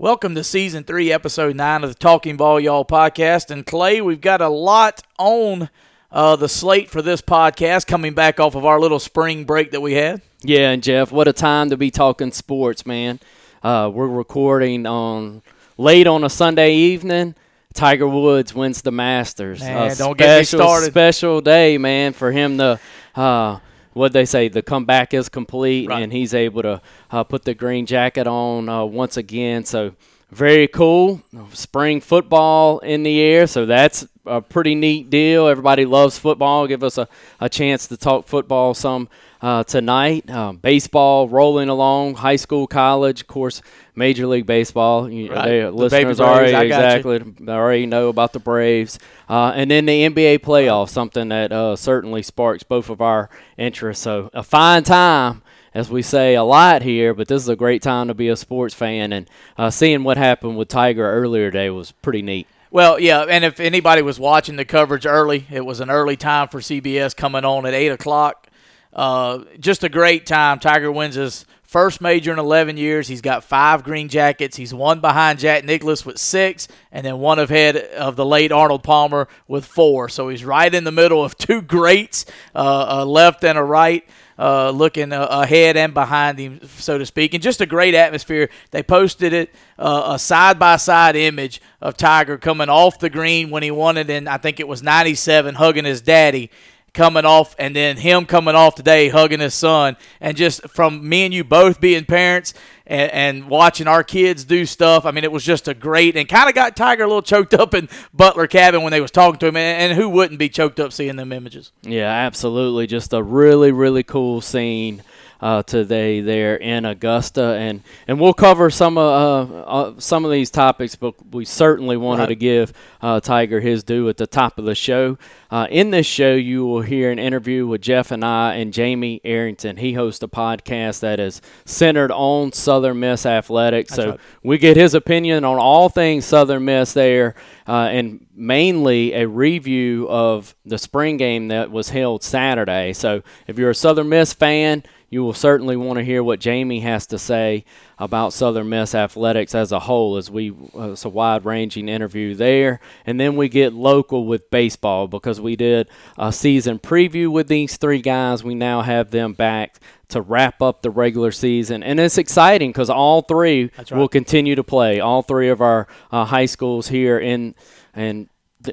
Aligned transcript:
Welcome 0.00 0.36
to 0.36 0.44
season 0.44 0.84
three, 0.84 1.10
episode 1.10 1.56
nine 1.56 1.82
of 1.82 1.90
the 1.90 1.96
Talking 1.96 2.36
Ball 2.36 2.60
Y'all 2.60 2.84
podcast. 2.84 3.50
And 3.50 3.66
Clay, 3.66 4.00
we've 4.00 4.20
got 4.20 4.40
a 4.40 4.48
lot 4.48 5.02
on 5.18 5.70
uh, 6.12 6.36
the 6.36 6.48
slate 6.48 6.88
for 6.88 7.02
this 7.02 7.20
podcast 7.20 7.88
coming 7.88 8.14
back 8.14 8.38
off 8.38 8.54
of 8.54 8.64
our 8.64 8.78
little 8.78 9.00
spring 9.00 9.44
break 9.44 9.72
that 9.72 9.80
we 9.80 9.94
had. 9.94 10.22
Yeah, 10.40 10.70
and 10.70 10.84
Jeff, 10.84 11.10
what 11.10 11.26
a 11.26 11.32
time 11.32 11.70
to 11.70 11.76
be 11.76 11.90
talking 11.90 12.30
sports, 12.30 12.86
man. 12.86 13.18
Uh, 13.60 13.90
we're 13.92 14.06
recording 14.06 14.86
on 14.86 15.42
late 15.76 16.06
on 16.06 16.22
a 16.22 16.30
Sunday 16.30 16.74
evening. 16.74 17.34
Tiger 17.74 18.06
Woods 18.06 18.54
wins 18.54 18.82
the 18.82 18.92
Masters. 18.92 19.58
Man, 19.58 19.96
don't 19.96 20.16
get 20.16 20.38
me 20.38 20.44
started. 20.44 20.92
Special 20.92 21.40
day, 21.40 21.76
man, 21.76 22.12
for 22.12 22.30
him 22.30 22.58
to. 22.58 22.78
Uh, 23.16 23.58
what 23.98 24.12
they 24.12 24.24
say, 24.24 24.48
the 24.48 24.62
comeback 24.62 25.12
is 25.12 25.28
complete, 25.28 25.88
Right. 25.88 26.02
and 26.02 26.12
he's 26.12 26.32
able 26.34 26.62
to 26.62 26.80
uh, 27.10 27.24
put 27.24 27.44
the 27.44 27.54
green 27.54 27.84
jacket 27.86 28.26
on 28.26 28.68
uh, 28.68 28.84
once 28.84 29.16
again. 29.16 29.64
So 29.64 29.92
very 30.30 30.68
cool. 30.68 31.20
Spring 31.52 32.00
football 32.00 32.78
in 32.80 33.02
the 33.02 33.20
air, 33.20 33.46
so 33.46 33.66
that's 33.66 34.06
a 34.26 34.40
pretty 34.42 34.74
neat 34.74 35.08
deal. 35.10 35.46
Everybody 35.48 35.84
loves 35.86 36.18
football. 36.18 36.66
Give 36.66 36.82
us 36.84 36.98
a, 36.98 37.08
a 37.40 37.48
chance 37.48 37.86
to 37.88 37.96
talk 37.96 38.26
football 38.26 38.74
some 38.74 39.08
uh, 39.40 39.64
tonight. 39.64 40.28
Um, 40.30 40.56
baseball 40.56 41.28
rolling 41.28 41.68
along, 41.68 42.14
high 42.16 42.36
school, 42.36 42.66
college, 42.66 43.22
of 43.22 43.26
course, 43.26 43.62
Major 43.94 44.26
League 44.26 44.46
Baseball. 44.46 45.10
You, 45.10 45.32
Right. 45.32 45.44
they- 45.48 45.60
The 45.60 45.70
listeners 45.70 46.20
already 46.20 46.54
I 46.54 46.62
exactly 46.64 47.18
they 47.40 47.52
already 47.52 47.86
know 47.86 48.08
about 48.08 48.32
the 48.32 48.38
Braves, 48.40 48.98
uh, 49.28 49.52
and 49.54 49.70
then 49.70 49.86
the 49.86 50.04
NBA 50.04 50.38
playoffs, 50.38 50.90
something 50.90 51.28
that 51.28 51.52
uh, 51.52 51.76
certainly 51.76 52.22
sparks 52.22 52.62
both 52.62 52.90
of 52.90 53.00
our 53.00 53.28
interests. 53.56 54.02
So 54.04 54.30
a 54.32 54.42
fine 54.42 54.82
time. 54.84 55.42
As 55.74 55.90
we 55.90 56.00
say 56.02 56.34
a 56.34 56.42
lot 56.42 56.82
here, 56.82 57.12
but 57.14 57.28
this 57.28 57.42
is 57.42 57.48
a 57.48 57.54
great 57.54 57.82
time 57.82 58.08
to 58.08 58.14
be 58.14 58.28
a 58.28 58.36
sports 58.36 58.74
fan, 58.74 59.12
and 59.12 59.28
uh, 59.58 59.68
seeing 59.70 60.02
what 60.02 60.16
happened 60.16 60.56
with 60.56 60.66
Tiger 60.68 61.08
earlier 61.08 61.50
today 61.52 61.68
was 61.70 61.92
pretty 61.92 62.22
neat. 62.22 62.48
Well, 62.70 62.98
yeah, 62.98 63.20
and 63.28 63.44
if 63.44 63.60
anybody 63.60 64.02
was 64.02 64.18
watching 64.18 64.56
the 64.56 64.64
coverage 64.64 65.06
early, 65.06 65.46
it 65.50 65.64
was 65.64 65.78
an 65.80 65.90
early 65.90 66.16
time 66.16 66.48
for 66.48 66.60
CBS 66.60 67.14
coming 67.14 67.44
on 67.44 67.64
at 67.66 67.74
8 67.74 67.88
o'clock. 67.92 68.47
Uh, 68.92 69.44
just 69.60 69.84
a 69.84 69.88
great 69.88 70.26
time. 70.26 70.58
Tiger 70.58 70.90
wins 70.90 71.14
his 71.14 71.44
first 71.68 72.00
major 72.00 72.32
in 72.32 72.38
11 72.38 72.78
years. 72.78 73.06
He's 73.06 73.20
got 73.20 73.44
five 73.44 73.84
green 73.84 74.08
jackets. 74.08 74.56
He's 74.56 74.72
one 74.72 75.00
behind 75.00 75.38
Jack 75.38 75.64
Nicklaus 75.64 76.04
with 76.04 76.18
six, 76.18 76.66
and 76.90 77.04
then 77.04 77.18
one 77.18 77.38
ahead 77.38 77.76
of 77.76 78.16
the 78.16 78.24
late 78.24 78.50
Arnold 78.50 78.82
Palmer 78.82 79.28
with 79.46 79.66
four. 79.66 80.08
So 80.08 80.30
he's 80.30 80.44
right 80.44 80.72
in 80.74 80.84
the 80.84 80.92
middle 80.92 81.22
of 81.22 81.36
two 81.38 81.60
greats, 81.60 82.24
uh, 82.54 82.86
a 82.88 83.04
left 83.04 83.44
and 83.44 83.58
a 83.58 83.62
right. 83.62 84.04
Uh, 84.40 84.70
looking 84.70 85.12
uh, 85.12 85.26
ahead 85.28 85.76
and 85.76 85.92
behind 85.92 86.38
him, 86.38 86.60
so 86.78 86.96
to 86.96 87.04
speak, 87.04 87.34
and 87.34 87.42
just 87.42 87.60
a 87.60 87.66
great 87.66 87.92
atmosphere. 87.92 88.48
They 88.70 88.84
posted 88.84 89.32
it 89.32 89.52
uh, 89.80 90.12
a 90.14 90.18
side 90.20 90.60
by 90.60 90.76
side 90.76 91.16
image 91.16 91.60
of 91.80 91.96
Tiger 91.96 92.38
coming 92.38 92.68
off 92.68 93.00
the 93.00 93.10
green 93.10 93.50
when 93.50 93.64
he 93.64 93.72
won 93.72 93.96
it 93.96 94.08
in, 94.08 94.28
I 94.28 94.38
think 94.38 94.60
it 94.60 94.68
was 94.68 94.80
'97, 94.80 95.56
hugging 95.56 95.84
his 95.84 96.00
daddy, 96.00 96.52
coming 96.94 97.24
off, 97.24 97.54
and 97.58 97.74
then 97.74 97.96
him 97.96 98.26
coming 98.26 98.54
off 98.54 98.74
today 98.74 99.08
hugging 99.08 99.40
his 99.40 99.54
son, 99.54 99.96
and 100.20 100.36
just 100.36 100.68
from 100.68 101.08
me 101.08 101.24
and 101.24 101.34
you 101.34 101.44
both 101.44 101.80
being 101.80 102.04
parents 102.04 102.54
and, 102.86 103.12
and 103.12 103.48
watching 103.48 103.86
our 103.86 104.02
kids 104.02 104.44
do 104.44 104.66
stuff. 104.66 105.04
I 105.04 105.10
mean, 105.10 105.24
it 105.24 105.32
was 105.32 105.44
just 105.44 105.68
a 105.68 105.74
great 105.74 106.16
and 106.16 106.28
kind 106.28 106.48
of 106.48 106.54
got 106.54 106.76
Tiger 106.76 107.04
a 107.04 107.06
little 107.06 107.22
choked 107.22 107.54
up 107.54 107.74
in 107.74 107.88
Butler 108.12 108.46
Cabin 108.46 108.82
when 108.82 108.90
they 108.90 109.00
was 109.00 109.10
talking 109.10 109.38
to 109.38 109.46
him, 109.46 109.56
and, 109.56 109.90
and 109.90 110.00
who 110.00 110.08
wouldn't 110.08 110.38
be 110.38 110.48
choked 110.48 110.80
up 110.80 110.92
seeing 110.92 111.16
them 111.16 111.32
images? 111.32 111.72
Yeah, 111.82 112.10
absolutely. 112.10 112.86
Just 112.86 113.12
a 113.12 113.22
really, 113.22 113.72
really 113.72 114.02
cool 114.02 114.40
scene 114.40 115.02
uh, 115.40 115.62
today 115.62 116.20
there 116.20 116.56
in 116.56 116.84
Augusta, 116.84 117.56
and 117.58 117.82
and 118.06 118.20
we'll 118.20 118.34
cover 118.34 118.70
some 118.70 118.98
of 118.98 119.52
uh, 119.52 119.60
uh, 119.60 119.94
some 119.98 120.24
of 120.24 120.30
these 120.30 120.50
topics, 120.50 120.96
but 120.96 121.14
we 121.32 121.44
certainly 121.44 121.96
wanted 121.96 122.22
Right. 122.22 122.28
to 122.30 122.34
give 122.34 122.72
uh, 123.00 123.20
Tiger 123.20 123.60
his 123.60 123.84
due 123.84 124.08
at 124.08 124.16
the 124.16 124.26
top 124.26 124.58
of 124.58 124.64
the 124.64 124.74
show. 124.74 125.16
Uh, 125.50 125.66
in 125.70 125.90
this 125.90 126.06
show, 126.06 126.34
you 126.34 126.66
will 126.66 126.82
hear 126.82 127.10
an 127.10 127.18
interview 127.18 127.66
with 127.66 127.80
Jeff 127.80 128.10
and 128.10 128.24
I 128.24 128.56
and 128.56 128.72
Jamie 128.72 129.20
Arrington. 129.24 129.76
He 129.76 129.92
hosts 129.94 130.22
a 130.22 130.28
podcast 130.28 131.00
that 131.00 131.20
is 131.20 131.40
centered 131.64 132.10
on 132.10 132.52
Southern 132.52 133.00
Miss 133.00 133.24
athletics, 133.24 133.94
so 133.94 134.10
right. 134.10 134.20
we 134.42 134.58
get 134.58 134.76
his 134.76 134.94
opinion 134.94 135.44
on 135.44 135.58
all 135.58 135.88
things 135.88 136.24
Southern 136.24 136.64
Miss 136.64 136.92
there, 136.92 137.34
uh, 137.66 137.88
and 137.90 138.26
mainly 138.34 139.14
a 139.14 139.26
review 139.26 140.06
of 140.08 140.54
the 140.64 140.78
spring 140.78 141.16
game 141.16 141.48
that 141.48 141.70
was 141.70 141.88
held 141.90 142.22
Saturday. 142.22 142.92
So 142.92 143.22
if 143.46 143.58
you're 143.58 143.70
a 143.70 143.74
Southern 143.74 144.08
Miss 144.08 144.32
fan, 144.32 144.82
you 145.10 145.22
will 145.22 145.32
certainly 145.32 145.76
want 145.76 145.98
to 145.98 146.04
hear 146.04 146.22
what 146.22 146.38
Jamie 146.38 146.80
has 146.80 147.06
to 147.06 147.18
say 147.18 147.64
about 147.98 148.32
Southern 148.32 148.68
Miss 148.68 148.94
athletics 148.94 149.54
as 149.54 149.72
a 149.72 149.80
whole. 149.80 150.16
As 150.16 150.30
we, 150.30 150.50
uh, 150.74 150.92
it's 150.92 151.04
a 151.04 151.08
wide-ranging 151.08 151.88
interview 151.88 152.34
there, 152.34 152.80
and 153.06 153.18
then 153.18 153.36
we 153.36 153.48
get 153.48 153.72
local 153.72 154.26
with 154.26 154.50
baseball 154.50 155.08
because 155.08 155.40
we 155.40 155.56
did 155.56 155.88
a 156.18 156.32
season 156.32 156.78
preview 156.78 157.28
with 157.28 157.48
these 157.48 157.76
three 157.78 158.02
guys. 158.02 158.44
We 158.44 158.54
now 158.54 158.82
have 158.82 159.10
them 159.10 159.32
back 159.32 159.80
to 160.10 160.20
wrap 160.20 160.60
up 160.60 160.82
the 160.82 160.90
regular 160.90 161.32
season, 161.32 161.82
and 161.82 161.98
it's 161.98 162.18
exciting 162.18 162.70
because 162.70 162.90
all 162.90 163.22
three 163.22 163.70
right. 163.78 163.92
will 163.92 164.08
continue 164.08 164.54
to 164.54 164.64
play. 164.64 165.00
All 165.00 165.22
three 165.22 165.48
of 165.48 165.60
our 165.60 165.86
uh, 166.10 166.26
high 166.26 166.46
schools 166.46 166.88
here 166.88 167.18
in 167.18 167.54
and 167.94 168.28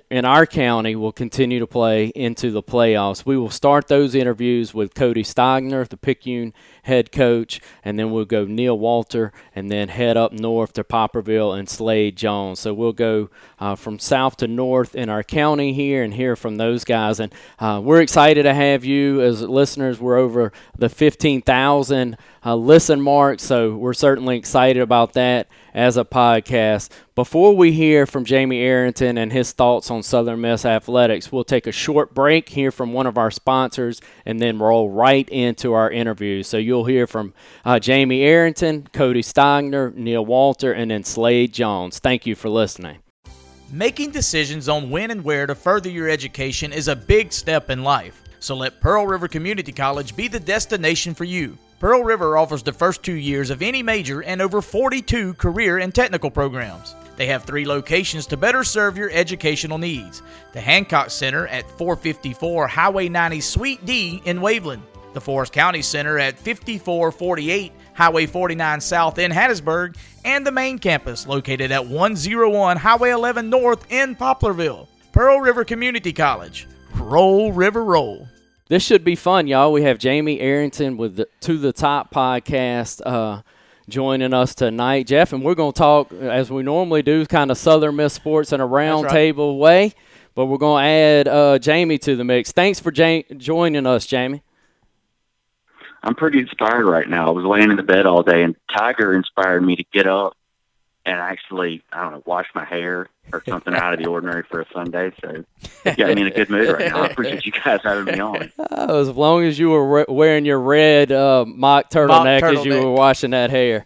in 0.10 0.26
our 0.26 0.46
county 0.46 0.96
will 0.96 1.12
continue 1.12 1.60
to 1.60 1.68
play 1.68 2.08
into 2.08 2.52
the 2.52 2.64
playoffs. 2.64 3.26
We 3.26 3.38
will 3.38 3.50
start 3.50 3.88
those 3.88 4.16
interviews 4.16 4.74
with 4.74 4.94
Cody 4.94 5.24
Stogner, 5.24 5.88
the 5.88 5.98
Picayune 5.98 6.54
head 6.84 7.12
coach, 7.12 7.60
and 7.84 7.98
then 7.98 8.12
we'll 8.12 8.26
go 8.26 8.46
Neil 8.46 8.78
Walter, 8.78 9.32
and 9.56 9.72
then 9.72 9.90
head 9.90 10.18
up 10.18 10.32
north 10.32 10.74
to 10.74 10.84
Poplarville 10.84 11.58
and 11.58 11.70
Slade 11.70 12.16
Jones. 12.16 12.60
So 12.60 12.74
we'll 12.74 12.94
go 12.94 13.30
uh, 13.60 13.76
from 13.76 14.00
south 14.00 14.38
to 14.38 14.48
north 14.48 14.96
in 14.96 15.10
our 15.10 15.24
county 15.24 15.74
here 15.74 16.04
and 16.04 16.14
hear 16.14 16.36
from 16.36 16.58
those 16.58 16.84
guys. 16.84 17.20
And 17.20 17.34
uh, 17.60 17.82
we're 17.84 18.02
excited 18.02 18.44
to 18.44 18.54
have 18.54 18.86
you 18.86 19.22
as 19.22 19.42
listeners. 19.42 20.00
We're 20.00 20.18
over 20.18 20.52
the 20.78 20.90
15,000 20.90 22.18
uh, 22.46 22.56
listen 22.56 23.02
mark, 23.02 23.40
so 23.40 23.76
we're 23.76 23.94
certainly 23.94 24.38
excited 24.38 24.82
about 24.82 25.14
that 25.14 25.48
as 25.76 25.98
a 25.98 26.06
podcast. 26.06 26.90
Before 27.14 27.56
we 27.56 27.74
hear 27.74 28.08
from 28.08 28.26
Jamie 28.26 28.62
Arrington 28.62 29.18
and 29.18 29.32
his 29.32 29.52
thoughts 29.52 29.92
on 29.92 30.02
Southern 30.02 30.42
Miss 30.42 30.66
athletics, 30.66 31.32
we'll 31.32 31.44
take 31.44 31.68
a 31.68 31.72
short 31.72 32.16
break, 32.16 32.50
hear 32.50 32.72
from 32.72 32.94
one 32.94 33.06
of 33.06 33.18
our 33.18 33.30
sponsors, 33.30 34.02
and 34.26 34.40
then 34.40 34.58
roll 34.58 34.90
right 34.90 35.28
into 35.30 35.74
our 35.74 35.92
interview. 35.92 36.42
So 36.42 36.58
you'll 36.58 36.86
hear 36.86 37.06
from 37.06 37.34
uh, 37.66 37.80
Jamie 37.80 38.24
Arrington, 38.24 38.88
Cody 38.94 39.22
Stogner, 39.22 39.94
Neil 39.94 40.26
Walter, 40.26 40.72
and 40.72 40.90
then 40.90 41.04
Slade 41.04 41.54
Jones. 41.54 42.00
Thank 42.00 42.26
you 42.26 42.36
for 42.36 42.50
listening. 42.50 43.00
Making 43.72 44.12
decisions 44.12 44.70
on 44.70 44.90
when 44.90 45.12
and 45.12 45.24
where 45.24 45.46
to 45.46 45.56
further 45.56 45.90
your 45.90 46.08
education 46.08 46.72
is 46.72 46.88
a 46.88 46.96
big 46.96 47.34
step 47.34 47.70
in 47.70 47.84
life. 47.84 48.22
So 48.40 48.56
let 48.56 48.80
Pearl 48.80 49.08
River 49.08 49.28
Community 49.28 49.72
College 49.72 50.16
be 50.16 50.28
the 50.28 50.40
destination 50.40 51.14
for 51.14 51.24
you. 51.26 51.58
Pearl 51.80 52.04
River 52.04 52.38
offers 52.38 52.64
the 52.64 52.72
first 52.72 53.04
two 53.04 53.16
years 53.16 53.50
of 53.50 53.62
any 53.62 53.84
major 53.84 54.24
and 54.24 54.42
over 54.42 54.62
42 54.62 55.34
career 55.34 55.80
and 55.80 55.94
technical 55.94 56.32
programs. 56.32 56.96
They 57.18 57.28
have 57.28 57.44
three 57.44 57.66
locations 57.66 58.26
to 58.28 58.38
better 58.38 58.64
serve 58.64 58.98
your 58.98 59.10
educational 59.12 59.78
needs 59.78 60.22
the 60.54 60.62
Hancock 60.62 61.10
Center 61.10 61.48
at 61.48 61.70
454 61.78 62.68
Highway 62.68 63.10
90 63.10 63.42
Suite 63.42 63.86
D 63.86 64.22
in 64.24 64.40
Waveland, 64.40 64.84
the 65.14 65.20
Forrest 65.22 65.52
County 65.52 65.82
Center 65.82 66.18
at 66.18 66.38
5448 66.38 67.74
Highway 67.94 68.26
49 68.26 68.82
South 68.82 69.20
in 69.20 69.32
Hattiesburg, 69.32 69.98
and 70.24 70.48
the 70.48 70.52
main 70.52 70.80
campus 70.80 71.28
located 71.28 71.72
at 71.72 71.86
101 71.88 72.78
Highway 72.78 73.10
11 73.10 73.50
North 73.50 73.86
in 73.92 74.16
Poplarville. 74.16 74.88
Pearl 75.12 75.40
River 75.40 75.66
Community 75.66 76.14
College. 76.14 76.68
Roll, 76.94 77.52
River, 77.52 77.84
roll. 77.84 78.28
This 78.68 78.82
should 78.82 79.04
be 79.04 79.16
fun, 79.16 79.46
y'all. 79.46 79.72
We 79.72 79.84
have 79.84 80.00
Jamie 80.00 80.40
Arrington 80.40 80.98
with 80.98 81.18
the 81.18 81.28
To 81.42 81.60
the 81.60 81.72
Top 81.72 82.12
podcast 82.12 83.00
uh, 83.06 83.44
joining 83.88 84.34
us 84.34 84.56
tonight, 84.56 85.06
Jeff, 85.06 85.34
and 85.34 85.44
we're 85.44 85.54
going 85.54 85.72
to 85.72 85.78
talk 85.78 86.12
as 86.12 86.50
we 86.50 86.64
normally 86.64 87.04
do, 87.04 87.28
kind 87.28 87.52
of 87.52 87.60
Southern 87.60 87.96
Miss 87.96 88.14
sports 88.14 88.52
in 88.52 88.62
a 88.62 88.66
round 88.66 89.04
right. 89.04 89.12
table 89.12 89.60
way. 89.60 89.94
But 90.34 90.48
we're 90.48 90.58
going 90.58 90.84
to 90.84 90.90
add 90.90 91.28
uh, 91.28 91.60
Jamie 91.60 92.00
to 92.00 92.16
the 92.16 92.24
mix. 92.24 92.54
Thanks 92.54 92.80
for 92.80 92.92
ja- 92.92 93.22
joining 93.38 93.86
us, 93.86 94.08
Jamie. 94.08 94.42
I'm 96.02 96.16
pretty 96.16 96.40
inspired 96.40 96.86
right 96.86 97.08
now. 97.08 97.28
I 97.28 97.30
was 97.30 97.46
laying 97.46 97.70
in 97.70 97.78
the 97.78 97.84
bed 97.84 98.08
all 98.08 98.24
day, 98.24 98.42
and 98.42 98.56
Tiger 98.76 99.14
inspired 99.14 99.62
me 99.62 99.76
to 99.76 99.84
get 99.94 100.08
up 100.08 100.36
and 101.06 101.20
actually, 101.20 101.84
I 101.92 102.04
don't 102.04 102.14
know, 102.14 102.24
wash 102.26 102.48
my 102.56 102.66
hair 102.66 103.10
or 103.32 103.44
something 103.48 103.74
out 103.74 103.94
of 103.94 104.00
the 104.00 104.06
ordinary 104.10 104.44
for 104.44 104.62
a 104.62 104.66
Sunday. 104.74 105.12
So 105.22 105.44
it 105.86 105.98
got 105.98 106.16
me 106.16 106.22
in 106.22 106.28
a 106.28 106.32
good 106.32 106.50
mood 106.50 106.70
right 106.70 106.92
now. 106.92 107.04
I 107.04 107.08
appreciate 107.08 107.46
you 107.46 107.52
guys 107.52 107.82
having 107.84 108.06
me 108.06 108.20
on. 108.20 108.52
Oh, 108.72 109.02
as 109.02 109.10
long 109.10 109.44
as 109.44 109.60
you 109.60 109.70
were 109.70 109.88
re- 109.88 110.06
wearing 110.08 110.46
your 110.46 110.60
red 110.60 111.12
uh, 111.12 111.46
mock 111.48 111.90
turtleneck 111.90 112.42
as 112.42 112.66
you 112.66 112.72
turtleneck. 112.72 112.84
were 112.84 112.92
washing 112.92 113.32
that 113.32 113.52
hair. 113.52 113.86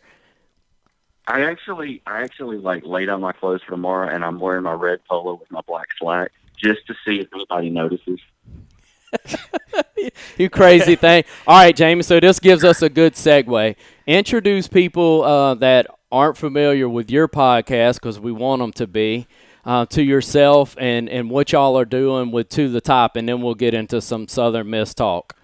I 1.28 1.42
actually, 1.42 2.02
I 2.08 2.24
actually 2.24 2.58
like 2.58 2.86
laid 2.86 3.10
out 3.10 3.20
my 3.20 3.34
clothes 3.34 3.62
for 3.64 3.72
tomorrow, 3.72 4.10
and 4.10 4.26
I'm 4.26 4.40
wearing 4.40 4.64
my 4.64 4.74
red 4.74 5.00
polo 5.08 5.36
with 5.36 5.52
my 5.52 5.62
black 5.68 5.88
slack 6.00 6.32
just 6.58 6.88
to 6.88 6.96
see 7.06 7.20
if 7.20 7.28
anybody 7.34 7.70
notices. 7.70 8.20
you 10.38 10.50
crazy 10.50 10.96
thing. 10.96 11.24
All 11.48 11.58
right, 11.58 11.76
Jamie. 11.76 12.04
So 12.04 12.20
this 12.20 12.40
gives 12.40 12.64
us 12.64 12.82
a 12.82 12.90
good 12.90 13.14
segue. 13.14 13.76
Introduce 14.08 14.68
people 14.68 15.24
uh, 15.24 15.56
that 15.56 15.88
aren't 16.12 16.38
familiar 16.38 16.88
with 16.90 17.12
your 17.12 17.28
podcast, 17.28 17.96
because 17.96 18.20
we 18.20 18.32
want 18.32 18.62
them 18.62 18.72
to 18.74 18.88
be, 18.88 19.28
uh, 19.66 19.86
to 19.88 20.02
yourself 20.02 20.76
and, 20.80 21.10
and 21.10 21.30
what 21.30 21.52
y'all 21.52 21.78
are 21.78 21.86
doing 21.86 22.32
with 22.32 22.50
To 22.50 22.70
the 22.70 22.82
Top, 22.82 23.16
and 23.16 23.28
then 23.28 23.42
we'll 23.42 23.56
get 23.56 23.74
into 23.74 24.02
some 24.02 24.28
Southern 24.28 24.70
Miss 24.70 24.94
talk. 24.94 25.36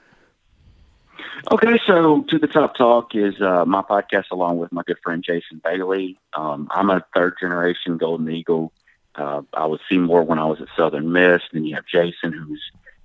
Okay, 1.51 1.77
so 1.85 2.23
To 2.29 2.39
the 2.39 2.47
Top 2.47 2.75
Talk 2.75 3.13
is 3.13 3.39
uh, 3.39 3.65
my 3.65 3.81
podcast 3.81 4.31
along 4.31 4.57
with 4.57 4.71
my 4.71 4.81
good 4.87 4.97
friend 5.03 5.23
Jason 5.23 5.61
Bailey. 5.63 6.17
Um, 6.33 6.67
I'm 6.71 6.89
a 6.89 7.05
third 7.13 7.35
generation 7.39 7.97
Golden 7.97 8.29
Eagle. 8.31 8.71
Uh, 9.13 9.43
I 9.53 9.65
was 9.67 9.79
Seymour 9.87 10.23
when 10.23 10.39
I 10.39 10.45
was 10.45 10.59
at 10.59 10.67
Southern 10.75 11.11
Miss. 11.11 11.41
Then 11.53 11.63
you 11.65 11.75
have 11.75 11.85
Jason, 11.85 12.33
who's 12.33 12.61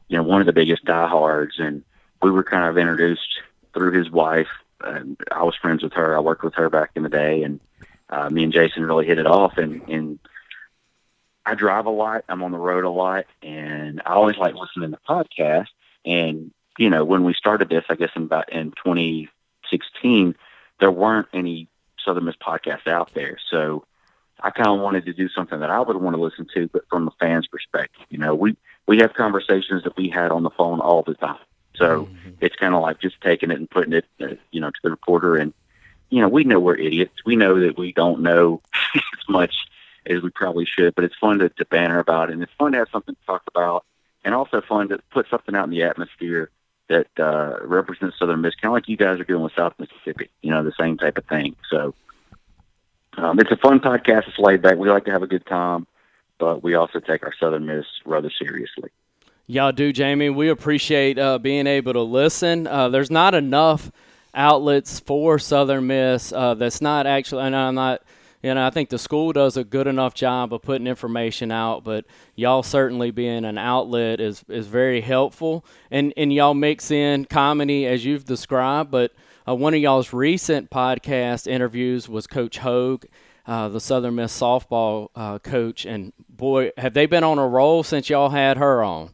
you 0.08 0.16
know 0.16 0.22
one 0.22 0.40
of 0.40 0.46
the 0.46 0.52
biggest 0.52 0.84
diehards, 0.84 1.58
and 1.58 1.82
we 2.22 2.30
were 2.30 2.42
kind 2.42 2.64
of 2.64 2.78
introduced 2.78 3.40
through 3.74 3.92
his 3.92 4.10
wife. 4.10 4.48
And 4.82 5.16
I 5.30 5.42
was 5.42 5.56
friends 5.56 5.82
with 5.82 5.92
her. 5.94 6.16
I 6.16 6.20
worked 6.20 6.42
with 6.42 6.54
her 6.54 6.70
back 6.70 6.90
in 6.94 7.02
the 7.02 7.08
day, 7.08 7.42
and 7.42 7.60
uh, 8.08 8.30
me 8.30 8.44
and 8.44 8.52
Jason 8.52 8.84
really 8.84 9.06
hit 9.06 9.18
it 9.18 9.26
off. 9.26 9.58
And, 9.58 9.82
and 9.88 10.18
I 11.44 11.54
drive 11.54 11.86
a 11.86 11.90
lot. 11.90 12.24
I'm 12.28 12.42
on 12.42 12.52
the 12.52 12.58
road 12.58 12.84
a 12.84 12.90
lot, 12.90 13.26
and 13.42 14.00
I 14.04 14.14
always 14.14 14.36
like 14.36 14.54
listening 14.54 14.92
to 14.92 14.98
podcasts. 15.08 15.68
And 16.04 16.52
you 16.78 16.90
know, 16.90 17.04
when 17.04 17.24
we 17.24 17.34
started 17.34 17.68
this, 17.68 17.84
I 17.88 17.94
guess 17.94 18.10
in 18.16 18.22
about 18.22 18.52
in 18.52 18.72
2016, 18.72 20.34
there 20.78 20.90
weren't 20.90 21.28
any 21.32 21.68
Southern 22.04 22.24
Miss 22.24 22.36
podcasts 22.36 22.86
out 22.86 23.12
there. 23.14 23.38
So 23.50 23.84
I 24.42 24.50
kind 24.50 24.68
of 24.68 24.80
wanted 24.80 25.04
to 25.06 25.12
do 25.12 25.28
something 25.28 25.60
that 25.60 25.70
I 25.70 25.80
would 25.80 25.96
want 25.96 26.16
to 26.16 26.22
listen 26.22 26.46
to, 26.54 26.68
but 26.68 26.88
from 26.88 27.08
a 27.08 27.10
fan's 27.20 27.46
perspective. 27.46 28.06
You 28.08 28.18
know, 28.18 28.34
we 28.34 28.56
we 28.86 28.98
have 28.98 29.14
conversations 29.14 29.84
that 29.84 29.96
we 29.96 30.08
had 30.08 30.30
on 30.30 30.42
the 30.42 30.50
phone 30.50 30.80
all 30.80 31.02
the 31.02 31.14
time. 31.14 31.38
So 31.80 32.04
mm-hmm. 32.04 32.30
it's 32.40 32.54
kind 32.56 32.74
of 32.74 32.82
like 32.82 33.00
just 33.00 33.20
taking 33.22 33.50
it 33.50 33.58
and 33.58 33.68
putting 33.68 33.94
it, 33.94 34.04
uh, 34.20 34.34
you 34.52 34.60
know, 34.60 34.70
to 34.70 34.80
the 34.82 34.90
reporter. 34.90 35.36
And 35.36 35.54
you 36.10 36.20
know, 36.20 36.28
we 36.28 36.44
know 36.44 36.60
we're 36.60 36.76
idiots. 36.76 37.24
We 37.24 37.36
know 37.36 37.58
that 37.60 37.78
we 37.78 37.92
don't 37.92 38.20
know 38.20 38.60
as 38.94 39.28
much 39.28 39.54
as 40.06 40.22
we 40.22 40.30
probably 40.30 40.66
should, 40.66 40.94
but 40.94 41.04
it's 41.04 41.16
fun 41.16 41.38
to, 41.38 41.48
to 41.48 41.64
banter 41.64 41.98
about, 41.98 42.30
it. 42.30 42.34
and 42.34 42.42
it's 42.42 42.52
fun 42.58 42.72
to 42.72 42.78
have 42.78 42.88
something 42.92 43.14
to 43.14 43.26
talk 43.26 43.42
about, 43.48 43.84
and 44.24 44.34
also 44.34 44.60
fun 44.60 44.88
to 44.88 44.98
put 45.10 45.28
something 45.30 45.54
out 45.54 45.64
in 45.64 45.70
the 45.70 45.82
atmosphere 45.82 46.50
that 46.88 47.06
uh, 47.18 47.58
represents 47.62 48.18
Southern 48.18 48.40
Miss, 48.40 48.54
kind 48.56 48.70
of 48.70 48.74
like 48.74 48.88
you 48.88 48.96
guys 48.96 49.20
are 49.20 49.24
doing 49.24 49.42
with 49.42 49.54
South 49.56 49.74
Mississippi. 49.78 50.28
You 50.42 50.50
know, 50.50 50.62
the 50.62 50.72
same 50.78 50.98
type 50.98 51.16
of 51.16 51.24
thing. 51.26 51.54
So 51.70 51.94
um, 53.16 53.38
it's 53.38 53.52
a 53.52 53.56
fun 53.56 53.80
podcast. 53.80 54.28
It's 54.28 54.38
laid 54.38 54.60
back. 54.60 54.76
We 54.76 54.90
like 54.90 55.04
to 55.04 55.12
have 55.12 55.22
a 55.22 55.28
good 55.28 55.46
time, 55.46 55.86
but 56.38 56.62
we 56.62 56.74
also 56.74 56.98
take 56.98 57.22
our 57.22 57.34
Southern 57.38 57.66
Miss 57.66 57.86
rather 58.04 58.30
seriously. 58.30 58.90
Y'all 59.50 59.72
do, 59.72 59.92
Jamie. 59.92 60.30
We 60.30 60.48
appreciate 60.48 61.18
uh, 61.18 61.36
being 61.36 61.66
able 61.66 61.92
to 61.94 62.02
listen. 62.02 62.68
Uh, 62.68 62.88
there's 62.88 63.10
not 63.10 63.34
enough 63.34 63.90
outlets 64.32 65.00
for 65.00 65.40
Southern 65.40 65.88
Miss. 65.88 66.32
Uh, 66.32 66.54
that's 66.54 66.80
not 66.80 67.04
actually, 67.04 67.42
and 67.42 67.56
I'm 67.56 67.74
not 67.74 68.00
you 68.44 68.54
know, 68.54 68.64
I 68.64 68.70
think 68.70 68.90
the 68.90 68.98
school 68.98 69.32
does 69.32 69.56
a 69.56 69.64
good 69.64 69.88
enough 69.88 70.14
job 70.14 70.54
of 70.54 70.62
putting 70.62 70.86
information 70.86 71.50
out, 71.50 71.82
but 71.82 72.04
y'all 72.36 72.62
certainly 72.62 73.10
being 73.10 73.44
an 73.44 73.58
outlet 73.58 74.20
is 74.20 74.44
is 74.48 74.68
very 74.68 75.00
helpful. 75.00 75.64
And 75.90 76.14
and 76.16 76.32
y'all 76.32 76.54
mix 76.54 76.92
in 76.92 77.24
comedy 77.24 77.88
as 77.88 78.04
you've 78.04 78.26
described, 78.26 78.92
but 78.92 79.12
uh, 79.48 79.56
one 79.56 79.74
of 79.74 79.80
y'all's 79.80 80.12
recent 80.12 80.70
podcast 80.70 81.48
interviews 81.48 82.08
was 82.08 82.28
Coach 82.28 82.58
Hogue, 82.58 83.04
uh, 83.48 83.68
the 83.68 83.80
Southern 83.80 84.14
Miss 84.14 84.40
softball 84.40 85.08
uh, 85.16 85.40
coach, 85.40 85.86
and 85.86 86.12
boy, 86.28 86.70
have 86.76 86.94
they 86.94 87.06
been 87.06 87.24
on 87.24 87.40
a 87.40 87.48
roll 87.48 87.82
since 87.82 88.08
y'all 88.08 88.30
had 88.30 88.56
her 88.56 88.84
on. 88.84 89.12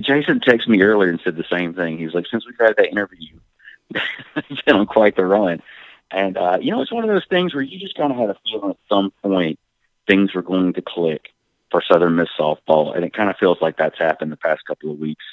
Jason 0.00 0.40
texted 0.40 0.68
me 0.68 0.82
earlier 0.82 1.10
and 1.10 1.20
said 1.22 1.36
the 1.36 1.44
same 1.50 1.74
thing. 1.74 1.98
He 1.98 2.04
was 2.04 2.14
like, 2.14 2.26
"Since 2.26 2.46
we've 2.46 2.58
had 2.58 2.76
that 2.76 2.90
interview, 2.90 3.38
it's 4.36 4.62
been 4.62 4.76
on 4.76 4.86
quite 4.86 5.16
the 5.16 5.24
run." 5.24 5.62
And, 6.10 6.36
uh, 6.36 6.58
you 6.60 6.70
know, 6.70 6.80
it's 6.80 6.92
one 6.92 7.04
of 7.04 7.10
those 7.10 7.26
things 7.28 7.54
where 7.54 7.62
you 7.62 7.78
just 7.78 7.96
kind 7.96 8.12
of 8.12 8.18
had 8.18 8.30
a 8.30 8.36
feeling 8.44 8.70
at 8.70 8.76
some 8.88 9.12
point 9.22 9.58
things 10.06 10.34
were 10.34 10.42
going 10.42 10.72
to 10.72 10.82
click 10.82 11.28
for 11.70 11.82
Southern 11.82 12.16
Miss 12.16 12.28
softball. 12.38 12.96
And 12.96 13.04
it 13.04 13.12
kind 13.12 13.28
of 13.28 13.36
feels 13.36 13.58
like 13.60 13.76
that's 13.76 13.98
happened 13.98 14.32
the 14.32 14.36
past 14.36 14.64
couple 14.66 14.90
of 14.90 14.98
weeks. 14.98 15.24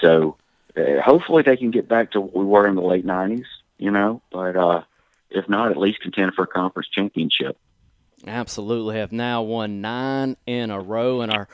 So 0.00 0.36
uh, 0.76 1.02
hopefully 1.02 1.42
they 1.42 1.56
can 1.56 1.70
get 1.70 1.88
back 1.88 2.12
to 2.12 2.20
what 2.20 2.34
we 2.34 2.44
were 2.44 2.66
in 2.66 2.76
the 2.76 2.82
late 2.82 3.06
90s, 3.06 3.44
you 3.78 3.90
know, 3.90 4.22
but 4.32 4.56
uh, 4.56 4.82
if 5.30 5.48
not, 5.48 5.70
at 5.70 5.76
least 5.76 6.00
contend 6.00 6.32
for 6.34 6.44
a 6.44 6.46
conference 6.46 6.88
championship. 6.88 7.58
Absolutely. 8.26 8.96
Have 8.96 9.12
now 9.12 9.42
won 9.42 9.82
nine 9.82 10.38
in 10.46 10.70
a 10.70 10.80
row. 10.80 11.20
And 11.20 11.30
our, 11.30 11.46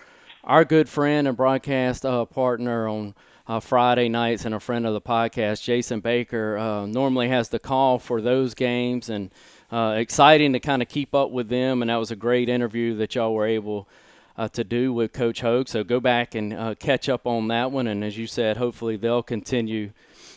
our 0.44 0.64
good 0.64 0.88
friend 0.88 1.28
and 1.28 1.36
broadcast 1.36 2.04
uh, 2.04 2.24
partner 2.24 2.88
on– 2.88 3.14
uh, 3.46 3.60
Friday 3.60 4.08
nights 4.08 4.44
and 4.44 4.54
a 4.54 4.60
friend 4.60 4.86
of 4.86 4.94
the 4.94 5.00
podcast, 5.00 5.62
Jason 5.62 6.00
Baker, 6.00 6.56
uh, 6.56 6.86
normally 6.86 7.28
has 7.28 7.48
the 7.48 7.58
call 7.58 7.98
for 7.98 8.20
those 8.20 8.54
games 8.54 9.08
and 9.08 9.30
uh, 9.70 9.94
exciting 9.96 10.52
to 10.52 10.60
kind 10.60 10.82
of 10.82 10.88
keep 10.88 11.14
up 11.14 11.30
with 11.30 11.48
them. 11.48 11.82
And 11.82 11.90
that 11.90 11.96
was 11.96 12.10
a 12.10 12.16
great 12.16 12.48
interview 12.48 12.96
that 12.96 13.14
y'all 13.14 13.34
were 13.34 13.46
able 13.46 13.88
uh, 14.36 14.48
to 14.48 14.64
do 14.64 14.92
with 14.92 15.12
Coach 15.12 15.40
Hogue. 15.40 15.68
So 15.68 15.82
go 15.82 16.00
back 16.00 16.34
and 16.34 16.52
uh, 16.52 16.74
catch 16.76 17.08
up 17.08 17.26
on 17.26 17.48
that 17.48 17.72
one. 17.72 17.86
And 17.86 18.04
as 18.04 18.16
you 18.16 18.26
said, 18.26 18.56
hopefully 18.56 18.96
they'll 18.96 19.22
continue 19.22 19.92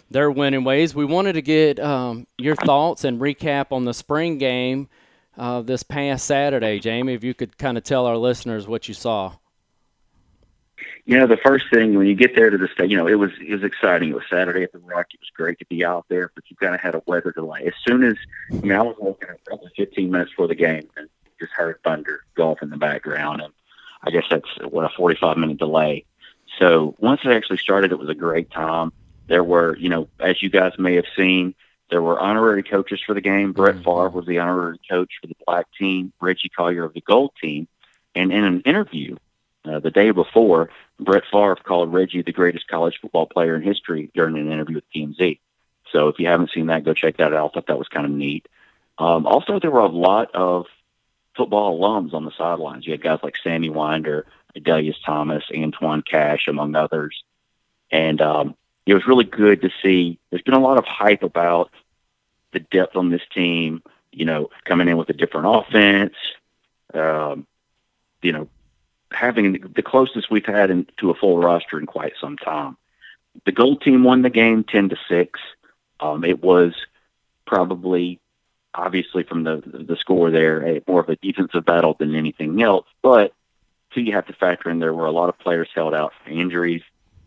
their 0.10 0.32
winning 0.32 0.64
ways. 0.64 0.96
We 0.96 1.06
wanted 1.06 1.34
to 1.34 1.42
get 1.42 1.80
um, 1.80 2.28
your 2.38 2.56
thoughts 2.56 3.04
and 3.04 3.20
recap 3.20 3.72
on 3.72 3.86
the 3.86 3.94
spring 3.94 4.38
game 4.38 4.90
this 5.38 5.84
past 5.84 6.26
Saturday, 6.26 6.80
Jamie. 6.80 7.14
If 7.14 7.24
you 7.24 7.34
could 7.34 7.58
kind 7.58 7.78
of 7.78 7.84
tell 7.84 8.06
our 8.06 8.18
listeners 8.18 8.68
what 8.68 8.88
you 8.88 8.94
saw 8.94 9.36
you 11.06 11.18
know, 11.18 11.28
the 11.28 11.38
first 11.38 11.66
thing 11.72 11.96
when 11.96 12.08
you 12.08 12.16
get 12.16 12.36
there 12.36 12.50
to 12.50 12.58
the 12.58 12.68
state, 12.68 12.90
you 12.90 12.98
know, 12.98 13.08
it 13.08 13.16
was 13.16 13.32
it 13.40 13.54
was 13.54 13.64
exciting. 13.64 14.10
It 14.10 14.16
was 14.16 14.24
Saturday 14.30 14.64
at 14.64 14.72
the 14.72 14.80
Rock. 14.80 15.08
It 15.14 15.20
was 15.20 15.30
great 15.36 15.60
to 15.60 15.66
be 15.66 15.86
out 15.86 16.06
there, 16.10 16.32
but 16.34 16.44
you 16.50 16.56
kind 16.56 16.74
of 16.74 16.82
had 16.82 16.96
a 16.96 17.04
weather 17.06 17.32
delay. 17.32 17.66
As 17.68 17.74
soon 17.88 18.04
as 18.04 18.16
I 18.52 18.56
mean, 18.56 18.72
I 18.72 18.82
was 18.82 18.96
walking 19.00 19.30
probably 19.46 19.72
15 19.78 20.10
minutes 20.10 20.32
before 20.32 20.48
the 20.48 20.56
game, 20.56 20.90
and 20.98 21.08
just 21.40 21.52
heard 21.54 21.80
thunder 21.84 22.22
go 22.36 22.52
off 22.52 22.62
in 22.64 22.72
the 22.72 22.78
background, 22.78 23.42
and 23.42 23.54
I 24.04 24.10
guess 24.10 24.24
that's 24.30 24.50
what 24.70 24.86
a 24.86 24.90
45 24.98 25.38
minute 25.38 25.58
delay. 25.58 26.06
So 26.60 26.96
once 27.00 27.22
it 27.24 27.32
actually 27.32 27.58
started, 27.58 27.92
it 27.92 28.00
was 28.00 28.10
a 28.10 28.16
great 28.16 28.50
time. 28.50 28.92
There 29.28 29.44
were, 29.44 29.76
you 29.78 29.90
know, 29.90 30.08
as 30.20 30.42
you 30.42 30.50
guys 30.50 30.74
may 30.80 30.96
have 30.96 31.06
seen, 31.16 31.54
there 31.90 32.02
were 32.02 32.20
honorary 32.20 32.64
coaches 32.64 33.02
for 33.06 33.14
the 33.14 33.22
game. 33.22 33.52
Brett 33.52 33.76
mm-hmm. 33.76 33.84
Favre 33.84 34.10
was 34.10 34.26
the 34.26 34.40
honorary 34.40 34.80
coach 34.90 35.12
for 35.22 35.28
the 35.28 35.36
black 35.46 35.68
team. 35.78 36.14
Reggie 36.22 36.50
Collier 36.50 36.84
of 36.84 36.94
the 36.94 37.02
gold 37.02 37.32
team. 37.42 37.68
And 38.16 38.32
in 38.32 38.44
an 38.44 38.62
interview 38.62 39.18
uh, 39.66 39.80
the 39.80 39.92
day 39.92 40.12
before, 40.12 40.70
Brett 41.00 41.24
Favre 41.32 41.56
called 41.56 41.94
Reggie 41.94 42.22
the 42.22 42.32
greatest 42.32 42.68
college 42.68 43.00
football 43.02 43.26
player 43.26 43.56
in 43.56 43.62
history 43.62 44.10
during 44.14 44.38
an 44.38 44.52
interview 44.52 44.76
with 44.76 44.92
TMZ. 44.96 45.40
So 45.92 46.08
if 46.08 46.20
you 46.20 46.28
haven't 46.28 46.52
seen 46.52 46.68
that, 46.68 46.84
go 46.84 46.94
check 46.94 47.18
that 47.18 47.34
out. 47.34 47.52
I 47.52 47.54
thought 47.54 47.68
that 47.68 47.78
was 47.78 47.88
kind 47.88 48.06
of 48.06 48.12
neat. 48.12 48.48
Um, 48.98 49.26
also, 49.26 49.60
there 49.60 49.72
were 49.72 49.80
a 49.80 49.88
lot 49.88 50.34
of 50.34 50.66
football 51.36 51.80
alums 51.80 52.14
on 52.14 52.26
the 52.26 52.32
sidelines. 52.38 52.86
You 52.86 52.94
had 52.94 53.02
guys 53.02 53.20
like 53.22 53.36
Sammy 53.44 53.70
Winder, 53.70 54.26
Adalius 54.58 54.96
Thomas, 55.06 55.44
Antoine 55.56 56.02
Cash, 56.02 56.48
among 56.48 56.76
others. 56.76 57.24
And 57.92 58.22
um, 58.22 58.56
it 58.86 58.94
was 58.94 59.06
really 59.08 59.26
good 59.26 59.62
to 59.62 59.70
see. 59.82 60.20
There's 60.30 60.42
been 60.42 60.54
a 60.54 60.60
lot 60.60 60.78
of 60.78 60.86
hype 60.86 61.24
about 61.24 61.72
the 62.52 62.60
depth 62.60 62.96
on 62.96 63.10
this 63.10 63.22
team, 63.34 63.84
you 64.12 64.26
know, 64.26 64.50
coming 64.64 64.88
in 64.88 64.98
with 64.98 65.10
a 65.10 65.14
different 65.14 65.48
offense, 65.48 66.16
um, 66.94 67.46
you 68.22 68.32
know, 68.32 68.48
having 69.12 69.54
the 69.76 69.84
closest 69.84 70.32
we've 70.32 70.46
had 70.46 70.70
in, 70.70 70.88
to 70.98 71.12
a 71.12 71.16
full 71.16 71.38
roster 71.38 71.80
in 71.80 71.86
quite 71.86 72.14
some 72.20 72.38
time. 72.38 72.78
The 73.46 73.52
gold 73.52 73.82
team 73.82 74.04
won 74.04 74.22
the 74.22 74.30
game 74.30 74.64
ten 74.64 74.90
to 74.90 74.98
six. 75.08 75.40
Um, 76.00 76.24
it 76.24 76.42
was 76.42 76.74
probably, 77.46 78.20
obviously, 78.74 79.24
from 79.24 79.44
the 79.44 79.62
the 79.66 79.98
score 79.98 80.32
there, 80.32 80.66
a, 80.66 80.82
more 80.88 81.02
of 81.02 81.10
a 81.10 81.16
defensive 81.18 81.66
battle 81.66 81.96
than 81.98 82.16
anything 82.16 82.62
else. 82.62 82.88
But 83.02 83.34
so 83.94 84.00
you 84.00 84.14
have 84.14 84.28
to 84.28 84.34
factor 84.34 84.70
in 84.70 84.80
there 84.80 84.94
were 84.94 85.06
a 85.06 85.12
lot 85.12 85.30
of 85.30 85.40
players 85.40 85.70
held 85.74 85.94
out 85.94 86.14
for 86.24 86.30
injuries 86.30 86.84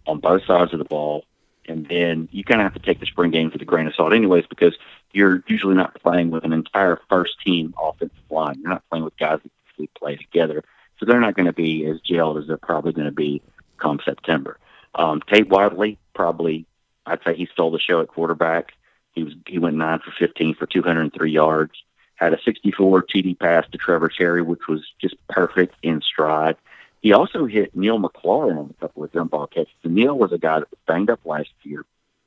on 0.06 0.20
both 0.20 0.44
sides 0.44 0.72
of 0.72 0.78
the 0.78 0.84
ball, 0.84 1.24
and 1.66 1.86
then 1.86 2.28
you 2.32 2.44
kind 2.44 2.60
of 2.60 2.64
have 2.64 2.80
to 2.80 2.86
take 2.86 3.00
the 3.00 3.06
spring 3.06 3.30
game 3.30 3.50
with 3.50 3.60
a 3.60 3.66
grain 3.66 3.86
of 3.86 3.94
salt, 3.94 4.12
anyways, 4.12 4.46
because 4.46 4.74
you're 5.12 5.42
usually 5.46 5.74
not 5.74 6.00
playing 6.02 6.30
with 6.30 6.44
an 6.44 6.52
entire 6.52 7.00
first 7.08 7.40
team 7.44 7.74
offensive 7.80 8.16
line. 8.30 8.58
You're 8.60 8.70
not 8.70 8.88
playing 8.90 9.04
with 9.04 9.16
guys 9.18 9.40
that 9.42 9.50
usually 9.70 9.90
play 9.98 10.16
together. 10.16 10.64
So 10.98 11.06
they're 11.06 11.20
not 11.20 11.34
going 11.34 11.46
to 11.46 11.52
be 11.52 11.86
as 11.86 12.00
gelled 12.00 12.40
as 12.40 12.48
they're 12.48 12.56
probably 12.56 12.92
going 12.92 13.06
to 13.06 13.12
be 13.12 13.42
come 13.78 14.00
September. 14.04 14.58
Um, 14.94 15.22
Tate 15.32 15.48
Whatley 15.48 15.98
probably, 16.14 16.66
I'd 17.06 17.22
say 17.24 17.34
he 17.34 17.46
stole 17.52 17.70
the 17.70 17.78
show 17.78 18.00
at 18.00 18.08
quarterback. 18.08 18.72
He 19.12 19.24
was 19.24 19.34
he 19.46 19.58
went 19.58 19.76
nine 19.76 20.00
for 20.00 20.12
15 20.18 20.54
for 20.54 20.66
203 20.66 21.30
yards. 21.30 21.72
Had 22.14 22.34
a 22.34 22.42
64 22.44 23.04
TD 23.04 23.38
pass 23.38 23.64
to 23.70 23.78
Trevor 23.78 24.08
Cherry, 24.08 24.42
which 24.42 24.66
was 24.68 24.84
just 25.00 25.14
perfect 25.28 25.76
in 25.82 26.02
stride. 26.02 26.56
He 27.00 27.12
also 27.12 27.46
hit 27.46 27.76
Neil 27.76 28.00
McLaurin 28.00 28.58
on 28.58 28.70
a 28.70 28.80
couple 28.80 29.04
of 29.04 29.12
jump 29.12 29.30
ball 29.30 29.46
catches. 29.46 29.72
And 29.84 29.94
Neil 29.94 30.18
was 30.18 30.32
a 30.32 30.38
guy 30.38 30.58
that 30.58 30.70
was 30.70 30.80
banged 30.86 31.10
up 31.10 31.20
last 31.24 31.50
year. 31.62 31.84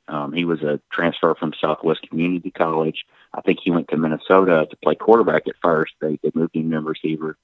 Um, 0.08 0.32
he 0.32 0.44
was 0.44 0.62
a 0.62 0.80
transfer 0.90 1.34
from 1.34 1.52
Southwest 1.60 2.08
Community 2.08 2.50
College. 2.50 3.04
I 3.34 3.42
think 3.42 3.60
he 3.62 3.70
went 3.70 3.88
to 3.88 3.96
Minnesota 3.96 4.66
to 4.68 4.76
play 4.76 4.94
quarterback 4.94 5.46
at 5.46 5.56
first. 5.62 5.92
They, 6.00 6.18
they 6.22 6.32
moved 6.34 6.56
him 6.56 6.70
to 6.70 6.80
receiver 6.80 7.36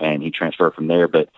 and 0.00 0.22
he 0.22 0.30
transferred 0.30 0.74
from 0.74 0.86
there. 0.86 1.08
But 1.08 1.28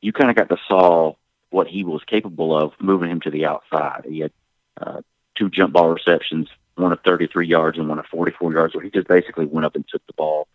you 0.00 0.12
kind 0.12 0.30
of 0.30 0.36
got 0.36 0.48
to 0.48 0.60
saw 0.68 1.14
what 1.50 1.68
he 1.68 1.84
was 1.84 2.02
capable 2.04 2.56
of 2.56 2.72
moving 2.80 3.10
him 3.10 3.20
to 3.20 3.30
the 3.30 3.46
outside. 3.46 4.04
He 4.08 4.20
had 4.20 4.32
uh, 4.80 5.00
two 5.34 5.48
jump 5.48 5.72
ball 5.72 5.90
receptions 5.90 6.48
one 6.76 6.92
of 6.92 7.00
33 7.00 7.46
yards 7.46 7.78
and 7.78 7.88
one 7.88 7.98
of 7.98 8.06
44 8.06 8.52
yards, 8.52 8.74
where 8.74 8.84
he 8.84 8.90
just 8.90 9.08
basically 9.08 9.46
went 9.46 9.64
up 9.64 9.74
and 9.74 9.86
took 9.88 10.06
the 10.06 10.12
ball, 10.12 10.46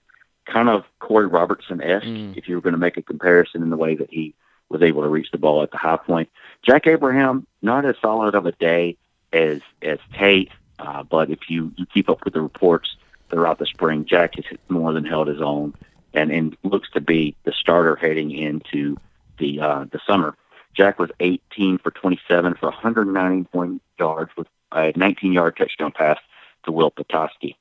kind 0.45 0.69
of 0.69 0.85
Korey 0.99 1.31
Robertson 1.31 1.81
esque. 1.81 2.05
Mm. 2.05 2.37
If 2.37 2.47
you 2.47 2.55
were 2.55 2.61
going 2.61 2.73
to 2.73 2.79
make 2.79 2.97
a 2.97 3.01
comparison 3.01 3.61
in 3.61 3.69
the 3.69 3.77
way 3.77 3.95
that 3.95 4.09
he 4.09 4.33
was 4.69 4.81
able 4.81 5.01
to 5.01 5.09
reach 5.09 5.31
the 5.31 5.37
ball 5.37 5.63
at 5.63 5.71
the 5.71 5.77
high 5.77 5.97
point, 5.97 6.29
Jack 6.61 6.87
Abraham 6.87 7.45
not 7.61 7.85
as 7.85 7.95
solid 8.01 8.35
of 8.35 8.45
a 8.45 8.51
day 8.53 8.97
as 9.33 9.61
as 9.81 9.97
Tate, 10.13 10.51
uh, 10.79 11.03
but 11.03 11.29
if 11.29 11.49
you 11.49 11.73
you 11.75 11.85
keep 11.87 12.09
up 12.09 12.23
with 12.23 12.33
the 12.33 12.41
reports 12.41 12.95
throughout 13.29 13.59
the 13.59 13.65
spring, 13.65 14.05
Jack 14.05 14.35
has 14.35 14.45
more 14.69 14.93
than 14.93 15.05
held 15.05 15.27
his 15.27 15.41
own, 15.41 15.73
and 16.13 16.31
and 16.31 16.57
looks 16.63 16.89
to 16.91 17.01
be 17.01 17.35
the 17.43 17.53
starter 17.53 17.95
heading 17.95 18.31
into 18.31 18.97
the 19.37 19.59
uh, 19.59 19.85
the 19.91 19.99
summer. 20.07 20.35
Jack 20.73 20.99
was 20.99 21.09
18 21.19 21.79
for 21.79 21.91
27 21.91 22.55
for 22.55 22.67
190 22.67 23.43
point 23.49 23.81
yards 23.99 24.31
with 24.37 24.47
a 24.71 24.93
19 24.95 25.33
yard 25.33 25.57
touchdown 25.57 25.91
pass 25.91 26.17
to 26.63 26.71
Will 26.71 26.91
Petoskey. 26.91 27.57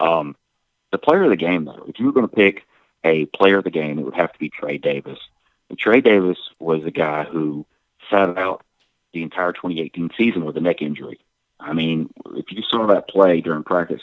Um, 0.00 0.36
the 0.92 0.98
player 0.98 1.24
of 1.24 1.30
the 1.30 1.36
game, 1.36 1.64
though, 1.64 1.84
if 1.88 1.98
you 1.98 2.06
were 2.06 2.12
going 2.12 2.28
to 2.28 2.34
pick 2.34 2.64
a 3.04 3.26
player 3.26 3.58
of 3.58 3.64
the 3.64 3.70
game, 3.70 3.98
it 3.98 4.04
would 4.04 4.14
have 4.14 4.32
to 4.32 4.38
be 4.38 4.48
Trey 4.48 4.78
Davis. 4.78 5.18
And 5.68 5.78
Trey 5.78 6.00
Davis 6.00 6.38
was 6.58 6.84
a 6.84 6.90
guy 6.90 7.24
who 7.24 7.66
sat 8.10 8.38
out 8.38 8.64
the 9.12 9.22
entire 9.22 9.52
2018 9.52 10.10
season 10.16 10.44
with 10.44 10.56
a 10.56 10.60
neck 10.60 10.82
injury. 10.82 11.18
I 11.58 11.72
mean, 11.72 12.10
if 12.34 12.46
you 12.50 12.62
saw 12.62 12.86
that 12.86 13.08
play 13.08 13.40
during 13.40 13.64
practice, 13.64 14.02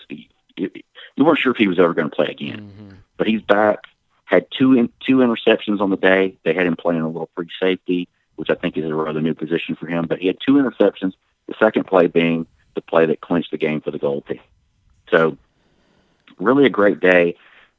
you 1.16 1.26
weren't 1.26 1.40
sure 1.40 1.52
if 1.52 1.58
he 1.58 1.68
was 1.68 1.80
ever 1.80 1.94
going 1.94 2.10
to 2.10 2.16
play 2.16 2.28
again. 2.28 2.72
Mm-hmm. 2.72 2.96
But 3.18 3.28
he's 3.28 3.42
back. 3.42 3.80
Had 4.26 4.48
two 4.58 4.74
in, 4.74 4.90
two 5.06 5.18
interceptions 5.18 5.80
on 5.80 5.90
the 5.90 5.98
day. 5.98 6.38
They 6.44 6.54
had 6.54 6.66
him 6.66 6.76
playing 6.76 7.02
a 7.02 7.08
little 7.08 7.30
free 7.36 7.50
safety 7.60 8.08
which 8.36 8.50
I 8.50 8.56
think 8.56 8.78
is 8.78 8.86
a 8.86 8.94
rather 8.94 9.22
new 9.22 9.34
position 9.34 9.76
for 9.76 9.88
him. 9.88 10.06
But 10.08 10.20
he 10.20 10.28
had 10.28 10.38
two 10.46 10.54
interceptions. 10.54 11.14
The 11.48 11.56
second 11.60 11.86
play 11.86 12.08
being 12.08 12.48
the 12.76 12.82
play 12.82 13.06
that 13.06 13.22
clinched 13.22 13.52
the 13.52 13.58
game 13.58 13.82
for 13.82 13.92
the 13.92 14.00
gold 14.00 14.26
team. 14.28 14.40
So, 15.10 15.38
really 16.40 16.66
a 16.66 16.70
great 16.70 17.00
day 17.00 17.36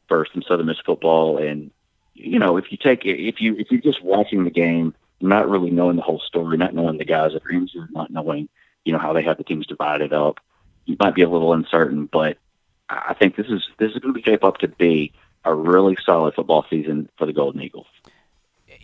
for 0.09 0.27
some 0.33 0.43
Southern 0.43 0.67
Miss 0.67 0.79
football. 0.85 1.39
And 1.39 1.71
you 2.15 2.39
know, 2.39 2.57
if 2.57 2.71
you 2.71 2.79
take 2.79 3.05
if 3.05 3.41
you 3.41 3.57
if 3.57 3.71
you're 3.71 3.81
just 3.81 4.03
watching 4.03 4.45
the 4.45 4.51
game, 4.51 4.95
not 5.21 5.49
really 5.49 5.71
knowing 5.71 5.97
the 5.97 6.03
whole 6.03 6.21
story, 6.21 6.57
not 6.57 6.75
knowing 6.75 6.99
the 6.99 7.05
guys 7.05 7.33
that 7.33 7.45
are 7.45 7.53
injured, 7.53 7.91
not 7.93 8.11
knowing 8.11 8.49
you 8.85 8.93
know 8.93 8.99
how 8.99 9.13
they 9.13 9.23
have 9.23 9.39
the 9.39 9.45
teams 9.45 9.67
divided 9.67 10.13
up, 10.13 10.39
you 10.85 10.97
might 11.01 11.15
be 11.15 11.23
a 11.23 11.29
little 11.29 11.53
uncertain. 11.53 12.07
But 12.07 12.39
I 12.89 13.15
think 13.15 13.37
this 13.37 13.47
is 13.47 13.63
this 13.79 13.93
is 13.93 13.99
going 13.99 14.15
to 14.15 14.23
shape 14.23 14.45
up 14.45 14.59
to 14.59 14.69
be 14.69 15.13
a 15.45 15.55
really 15.55 15.97
solid 16.05 16.35
football 16.35 16.65
season 16.71 17.09
for 17.19 17.27
the 17.27 17.33
Golden 17.33 17.63
Eagles 17.63 17.87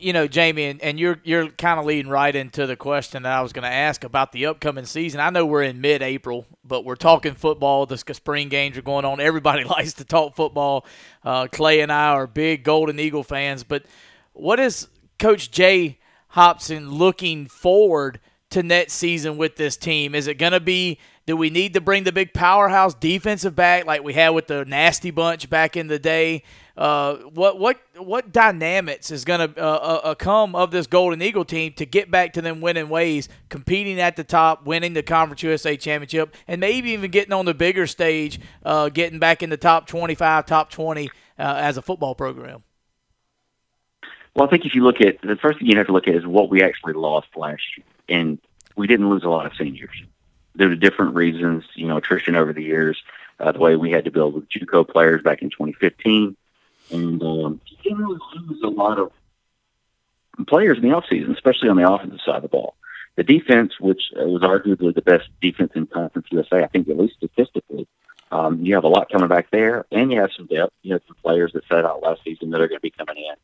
you 0.01 0.13
know, 0.13 0.27
Jamie, 0.27 0.65
and, 0.65 0.83
and 0.83 0.99
you're 0.99 1.21
you're 1.25 1.49
kind 1.49 1.79
of 1.79 1.87
leading 1.87 2.11
right 2.11 2.35
into 2.35 2.67
the 2.67 2.77
question 2.77 3.23
that 3.23 3.33
I 3.33 3.43
was 3.43 3.53
going 3.53 3.65
to 3.65 3.73
ask 3.73 4.05
about 4.05 4.33
the 4.33 4.47
upcoming 4.47 4.85
season. 4.85 5.21
I 5.21 5.31
know 5.31 5.47
we're 5.47 5.63
in 5.63 5.81
mid-April, 5.81 6.47
but 6.65 6.85
we're 6.85 6.97
talking 6.97 7.35
football. 7.35 7.87
The 7.87 7.99
spring 7.99 8.49
games 8.49 8.77
are 8.79 8.83
going 8.83 9.05
on. 9.05 9.21
Everybody 9.21 9.65
likes 9.79 9.95
to 9.95 10.05
talk 10.05 10.35
football. 10.35 10.87
Uh, 11.25 11.47
Clay 11.51 11.81
and 11.81 11.93
I 11.93 12.11
are 12.11 12.27
big 12.27 12.65
Golden 12.65 12.99
Eagle 12.99 13.23
fans, 13.23 13.63
but 13.65 13.85
what 14.33 14.59
is 14.59 14.89
Coach 15.19 15.51
Jay 15.51 15.99
Hopson 16.29 16.91
looking 16.91 17.47
forward 17.47 18.21
to 18.51 18.63
next 18.63 18.95
season 18.95 19.37
with 19.37 19.57
this 19.57 19.77
team? 19.77 20.15
Is 20.15 20.27
it 20.27 20.35
going 20.35 20.53
to 20.53 20.61
be 20.61 20.99
do 21.31 21.37
we 21.37 21.49
need 21.49 21.75
to 21.75 21.81
bring 21.81 22.03
the 22.03 22.11
big 22.11 22.35
powerhouse 22.35 22.93
defensive 22.93 23.55
back 23.55 23.87
like 23.87 24.03
we 24.03 24.13
had 24.13 24.31
with 24.31 24.49
the 24.49 24.65
nasty 24.65 25.13
bunch 25.13 25.49
back 25.49 25.77
in 25.77 25.87
the 25.87 25.97
day? 25.97 26.43
Uh, 26.77 27.19
what 27.19 27.57
what 27.57 27.81
what 27.97 28.33
dynamics 28.33 29.13
is 29.13 29.25
going 29.25 29.39
to 29.39 29.65
uh, 29.65 29.77
uh, 29.77 30.01
uh, 30.09 30.15
come 30.17 30.57
of 30.57 30.73
this 30.73 30.89
Golden 30.89 31.23
Eagle 31.23 31.45
team 31.45 31.73
to 31.75 31.87
get 31.87 32.11
back 32.11 32.33
to 32.33 32.43
them 32.43 32.61
winning 32.61 32.89
ways, 32.89 33.29
competing 33.49 34.01
at 34.01 34.17
the 34.17 34.25
top, 34.25 34.67
winning 34.67 34.93
the 34.93 35.05
Conference 35.05 35.41
USA 35.45 35.77
championship, 35.77 36.35
and 36.49 36.61
maybe 36.61 36.91
even 36.91 37.13
getting 37.13 37.33
on 37.33 37.45
the 37.45 37.55
bigger 37.55 37.87
stage, 37.87 38.41
uh, 38.65 38.89
getting 38.89 39.21
back 39.21 39.41
in 39.41 39.51
the 39.51 39.57
top 39.57 39.87
25, 39.87 40.47
top 40.47 40.69
20 40.69 41.07
uh, 41.07 41.11
as 41.39 41.77
a 41.77 41.83
football 41.83 42.17
program? 42.17 42.65
Well, 44.35 44.49
I 44.49 44.51
think 44.51 44.67
if 44.67 44.75
you 44.75 44.83
look 44.83 45.01
at 45.01 45.21
the 45.21 45.37
first 45.41 45.61
thing 45.61 45.69
you 45.69 45.79
have 45.79 45.87
to 45.87 45.93
look 45.93 46.09
at 46.09 46.15
is 46.17 46.27
what 46.27 46.51
we 46.51 46.61
actually 46.61 46.95
lost 46.95 47.29
last 47.37 47.63
year, 47.77 47.87
and 48.09 48.41
we 48.75 48.89
didn't 48.89 49.09
lose 49.09 49.23
a 49.23 49.29
lot 49.29 49.47
of 49.47 49.53
seniors. 49.57 49.95
There 50.61 50.75
different 50.77 51.15
reasons, 51.15 51.65
you 51.75 51.89
know, 51.89 51.97
attrition 51.97 52.37
over 52.37 52.53
the 52.53 52.63
years, 52.63 53.03
the 53.39 53.59
way 53.59 53.77
we 53.77 53.91
had 53.91 54.05
to 54.05 54.11
build 54.11 54.35
with 54.35 54.49
JUCO 54.51 54.87
players 54.87 55.23
back 55.23 55.41
in 55.41 55.49
2015 55.49 56.37
and 56.91 57.23
um, 57.23 57.61
didn't 57.83 57.99
really 57.99 58.19
lose 58.35 58.63
a 58.63 58.69
lot 58.69 58.99
of 58.99 59.11
players 60.47 60.77
in 60.77 60.83
the 60.83 60.95
offseason, 60.95 61.33
especially 61.33 61.71
on 61.71 61.77
the 61.77 61.91
offensive 61.91 62.21
side 62.25 62.37
of 62.37 62.43
the 62.43 62.49
ball. 62.49 62.75
The 63.17 63.25
defense, 63.25 63.81
which 63.81 64.11
was 64.15 64.43
arguably 64.43 64.95
the 64.95 65.03
best 65.03 65.29
defense 65.41 65.73
in 65.75 65.87
Conference 65.87 66.27
USA, 66.31 66.63
I 66.63 66.67
think 66.67 66.89
at 66.89 66.99
least 66.99 67.17
statistically, 67.17 67.87
um, 68.31 68.65
you 68.65 68.75
have 68.75 68.85
a 68.85 68.89
lot 68.89 69.11
coming 69.11 69.29
back 69.29 69.51
there, 69.51 69.87
and 69.91 70.13
you 70.13 70.21
have 70.21 70.31
some 70.37 70.47
depth. 70.47 70.73
You 70.83 70.93
have 70.93 71.03
some 71.07 71.17
players 71.23 71.53
that 71.55 71.67
set 71.69 71.85
out 71.85 72.03
last 72.03 72.23
season 72.23 72.51
that 72.51 72.61
are 72.61 72.69
going 72.69 72.79
to 72.79 72.83
be 72.83 72.91
coming 72.91 73.17
in, 73.17 73.35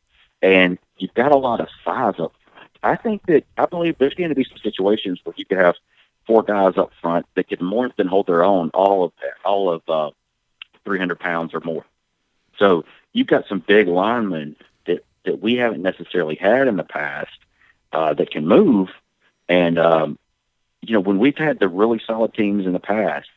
and 0.41 0.77
you've 0.97 1.13
got 1.13 1.31
a 1.31 1.37
lot 1.37 1.59
of 1.59 1.67
size 1.83 2.15
up. 2.19 2.33
I 2.81 2.95
think 2.95 3.25
that 3.25 3.43
I 3.57 3.65
believe 3.65 3.97
there's 3.97 4.13
going 4.13 4.29
to 4.29 4.35
be 4.35 4.45
some 4.45 4.59
situations 4.59 5.19
where 5.23 5.33
you 5.35 5.45
could 5.45 5.57
have 5.57 5.75
four 6.27 6.43
guys 6.43 6.77
up 6.77 6.91
front 7.01 7.25
that 7.35 7.47
can 7.47 7.63
more 7.63 7.89
than 7.97 8.07
hold 8.07 8.27
their 8.27 8.43
own 8.43 8.69
all 8.73 9.05
of 9.05 9.13
all 9.43 9.71
of 9.71 9.81
uh, 9.87 10.11
300 10.83 11.19
pounds 11.19 11.53
or 11.53 11.61
more. 11.61 11.85
So 12.59 12.85
you've 13.13 13.27
got 13.27 13.47
some 13.47 13.59
big 13.59 13.87
linemen 13.87 14.57
that 14.85 15.03
that 15.25 15.41
we 15.41 15.55
haven't 15.55 15.81
necessarily 15.81 16.35
had 16.35 16.67
in 16.67 16.75
the 16.75 16.83
past 16.83 17.37
uh, 17.93 18.13
that 18.13 18.31
can 18.31 18.47
move. 18.47 18.89
And 19.47 19.79
um, 19.79 20.19
you 20.81 20.93
know, 20.93 20.99
when 20.99 21.17
we've 21.17 21.37
had 21.37 21.59
the 21.59 21.67
really 21.67 22.01
solid 22.05 22.33
teams 22.33 22.65
in 22.65 22.73
the 22.73 22.79
past, 22.79 23.29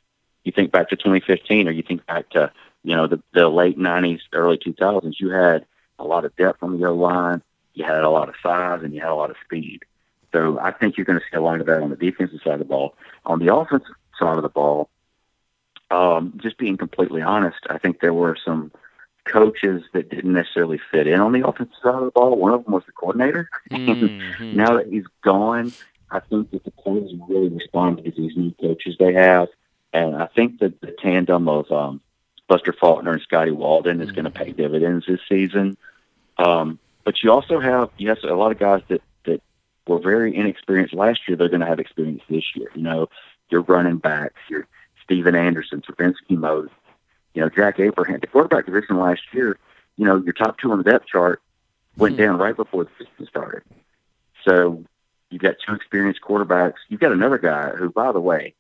you 0.44 0.52
think 0.52 0.72
back 0.72 0.90
to 0.90 0.96
2015, 0.96 1.68
or 1.68 1.70
you 1.70 1.82
think 1.82 2.04
back 2.06 2.28
to 2.30 2.52
you 2.82 2.96
know 2.96 3.06
the, 3.06 3.22
the 3.32 3.48
late 3.48 3.78
90s, 3.78 4.20
early 4.32 4.58
2000s. 4.58 5.18
You 5.18 5.30
had 5.30 5.64
a 5.98 6.04
lot 6.04 6.24
of 6.24 6.34
depth 6.36 6.62
on 6.62 6.78
the 6.78 6.86
O 6.86 6.94
line. 6.94 7.42
You 7.74 7.84
had 7.84 8.02
a 8.02 8.10
lot 8.10 8.28
of 8.28 8.34
size, 8.42 8.82
and 8.82 8.92
you 8.92 9.00
had 9.00 9.10
a 9.10 9.14
lot 9.14 9.30
of 9.30 9.36
speed. 9.44 9.84
So 10.32 10.58
I 10.60 10.70
think 10.70 10.96
you're 10.96 11.06
going 11.06 11.18
to 11.18 11.24
see 11.30 11.36
a 11.36 11.40
lot 11.40 11.60
of 11.60 11.66
that 11.66 11.82
on 11.82 11.90
the 11.90 11.96
defensive 11.96 12.40
side 12.44 12.54
of 12.54 12.58
the 12.60 12.64
ball. 12.64 12.94
On 13.26 13.38
the 13.38 13.54
offensive 13.54 13.94
side 14.18 14.36
of 14.36 14.42
the 14.42 14.48
ball, 14.48 14.88
um, 15.90 16.38
just 16.40 16.56
being 16.58 16.76
completely 16.76 17.22
honest, 17.22 17.58
I 17.68 17.78
think 17.78 18.00
there 18.00 18.14
were 18.14 18.36
some 18.44 18.70
coaches 19.24 19.82
that 19.92 20.08
didn't 20.08 20.32
necessarily 20.32 20.80
fit 20.90 21.06
in 21.06 21.20
on 21.20 21.32
the 21.32 21.46
offensive 21.46 21.74
side 21.82 21.94
of 21.94 22.04
the 22.04 22.10
ball. 22.10 22.36
One 22.36 22.52
of 22.52 22.64
them 22.64 22.74
was 22.74 22.84
the 22.86 22.92
coordinator. 22.92 23.48
Mm-hmm. 23.70 24.56
now 24.56 24.76
that 24.76 24.88
he's 24.88 25.04
gone, 25.22 25.72
I 26.10 26.20
think 26.20 26.50
that 26.50 26.64
the 26.64 26.70
players 26.70 27.12
really 27.28 27.48
respond 27.48 28.04
to 28.04 28.10
these 28.10 28.36
new 28.36 28.52
coaches 28.60 28.96
they 28.98 29.12
have, 29.12 29.48
and 29.92 30.16
I 30.16 30.26
think 30.26 30.58
that 30.60 30.80
the 30.80 30.94
tandem 31.00 31.48
of 31.48 31.70
um, 31.70 32.00
Buster 32.48 32.72
Faulkner 32.72 33.12
and 33.12 33.22
Scotty 33.22 33.52
Walden 33.52 33.98
mm-hmm. 33.98 34.08
is 34.08 34.12
going 34.12 34.24
to 34.24 34.30
pay 34.30 34.52
dividends 34.52 35.06
this 35.06 35.20
season. 35.28 35.76
Um, 36.38 36.78
but 37.04 37.22
you 37.22 37.30
also 37.30 37.60
have 37.60 37.90
you 37.96 38.08
have 38.08 38.18
a 38.24 38.34
lot 38.34 38.52
of 38.52 38.58
guys 38.58 38.82
that 38.88 39.02
were 39.90 40.00
very 40.00 40.34
inexperienced 40.34 40.94
last 40.94 41.20
year. 41.28 41.36
They're 41.36 41.48
going 41.48 41.60
to 41.60 41.66
have 41.66 41.80
experience 41.80 42.22
this 42.28 42.44
year. 42.56 42.70
You 42.74 42.82
know, 42.82 43.08
your 43.50 43.62
running 43.62 43.98
backs, 43.98 44.40
your 44.48 44.66
Steven 45.04 45.34
Anderson, 45.34 45.82
Trivenskey 45.82 46.38
Mosley 46.38 46.70
you 47.34 47.42
know, 47.42 47.48
Jack 47.48 47.78
Abraham, 47.78 48.18
the 48.20 48.26
quarterback 48.26 48.66
position 48.66 48.98
last 48.98 49.22
year, 49.32 49.58
you 49.96 50.04
know, 50.04 50.16
your 50.16 50.32
top 50.32 50.58
two 50.58 50.72
on 50.72 50.78
the 50.78 50.84
depth 50.84 51.06
chart 51.06 51.42
went 51.96 52.14
hmm 52.14 52.22
down 52.22 52.38
right 52.38 52.56
before 52.56 52.84
the 52.84 52.90
season 52.98 53.26
started. 53.26 53.62
So 54.46 54.84
you've 55.30 55.42
got 55.42 55.56
two 55.64 55.74
experienced 55.74 56.20
quarterbacks. 56.22 56.76
You've 56.88 57.00
got 57.00 57.12
another 57.12 57.38
guy 57.38 57.70
who, 57.70 57.90
by 57.90 58.12
the 58.12 58.20
way, 58.20 58.54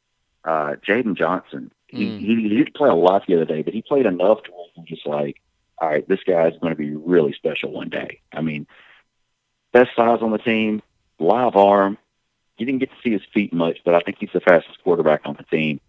uh, 0.44 0.76
Jaden 0.86 1.16
Johnson, 1.16 1.70
he, 1.86 2.06
mm. 2.06 2.18
he, 2.18 2.48
he 2.48 2.48
didn't 2.48 2.74
play 2.74 2.88
a 2.88 2.94
lot 2.94 3.26
the 3.26 3.34
other 3.34 3.44
day, 3.44 3.62
but 3.62 3.72
he 3.72 3.82
played 3.82 4.06
enough 4.06 4.42
to 4.44 4.50
where 4.50 4.66
I'm 4.76 4.84
just 4.86 5.06
like, 5.06 5.40
all 5.78 5.88
right, 5.88 6.06
this 6.08 6.20
guy's 6.26 6.58
going 6.58 6.72
to 6.72 6.76
be 6.76 6.94
really 6.94 7.32
special 7.32 7.72
one 7.72 7.88
day. 7.88 8.20
I 8.32 8.42
mean, 8.42 8.66
best 9.72 9.90
size 9.96 10.18
on 10.20 10.32
the 10.32 10.38
team, 10.38 10.82
live 11.20 11.56
arm. 11.56 11.98
You 12.58 12.66
didn't 12.66 12.80
get 12.80 12.90
to 12.90 12.96
see 13.02 13.10
his 13.10 13.22
feet 13.32 13.52
much, 13.52 13.78
but 13.84 13.94
I 13.94 14.00
think 14.00 14.18
he's 14.20 14.32
the 14.32 14.40
fastest 14.40 14.82
quarterback 14.82 15.22
on 15.24 15.36
the 15.36 15.44
team. 15.44 15.80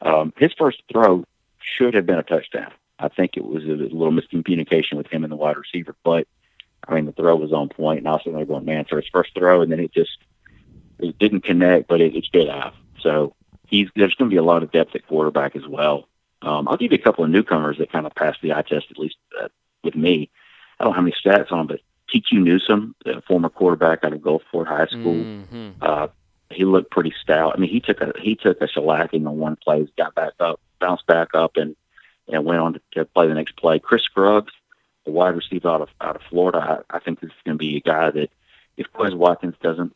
Um, 0.00 0.32
his 0.36 0.52
first 0.54 0.82
throw 0.92 1.24
should 1.60 1.94
have 1.94 2.06
been 2.06 2.18
a 2.18 2.22
touchdown. 2.22 2.72
I 2.98 3.08
think 3.08 3.36
it 3.36 3.44
was 3.44 3.64
a 3.64 3.68
little 3.68 4.10
miscommunication 4.10 4.94
with 4.94 5.06
him 5.06 5.24
and 5.24 5.32
the 5.32 5.36
wide 5.36 5.56
receiver, 5.56 5.94
but 6.04 6.26
I 6.86 6.94
mean 6.94 7.06
the 7.06 7.12
throw 7.12 7.36
was 7.36 7.52
on 7.52 7.68
point, 7.68 7.98
and 7.98 8.08
also 8.08 8.32
they're 8.32 8.44
going, 8.44 8.64
man, 8.64 8.84
for 8.84 8.96
his 8.96 9.08
first 9.12 9.34
throw, 9.34 9.62
and 9.62 9.70
then 9.70 9.80
it 9.80 9.92
just 9.92 10.18
it 10.98 11.18
didn't 11.18 11.42
connect, 11.42 11.88
but 11.88 12.00
it, 12.00 12.16
it 12.16 12.24
stood 12.24 12.48
out. 12.48 12.74
So 13.00 13.34
he's 13.66 13.88
there's 13.94 14.14
going 14.14 14.30
to 14.30 14.34
be 14.34 14.38
a 14.38 14.42
lot 14.42 14.62
of 14.62 14.72
depth 14.72 14.94
at 14.94 15.06
quarterback 15.06 15.54
as 15.54 15.66
well. 15.66 16.08
Um, 16.42 16.68
I'll 16.68 16.76
give 16.76 16.92
you 16.92 16.98
a 16.98 17.02
couple 17.02 17.24
of 17.24 17.30
newcomers 17.30 17.78
that 17.78 17.92
kind 17.92 18.06
of 18.06 18.14
passed 18.14 18.40
the 18.42 18.52
eye 18.52 18.62
test, 18.62 18.86
at 18.90 18.98
least 18.98 19.16
uh, 19.40 19.48
with 19.82 19.96
me. 19.96 20.30
I 20.78 20.84
don't 20.84 20.94
have 20.94 21.04
any 21.04 21.12
stats 21.12 21.50
on, 21.50 21.58
them, 21.58 21.66
but 21.66 21.80
TQ 22.12 22.42
Newsome, 22.42 22.94
the 23.04 23.22
former 23.26 23.48
quarterback 23.48 24.04
out 24.04 24.12
of 24.12 24.20
Gulfport 24.20 24.66
High 24.66 24.86
School, 24.86 25.14
mm-hmm. 25.14 25.70
uh, 25.80 26.08
he 26.50 26.64
looked 26.64 26.90
pretty 26.90 27.12
stout. 27.22 27.52
I 27.54 27.60
mean, 27.60 27.70
he 27.70 27.80
took 27.80 28.00
a 28.00 28.12
he 28.20 28.34
took 28.34 28.60
a 28.60 28.66
shellacking 28.66 29.26
on 29.26 29.38
one 29.38 29.56
play, 29.56 29.86
got 29.96 30.14
back 30.14 30.32
up, 30.40 30.60
bounced 30.80 31.06
back 31.06 31.28
up, 31.34 31.56
and 31.56 31.76
and 32.28 32.44
went 32.44 32.60
on 32.60 32.72
to, 32.74 32.80
to 32.92 33.04
play 33.04 33.28
the 33.28 33.34
next 33.34 33.56
play. 33.56 33.78
Chris 33.78 34.02
Scruggs, 34.02 34.52
the 35.04 35.10
wide 35.10 35.36
receiver 35.36 35.68
out 35.68 35.82
of 35.82 35.88
out 36.00 36.16
of 36.16 36.22
Florida, 36.28 36.84
I, 36.90 36.96
I 36.96 37.00
think 37.00 37.20
this 37.20 37.30
is 37.30 37.36
going 37.44 37.56
to 37.56 37.58
be 37.58 37.76
a 37.76 37.80
guy 37.80 38.10
that 38.10 38.30
if 38.76 38.86
Quez 38.92 39.14
Watkins 39.14 39.56
doesn't 39.62 39.94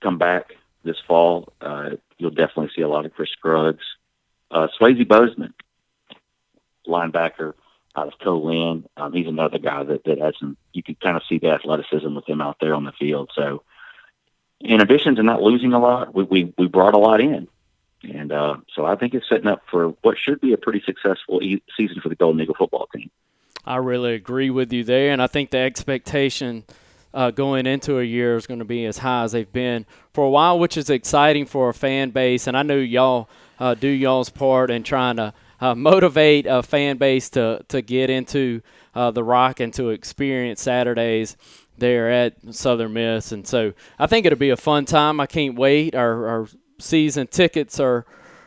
come 0.00 0.18
back 0.18 0.52
this 0.84 0.98
fall, 1.06 1.52
uh, 1.60 1.90
you'll 2.18 2.30
definitely 2.30 2.70
see 2.74 2.82
a 2.82 2.88
lot 2.88 3.06
of 3.06 3.14
Chris 3.14 3.30
Scruggs. 3.30 3.84
Uh, 4.50 4.68
Swayze 4.78 5.06
Bozeman, 5.08 5.54
linebacker 6.86 7.54
out 7.94 8.08
of 8.08 8.14
Co-Lin. 8.22 8.84
Um, 8.96 9.12
he's 9.12 9.26
another 9.26 9.58
guy 9.58 9.82
that, 9.84 10.04
that 10.04 10.18
has 10.18 10.34
some, 10.38 10.56
you 10.72 10.82
can 10.82 10.94
kind 10.96 11.16
of 11.16 11.22
see 11.28 11.38
the 11.38 11.50
athleticism 11.50 12.14
with 12.14 12.28
him 12.28 12.40
out 12.40 12.56
there 12.60 12.74
on 12.74 12.84
the 12.84 12.92
field. 12.92 13.30
So 13.34 13.62
in 14.60 14.80
addition 14.80 15.16
to 15.16 15.22
not 15.22 15.42
losing 15.42 15.72
a 15.72 15.78
lot, 15.78 16.14
we, 16.14 16.24
we, 16.24 16.54
we 16.56 16.68
brought 16.68 16.94
a 16.94 16.98
lot 16.98 17.20
in. 17.20 17.48
And 18.02 18.32
uh, 18.32 18.56
so 18.74 18.84
I 18.84 18.96
think 18.96 19.14
it's 19.14 19.28
setting 19.28 19.46
up 19.46 19.62
for 19.70 19.88
what 20.02 20.18
should 20.18 20.40
be 20.40 20.52
a 20.52 20.56
pretty 20.56 20.82
successful 20.84 21.42
e- 21.42 21.62
season 21.76 22.00
for 22.00 22.08
the 22.08 22.16
Golden 22.16 22.40
Eagle 22.40 22.54
football 22.54 22.88
team. 22.94 23.10
I 23.64 23.76
really 23.76 24.14
agree 24.14 24.50
with 24.50 24.72
you 24.72 24.82
there, 24.82 25.12
and 25.12 25.22
I 25.22 25.28
think 25.28 25.50
the 25.50 25.58
expectation 25.58 26.64
uh, 27.14 27.30
going 27.30 27.66
into 27.66 28.00
a 28.00 28.02
year 28.02 28.36
is 28.36 28.46
going 28.46 28.58
to 28.58 28.64
be 28.64 28.84
as 28.86 28.98
high 28.98 29.22
as 29.22 29.32
they've 29.32 29.52
been 29.52 29.86
for 30.12 30.24
a 30.24 30.30
while, 30.30 30.58
which 30.58 30.76
is 30.76 30.90
exciting 30.90 31.46
for 31.46 31.68
a 31.68 31.74
fan 31.74 32.10
base. 32.10 32.48
And 32.48 32.56
I 32.56 32.62
know 32.62 32.76
y'all 32.76 33.28
uh, 33.60 33.74
do 33.74 33.86
y'all's 33.86 34.30
part 34.30 34.70
in 34.70 34.82
trying 34.82 35.16
to 35.16 35.32
uh, 35.62 35.76
motivate 35.76 36.44
a 36.46 36.62
fan 36.62 36.96
base 36.98 37.30
to 37.30 37.64
to 37.68 37.80
get 37.80 38.10
into 38.10 38.60
uh, 38.94 39.12
the 39.12 39.22
Rock 39.22 39.60
and 39.60 39.72
to 39.74 39.90
experience 39.90 40.60
Saturdays 40.60 41.36
there 41.78 42.10
at 42.10 42.34
Southern 42.54 42.92
Miss. 42.92 43.30
And 43.30 43.46
so 43.46 43.72
I 43.98 44.08
think 44.08 44.26
it'll 44.26 44.38
be 44.38 44.50
a 44.50 44.56
fun 44.56 44.84
time. 44.84 45.20
I 45.20 45.26
can't 45.26 45.54
wait. 45.56 45.94
Our, 45.94 46.26
our 46.26 46.48
season 46.78 47.28
tickets 47.28 47.78
are 47.78 48.04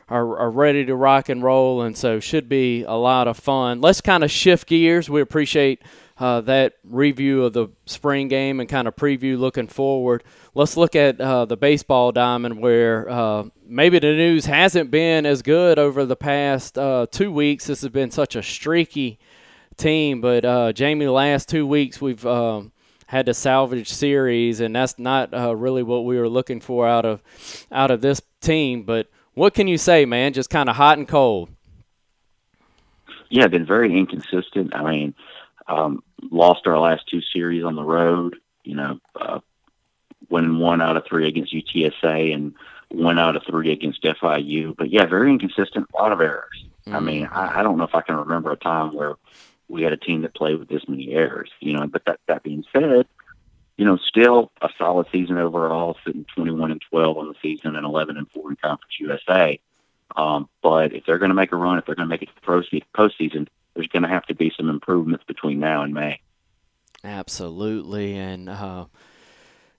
are, 0.07 0.37
are 0.37 0.51
ready 0.51 0.85
to 0.85 0.95
rock 0.95 1.29
and 1.29 1.41
roll, 1.41 1.81
and 1.81 1.97
so 1.97 2.19
should 2.19 2.47
be 2.47 2.83
a 2.83 2.93
lot 2.93 3.27
of 3.27 3.37
fun. 3.37 3.81
Let's 3.81 4.01
kind 4.01 4.23
of 4.23 4.29
shift 4.29 4.67
gears. 4.67 5.09
We 5.09 5.21
appreciate 5.21 5.81
uh, 6.17 6.41
that 6.41 6.73
review 6.83 7.43
of 7.43 7.53
the 7.53 7.67
spring 7.85 8.27
game 8.27 8.59
and 8.59 8.69
kind 8.69 8.87
of 8.87 8.95
preview 8.95 9.37
looking 9.37 9.67
forward. 9.67 10.23
Let's 10.53 10.77
look 10.77 10.95
at 10.95 11.19
uh, 11.19 11.45
the 11.45 11.57
baseball 11.57 12.11
diamond, 12.11 12.59
where 12.59 13.09
uh, 13.09 13.43
maybe 13.65 13.99
the 13.99 14.13
news 14.13 14.45
hasn't 14.45 14.91
been 14.91 15.25
as 15.25 15.41
good 15.41 15.77
over 15.77 16.05
the 16.05 16.15
past 16.15 16.77
uh, 16.77 17.07
two 17.11 17.31
weeks. 17.31 17.67
This 17.67 17.81
has 17.81 17.89
been 17.89 18.11
such 18.11 18.35
a 18.35 18.43
streaky 18.43 19.19
team, 19.77 20.21
but 20.21 20.45
uh, 20.45 20.71
Jamie, 20.71 21.05
the 21.05 21.11
last 21.11 21.49
two 21.49 21.67
weeks 21.67 21.99
we've 21.99 22.25
um, 22.25 22.71
had 23.07 23.25
to 23.25 23.33
salvage 23.33 23.91
series, 23.91 24.61
and 24.61 24.75
that's 24.75 24.97
not 24.97 25.33
uh, 25.33 25.55
really 25.55 25.83
what 25.83 26.05
we 26.05 26.17
were 26.17 26.29
looking 26.29 26.61
for 26.61 26.87
out 26.87 27.05
of 27.05 27.21
out 27.71 27.91
of 27.91 28.01
this 28.01 28.21
team, 28.39 28.83
but 28.83 29.09
what 29.33 29.53
can 29.53 29.67
you 29.67 29.77
say, 29.77 30.05
man? 30.05 30.31
Just 30.33 30.49
kind 30.49 30.69
of 30.69 30.77
hot 30.77 30.97
and 30.97 31.07
cold. 31.07 31.49
Yeah, 33.29 33.47
been 33.47 33.65
very 33.65 33.97
inconsistent. 33.97 34.73
I 34.73 34.89
mean, 34.89 35.13
um, 35.67 36.03
lost 36.31 36.67
our 36.67 36.79
last 36.79 37.07
two 37.07 37.21
series 37.21 37.63
on 37.63 37.75
the 37.75 37.83
road. 37.83 38.37
You 38.63 38.75
know, 38.75 38.99
uh, 39.19 39.39
one 40.27 40.81
out 40.81 40.97
of 40.97 41.05
three 41.05 41.27
against 41.27 41.53
UTSA 41.53 42.33
and 42.33 42.55
one 42.89 43.19
out 43.19 43.35
of 43.35 43.43
three 43.43 43.71
against 43.71 44.03
FIU. 44.03 44.75
But 44.75 44.89
yeah, 44.89 45.05
very 45.05 45.31
inconsistent. 45.31 45.87
A 45.93 46.01
lot 46.01 46.11
of 46.11 46.21
errors. 46.21 46.65
Mm-hmm. 46.85 46.95
I 46.95 46.99
mean, 46.99 47.25
I, 47.27 47.59
I 47.59 47.63
don't 47.63 47.77
know 47.77 47.83
if 47.83 47.95
I 47.95 48.01
can 48.01 48.15
remember 48.15 48.51
a 48.51 48.57
time 48.57 48.91
where 48.93 49.15
we 49.67 49.81
had 49.81 49.93
a 49.93 49.97
team 49.97 50.21
that 50.21 50.35
played 50.35 50.59
with 50.59 50.69
this 50.69 50.87
many 50.87 51.13
errors. 51.13 51.49
You 51.59 51.73
know, 51.73 51.87
but 51.87 52.05
that 52.05 52.19
that 52.27 52.43
being 52.43 52.63
said, 52.71 53.07
you 53.77 53.85
know, 53.85 53.97
still 53.97 54.51
a 54.61 54.69
solid 54.77 55.07
season 55.11 55.37
overall, 55.37 55.97
sitting 56.05 56.25
21 56.35 56.71
and 56.71 56.81
12 56.89 57.17
on 57.17 57.27
the 57.27 57.35
season 57.41 57.75
and 57.75 57.85
11 57.85 58.17
and 58.17 58.29
4 58.31 58.51
in 58.51 58.55
Conference 58.57 58.99
USA. 58.99 59.59
Um, 60.15 60.47
but 60.61 60.93
if 60.93 61.05
they're 61.05 61.17
going 61.17 61.29
to 61.29 61.35
make 61.35 61.51
a 61.51 61.57
run, 61.57 61.77
if 61.77 61.85
they're 61.85 61.95
going 61.95 62.07
to 62.07 62.13
make 62.13 62.21
it 62.21 62.27
to 62.27 62.33
the 62.35 62.81
postseason, 62.95 63.47
there's 63.75 63.87
going 63.87 64.03
to 64.03 64.09
have 64.09 64.25
to 64.25 64.35
be 64.35 64.51
some 64.55 64.69
improvements 64.69 65.23
between 65.25 65.59
now 65.59 65.83
and 65.83 65.93
May. 65.93 66.21
Absolutely. 67.03 68.17
And 68.17 68.49
uh, 68.49 68.85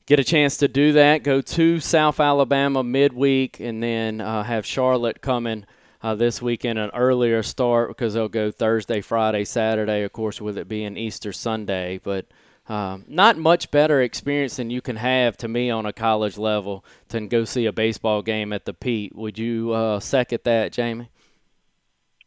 get 0.07 0.21
a 0.21 0.25
chance 0.25 0.59
to 0.59 0.69
do 0.69 0.93
that. 0.93 1.23
Go 1.23 1.41
to 1.41 1.81
South 1.81 2.21
Alabama 2.21 2.85
midweek 2.85 3.59
and 3.59 3.83
then 3.83 4.21
uh, 4.21 4.43
have 4.45 4.65
Charlotte 4.65 5.21
coming. 5.21 5.67
Uh, 6.03 6.15
this 6.15 6.41
weekend 6.41 6.79
an 6.79 6.91
earlier 6.95 7.43
start 7.43 7.89
because 7.89 8.15
they'll 8.15 8.29
go 8.29 8.51
Thursday, 8.51 9.01
Friday, 9.01 9.45
Saturday, 9.45 10.03
of 10.03 10.13
course, 10.13 10.41
with 10.41 10.57
it 10.57 10.69
being 10.69 10.97
Easter 10.97 11.33
Sunday. 11.33 11.99
But 12.01 12.27
um, 12.69 13.05
not 13.09 13.39
much 13.39 13.71
better 13.71 14.03
experience 14.03 14.57
than 14.57 14.71
you 14.71 14.81
can 14.81 14.97
have 14.97 15.37
to 15.39 15.49
me 15.49 15.71
on 15.71 15.87
a 15.87 15.93
college 15.93 16.37
level 16.37 16.85
to 17.09 17.27
go 17.27 17.45
see 17.45 17.67
a 17.67 17.73
baseball 17.73 18.23
game 18.23 18.53
at 18.53 18.67
the 18.67 18.75
Pete. 18.75 19.17
Would 19.17 19.39
you 19.39 19.73
uh, 19.73 19.99
second 19.99 20.41
that, 20.45 20.73
Jamie? 20.73 21.11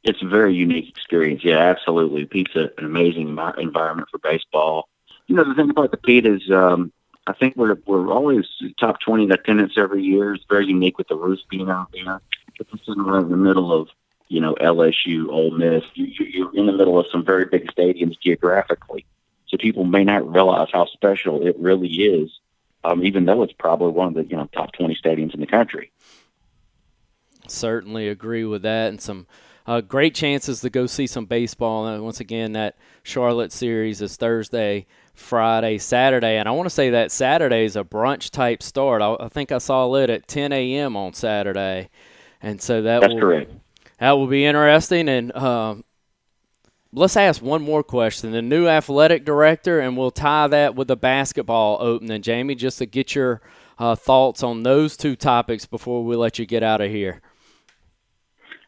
It's 0.09 0.21
a 0.21 0.27
very 0.27 0.53
unique 0.53 0.89
experience. 0.89 1.43
Yeah, 1.43 1.57
absolutely. 1.57 2.25
Pete's 2.25 2.55
an 2.55 2.69
amazing 2.77 3.29
environment 3.29 4.09
for 4.11 4.17
baseball. 4.19 4.89
You 5.27 5.35
know, 5.35 5.43
the 5.43 5.53
thing 5.53 5.69
about 5.69 5.91
the 5.91 5.97
Pete 5.97 6.25
is, 6.25 6.49
um, 6.51 6.91
I 7.27 7.33
think 7.33 7.55
we're 7.55 7.77
we're 7.85 8.11
always 8.11 8.45
top 8.79 8.99
twenty 8.99 9.25
in 9.25 9.31
attendance 9.31 9.73
every 9.77 10.03
year. 10.03 10.33
It's 10.33 10.45
very 10.49 10.65
unique 10.65 10.97
with 10.97 11.07
the 11.07 11.15
Roost 11.15 11.47
being 11.49 11.69
out 11.69 11.91
there. 11.93 12.21
It's 12.59 12.69
sitting 12.85 13.03
right 13.03 13.21
in 13.21 13.29
the 13.29 13.37
middle 13.37 13.71
of 13.71 13.89
you 14.27 14.41
know 14.41 14.55
LSU, 14.55 15.29
Ole 15.29 15.51
Miss. 15.51 15.83
You, 15.93 16.07
you're 16.25 16.55
in 16.55 16.65
the 16.65 16.73
middle 16.73 16.97
of 16.97 17.05
some 17.11 17.23
very 17.23 17.45
big 17.45 17.67
stadiums 17.71 18.19
geographically 18.19 19.05
so 19.49 19.57
people 19.57 19.83
may 19.83 20.03
not 20.03 20.31
realize 20.31 20.69
how 20.71 20.85
special 20.85 21.45
it 21.45 21.57
really 21.59 21.89
is, 21.89 22.39
um, 22.83 23.03
even 23.03 23.25
though 23.25 23.41
it's 23.43 23.53
probably 23.53 23.91
one 23.91 24.09
of 24.09 24.13
the 24.13 24.25
you 24.25 24.37
know 24.37 24.47
top 24.53 24.71
20 24.73 24.95
stadiums 25.03 25.33
in 25.33 25.39
the 25.39 25.47
country. 25.47 25.91
Certainly 27.47 28.09
agree 28.09 28.45
with 28.45 28.61
that, 28.61 28.89
and 28.89 29.01
some 29.01 29.25
uh, 29.69 29.81
great 29.81 30.15
chances 30.15 30.61
to 30.61 30.69
go 30.71 30.87
see 30.87 31.05
some 31.05 31.25
baseball. 31.25 31.85
And 31.85 32.03
once 32.03 32.19
again, 32.19 32.53
that 32.53 32.75
Charlotte 33.03 33.51
series 33.51 34.01
is 34.01 34.15
Thursday, 34.15 34.87
Friday, 35.13 35.77
Saturday, 35.77 36.37
and 36.37 36.49
I 36.49 36.51
want 36.53 36.65
to 36.65 36.71
say 36.71 36.89
that 36.89 37.11
Saturday 37.11 37.65
is 37.65 37.75
a 37.75 37.83
brunch 37.83 38.31
type 38.31 38.63
start. 38.63 39.03
I, 39.03 39.15
I 39.19 39.29
think 39.29 39.51
I 39.51 39.59
saw 39.59 39.93
it 39.93 40.09
at 40.09 40.27
10 40.27 40.51
a.m. 40.53 40.97
on 40.97 41.13
Saturday, 41.13 41.89
and 42.41 42.59
so 42.59 42.81
that 42.81 43.01
That's 43.01 43.13
will, 43.13 43.19
correct. 43.19 43.51
That 43.99 44.13
will 44.13 44.25
be 44.25 44.43
interesting, 44.43 45.07
and 45.07 45.35
um, 45.35 45.83
let's 46.91 47.15
ask 47.15 47.39
one 47.39 47.61
more 47.61 47.83
question. 47.83 48.31
The 48.31 48.41
new 48.41 48.67
athletic 48.67 49.23
director, 49.23 49.79
and 49.79 49.95
we'll 49.95 50.09
tie 50.09 50.47
that 50.47 50.73
with 50.73 50.87
the 50.87 50.97
basketball 50.97 51.77
opening, 51.79 52.23
Jamie, 52.23 52.55
just 52.55 52.79
to 52.79 52.87
get 52.87 53.13
your 53.13 53.39
uh, 53.77 53.93
thoughts 53.93 54.41
on 54.41 54.63
those 54.63 54.97
two 54.97 55.15
topics 55.15 55.67
before 55.67 56.03
we 56.03 56.15
let 56.15 56.39
you 56.39 56.47
get 56.47 56.63
out 56.63 56.81
of 56.81 56.89
here. 56.89 57.21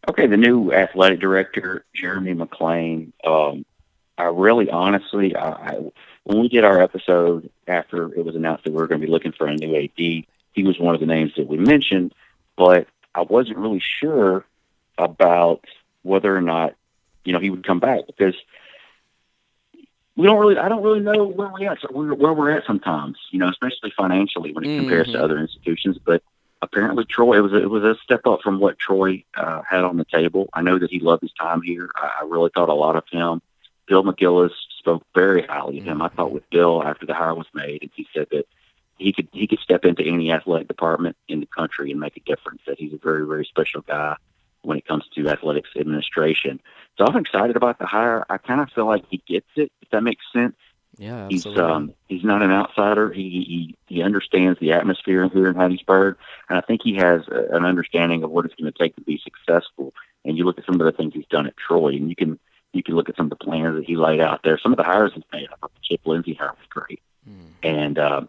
Okay, 0.09 0.27
the 0.27 0.37
new 0.37 0.73
athletic 0.73 1.19
director, 1.19 1.85
Jeremy 1.93 2.33
McClain. 2.33 3.11
Um, 3.23 3.65
I 4.17 4.25
really, 4.25 4.69
honestly, 4.69 5.35
I, 5.35 5.49
I, 5.49 5.91
when 6.23 6.39
we 6.39 6.49
did 6.49 6.63
our 6.63 6.81
episode 6.81 7.49
after 7.67 8.13
it 8.13 8.25
was 8.25 8.35
announced 8.35 8.63
that 8.63 8.71
we 8.71 8.77
were 8.77 8.87
going 8.87 8.99
to 8.99 9.05
be 9.05 9.11
looking 9.11 9.31
for 9.31 9.47
a 9.47 9.55
new 9.55 9.75
AD, 9.75 9.89
he 9.97 10.63
was 10.63 10.79
one 10.79 10.95
of 10.95 11.01
the 11.01 11.07
names 11.07 11.33
that 11.37 11.47
we 11.47 11.57
mentioned, 11.57 12.13
but 12.57 12.87
I 13.13 13.21
wasn't 13.21 13.57
really 13.57 13.81
sure 13.81 14.45
about 14.97 15.63
whether 16.03 16.35
or 16.35 16.41
not 16.41 16.75
you 17.23 17.33
know, 17.33 17.39
he 17.39 17.49
would 17.49 17.65
come 17.65 17.79
back 17.79 18.01
because 18.07 18.35
we 20.15 20.25
don't 20.25 20.39
really, 20.39 20.57
I 20.57 20.69
don't 20.69 20.83
really 20.83 20.99
know 20.99 21.25
where 21.25 21.49
we're 21.49 21.71
at, 21.71 21.93
where 21.93 22.33
we're 22.33 22.51
at 22.51 22.65
sometimes, 22.65 23.17
you 23.31 23.39
know, 23.39 23.49
especially 23.49 23.93
financially 23.95 24.53
when 24.53 24.63
it 24.63 24.67
mm-hmm. 24.67 24.79
compares 24.81 25.07
to 25.07 25.13
mm-hmm. 25.13 25.23
other 25.23 25.39
institutions. 25.39 25.97
But 26.03 26.23
apparently, 26.61 27.05
Troy, 27.05 27.37
it 27.37 27.41
was 27.41 27.53
a, 27.53 27.61
it 27.61 27.69
was 27.69 27.83
a 27.83 27.95
step 28.03 28.25
up 28.25 28.41
from 28.41 28.59
what 28.59 28.79
Troy 28.79 29.23
uh, 29.35 29.61
had 29.69 29.83
on 29.83 29.97
the 29.97 30.05
table. 30.05 30.49
I 30.53 30.61
know 30.61 30.79
that 30.79 30.91
he 30.91 30.99
loved 30.99 31.21
his 31.21 31.33
time 31.33 31.61
here. 31.61 31.89
I, 31.95 32.21
I 32.21 32.25
really 32.25 32.51
thought 32.53 32.69
a 32.69 32.73
lot 32.73 32.95
of 32.95 33.03
him. 33.11 33.41
Bill 33.87 34.03
McGillis 34.03 34.51
spoke 34.79 35.03
very 35.13 35.45
highly 35.45 35.79
of 35.79 35.85
him. 35.85 35.93
Mm-hmm. 35.95 36.01
I 36.03 36.09
thought 36.09 36.31
with 36.31 36.49
Bill 36.49 36.83
after 36.83 37.05
the 37.05 37.13
hire 37.13 37.35
was 37.35 37.47
made, 37.53 37.81
and 37.81 37.91
he 37.95 38.07
said 38.13 38.27
that 38.31 38.45
he 38.97 39.11
could 39.11 39.27
he 39.31 39.47
could 39.47 39.59
step 39.59 39.83
into 39.83 40.03
any 40.03 40.31
athletic 40.31 40.67
department 40.67 41.17
in 41.27 41.39
the 41.39 41.47
country 41.47 41.91
and 41.91 41.99
make 41.99 42.17
a 42.17 42.21
difference. 42.21 42.61
That 42.67 42.79
he's 42.79 42.93
a 42.93 42.97
very 42.97 43.25
very 43.25 43.45
special 43.45 43.81
guy 43.81 44.15
when 44.61 44.77
it 44.77 44.87
comes 44.87 45.03
to 45.15 45.27
athletics 45.27 45.69
administration. 45.75 46.59
So 46.97 47.05
I'm 47.05 47.17
excited 47.17 47.55
about 47.55 47.79
the 47.79 47.85
hire. 47.87 48.25
I 48.29 48.37
kind 48.37 48.61
of 48.61 48.69
feel 48.69 48.85
like 48.85 49.03
he 49.09 49.21
gets 49.27 49.47
it, 49.55 49.71
if 49.81 49.89
that 49.89 50.03
makes 50.03 50.23
sense. 50.31 50.55
Yeah, 50.97 51.25
absolutely. 51.25 51.51
he's 51.51 51.59
um, 51.59 51.93
he's 52.07 52.23
not 52.23 52.43
an 52.43 52.51
outsider. 52.51 53.11
He, 53.11 53.21
he 53.21 53.75
he 53.91 54.01
understands 54.01 54.59
the 54.59 54.71
atmosphere 54.71 55.27
here 55.29 55.47
in 55.47 55.55
Hattiesburg, 55.55 56.15
and 56.49 56.57
I 56.57 56.61
think 56.61 56.81
he 56.83 56.95
has 56.95 57.21
a, 57.27 57.55
an 57.55 57.65
understanding 57.65 58.23
of 58.23 58.31
what 58.31 58.45
it's 58.45 58.55
going 58.55 58.71
to 58.71 58.77
take 58.77 58.95
to 58.95 59.01
be 59.01 59.21
successful. 59.23 59.93
And 60.23 60.37
you 60.37 60.45
look 60.45 60.57
at 60.57 60.65
some 60.65 60.79
of 60.79 60.85
the 60.85 60.91
things 60.91 61.13
he's 61.13 61.25
done 61.27 61.47
at 61.47 61.57
Troy, 61.57 61.89
and 61.89 62.09
you 62.09 62.15
can 62.15 62.39
you 62.73 62.83
can 62.83 62.95
look 62.95 63.09
at 63.09 63.17
some 63.17 63.25
of 63.25 63.31
the 63.31 63.43
plans 63.43 63.75
that 63.75 63.85
he 63.85 63.97
laid 63.97 64.21
out 64.21 64.41
there. 64.43 64.57
Some 64.57 64.71
of 64.71 64.77
the 64.77 64.83
hires 64.83 65.11
he's 65.13 65.23
made. 65.33 65.47
I 65.51 65.55
thought 65.57 65.73
the 65.73 65.81
Chip 65.81 66.01
Lindsey 66.05 66.33
hire 66.33 66.49
was 66.49 66.67
great, 66.69 67.01
mm. 67.29 67.49
and 67.63 67.99
uh, 67.99 68.21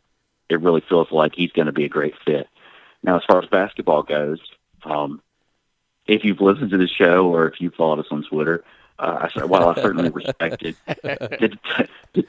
it 0.49 0.61
really 0.61 0.81
feels 0.81 1.13
like 1.13 1.35
he's 1.35 1.53
going 1.53 1.67
to 1.67 1.73
be 1.73 1.85
a 1.85 1.89
great 1.89 2.15
fit. 2.25 2.49
Now, 3.03 3.17
as 3.17 3.23
far 3.25 3.43
as 3.43 3.49
basketball 3.49 4.03
goes, 4.03 4.41
um, 4.85 5.23
if 6.07 6.25
you've 6.25 6.41
listened 6.41 6.71
to 6.71 6.79
the 6.79 6.89
show 6.89 7.33
or 7.33 7.49
if 7.49 7.61
you 7.61 7.71
followed 7.71 8.01
us 8.01 8.07
on 8.11 8.25
Twitter, 8.25 8.65
uh, 8.99 9.29
I, 9.35 9.45
while 9.45 9.69
I 9.69 9.75
certainly 9.75 10.11
respected 10.15 10.77
the, 10.87 11.59
the, 12.15 12.27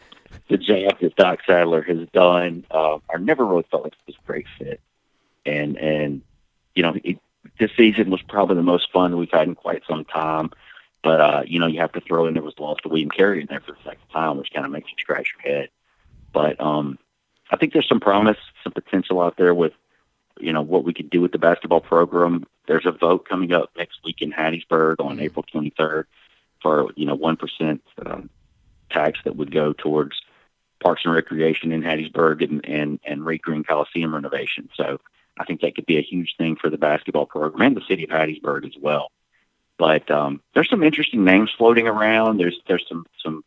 the 0.50 0.58
job 0.58 1.00
that 1.02 1.16
Doc 1.16 1.40
Sadler 1.46 1.82
has 1.84 2.08
done, 2.14 2.66
uh, 2.72 2.98
I 3.14 3.18
never 3.20 3.46
really 3.46 3.66
felt 3.70 3.84
like 3.84 3.94
it 3.94 4.08
was 4.08 4.16
a 4.16 4.28
great 4.28 4.48
fit. 4.58 4.82
And 5.46 5.78
and 5.78 6.22
you 6.76 6.84
know, 6.84 6.96
it, 7.04 7.20
this 7.60 7.72
season 7.76 8.10
was 8.10 8.22
probably 8.22 8.56
the 8.56 8.64
most 8.64 8.92
fun 8.92 9.18
we've 9.18 9.32
had 9.32 9.48
in 9.48 9.56
quite 9.56 9.84
some 9.88 10.06
time. 10.06 10.52
But 11.04 11.22
uh, 11.22 11.44
you 11.46 11.60
know, 11.60 11.68
you 11.68 11.82
have 11.82 11.92
to 11.94 12.02
throw 12.02 12.28
in 12.28 12.34
there 12.34 12.44
was 12.44 12.56
the 12.56 12.64
loss 12.64 12.78
of 12.84 12.92
William 12.92 13.10
Carey 13.10 13.42
in 13.42 13.48
there 13.48 13.60
for 13.60 13.74
the 13.74 13.84
second 13.84 14.08
time, 14.12 14.38
which 14.38 14.52
kind 14.54 14.66
of 14.66 14.72
makes 14.72 14.90
you 14.90 14.96
scratch 15.00 15.34
your 15.34 15.54
head. 15.54 15.70
But 16.32 16.60
um, 16.62 16.98
I 17.52 17.58
think 17.58 17.74
there's 17.74 17.88
some 17.88 18.00
promise, 18.00 18.38
some 18.64 18.74
potential 18.74 19.22
out 19.22 19.38
there 19.38 19.54
with 19.54 19.74
you 20.40 20.54
know, 20.54 20.62
what 20.62 20.84
we 20.84 20.94
could 20.94 21.10
do 21.10 21.22
with 21.22 21.32
the 21.32 21.38
basketball 21.38 21.82
program. 21.82 22.46
There's 22.68 22.86
a 22.86 22.92
vote 22.92 23.28
coming 23.28 23.54
up 23.54 23.72
next 23.78 24.00
week 24.04 24.22
in 24.22 24.32
Hattiesburg 24.32 24.96
on 25.00 25.20
April 25.20 25.46
23rd 25.54 26.06
for, 26.62 26.92
you 26.96 27.06
know, 27.06 27.18
1% 27.18 27.80
um, 28.06 28.30
tax 28.94 29.20
that 29.24 29.36
would 29.36 29.52
go 29.52 29.74
towards 29.74 30.22
Parks 30.82 31.04
and 31.06 31.14
Recreation 31.14 31.72
in 31.72 31.82
Hattiesburg 31.82 32.44
and, 32.44 32.66
and, 32.66 33.00
and 33.06 33.26
Reed 33.26 33.42
Green 33.42 33.64
Coliseum 33.64 34.14
renovation. 34.14 34.70
So 34.76 35.00
I 35.38 35.46
think 35.46 35.62
that 35.62 35.76
could 35.76 35.86
be 35.86 35.98
a 35.98 36.02
huge 36.02 36.36
thing 36.38 36.56
for 36.56 36.70
the 36.70 36.78
basketball 36.78 37.26
program 37.26 37.68
and 37.68 37.78
the 37.78 37.86
city 37.88 38.04
of 38.04 38.10
Hattiesburg 38.10 38.66
as 38.66 38.76
well. 38.80 39.10
But 39.78 40.10
um, 40.12 40.42
there's 40.54 40.70
some 40.70 40.84
interesting 40.84 41.24
names 41.24 41.52
floating 41.58 41.88
around. 41.88 42.38
There's 42.38 42.60
there's 42.68 42.86
some 42.88 43.06
some 43.24 43.44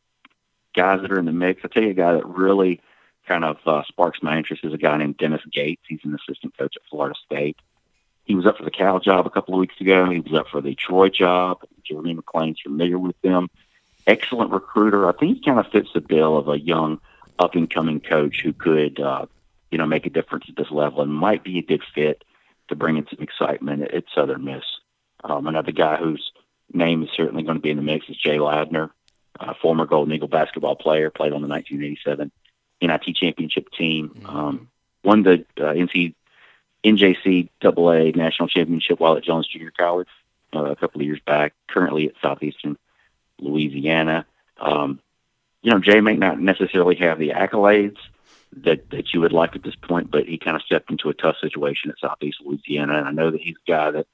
guys 0.75 1.01
that 1.03 1.13
are 1.13 1.19
in 1.19 1.25
the 1.25 1.33
mix. 1.33 1.61
I'll 1.63 1.71
tell 1.71 1.85
you 1.85 1.91
a 1.91 1.95
guy 1.95 2.13
that 2.15 2.27
really 2.27 2.81
kind 3.29 3.45
of 3.45 3.57
uh, 3.67 3.83
sparks 3.85 4.23
my 4.23 4.37
interest 4.37 4.65
is 4.65 4.73
a 4.73 4.79
guy 4.79 4.97
named 4.97 5.19
Dennis 5.19 5.43
Gates. 5.53 5.83
He's 5.89 6.01
an 6.05 6.15
assistant 6.15 6.57
coach 6.57 6.75
at 6.77 6.83
Florida 6.91 7.15
State. 7.25 7.57
He 8.25 8.35
was 8.35 8.47
up 8.47 8.59
for 8.59 8.65
the 8.65 8.71
Cal 8.71 8.99
job 8.99 9.27
a 9.27 9.31
couple 9.31 9.55
of 9.55 9.61
weeks 9.61 9.81
ago. 9.81 10.11
He 10.11 10.21
was 10.21 10.33
up 10.35 10.49
for 10.49 10.61
the 10.61 10.75
Troy 10.75 11.09
job. 11.09 11.59
Jeremy 11.85 12.15
McClain's 12.15 12.61
familiar 12.61 12.99
with 12.99 13.21
them. 13.23 13.49
Excellent 14.07 14.53
recruiter. 14.53 15.09
I 15.09 15.13
think 15.13 15.39
he 15.39 15.43
kind 15.43 15.59
of 15.59 15.71
fits 15.73 15.89
the 15.95 16.01
bill 16.01 16.37
of 16.37 16.49
a 16.49 16.59
young, 16.59 17.01
up 17.39 17.55
and 17.55 17.69
coming 17.69 18.01
coach 18.01 18.41
who 18.43 18.53
could, 18.53 19.01
uh, 19.01 19.27
you 19.71 19.79
know, 19.79 19.87
make 19.87 20.07
a 20.07 20.11
difference 20.11 20.47
at 20.49 20.57
this 20.57 20.71
level 20.71 21.03
and 21.03 21.13
might 21.13 21.45
be 21.45 21.59
a 21.59 21.63
good 21.63 21.83
fit 21.95 22.25
to 22.69 22.77
bring 22.77 22.97
in 22.97 23.07
some 23.09 23.23
excitement 23.23 23.83
at 23.83 24.05
Southern 24.15 24.45
Miss. 24.45 24.65
Um, 25.25 25.47
another 25.47 25.73
guy 25.73 25.97
whose 25.97 26.33
name 26.73 27.03
is 27.03 27.11
certainly 27.15 27.43
going 27.43 27.57
to 27.57 27.63
be 27.63 27.71
in 27.71 27.77
the 27.77 27.83
mix 27.83 28.09
is 28.09 28.17
Jay 28.17 28.39
Ladner, 28.39 28.91
uh, 29.39 29.55
former 29.61 29.87
Golden 29.87 30.15
Eagle 30.15 30.29
basketball 30.29 30.77
player, 30.77 31.11
played 31.11 31.33
on 31.33 31.43
the 31.43 31.49
1987 31.49 32.31
NIT 32.81 33.17
championship 33.17 33.71
team, 33.71 34.11
mm-hmm. 34.11 34.27
um, 34.27 34.69
won 35.03 35.23
the 35.23 35.45
uh, 35.59 35.73
NC 35.73 36.15
NJC 36.85 37.49
AA 37.65 38.17
national 38.17 38.49
championship 38.49 39.01
while 39.01 39.17
at 39.17 39.25
Jones 39.25 39.49
Junior 39.49 39.73
College 39.77 40.09
uh, 40.55 40.65
a 40.65 40.77
couple 40.77 41.01
of 41.01 41.07
years 41.07 41.21
back. 41.27 41.55
Currently 41.69 42.09
at 42.09 42.15
Southeastern 42.23 42.77
Louisiana. 43.41 44.27
Um, 44.59 45.01
you 45.63 45.71
know, 45.71 45.81
Jay 45.81 46.01
may 46.01 46.15
not 46.15 46.41
necessarily 46.41 46.97
have 46.97 47.19
the 47.19 47.31
accolades 47.31 47.99
that 48.59 48.89
that 48.91 49.13
you 49.13 49.21
would 49.21 49.33
like 49.33 49.55
at 49.57 49.63
this 49.63 49.75
point, 49.75 50.11
but 50.11 50.27
he 50.27 50.39
kind 50.39 50.57
of 50.57 50.63
stepped 50.63 50.91
into 50.91 51.09
a 51.09 51.15
tough 51.15 51.37
situation 51.41 51.91
at 51.91 51.99
Southeast 51.99 52.39
Louisiana, 52.45 52.99
and 52.99 53.09
I 53.09 53.11
know 53.11 53.31
that 53.31 53.41
he's 53.41 53.57
a 53.67 53.71
guy 53.71 53.91
that 53.91 54.07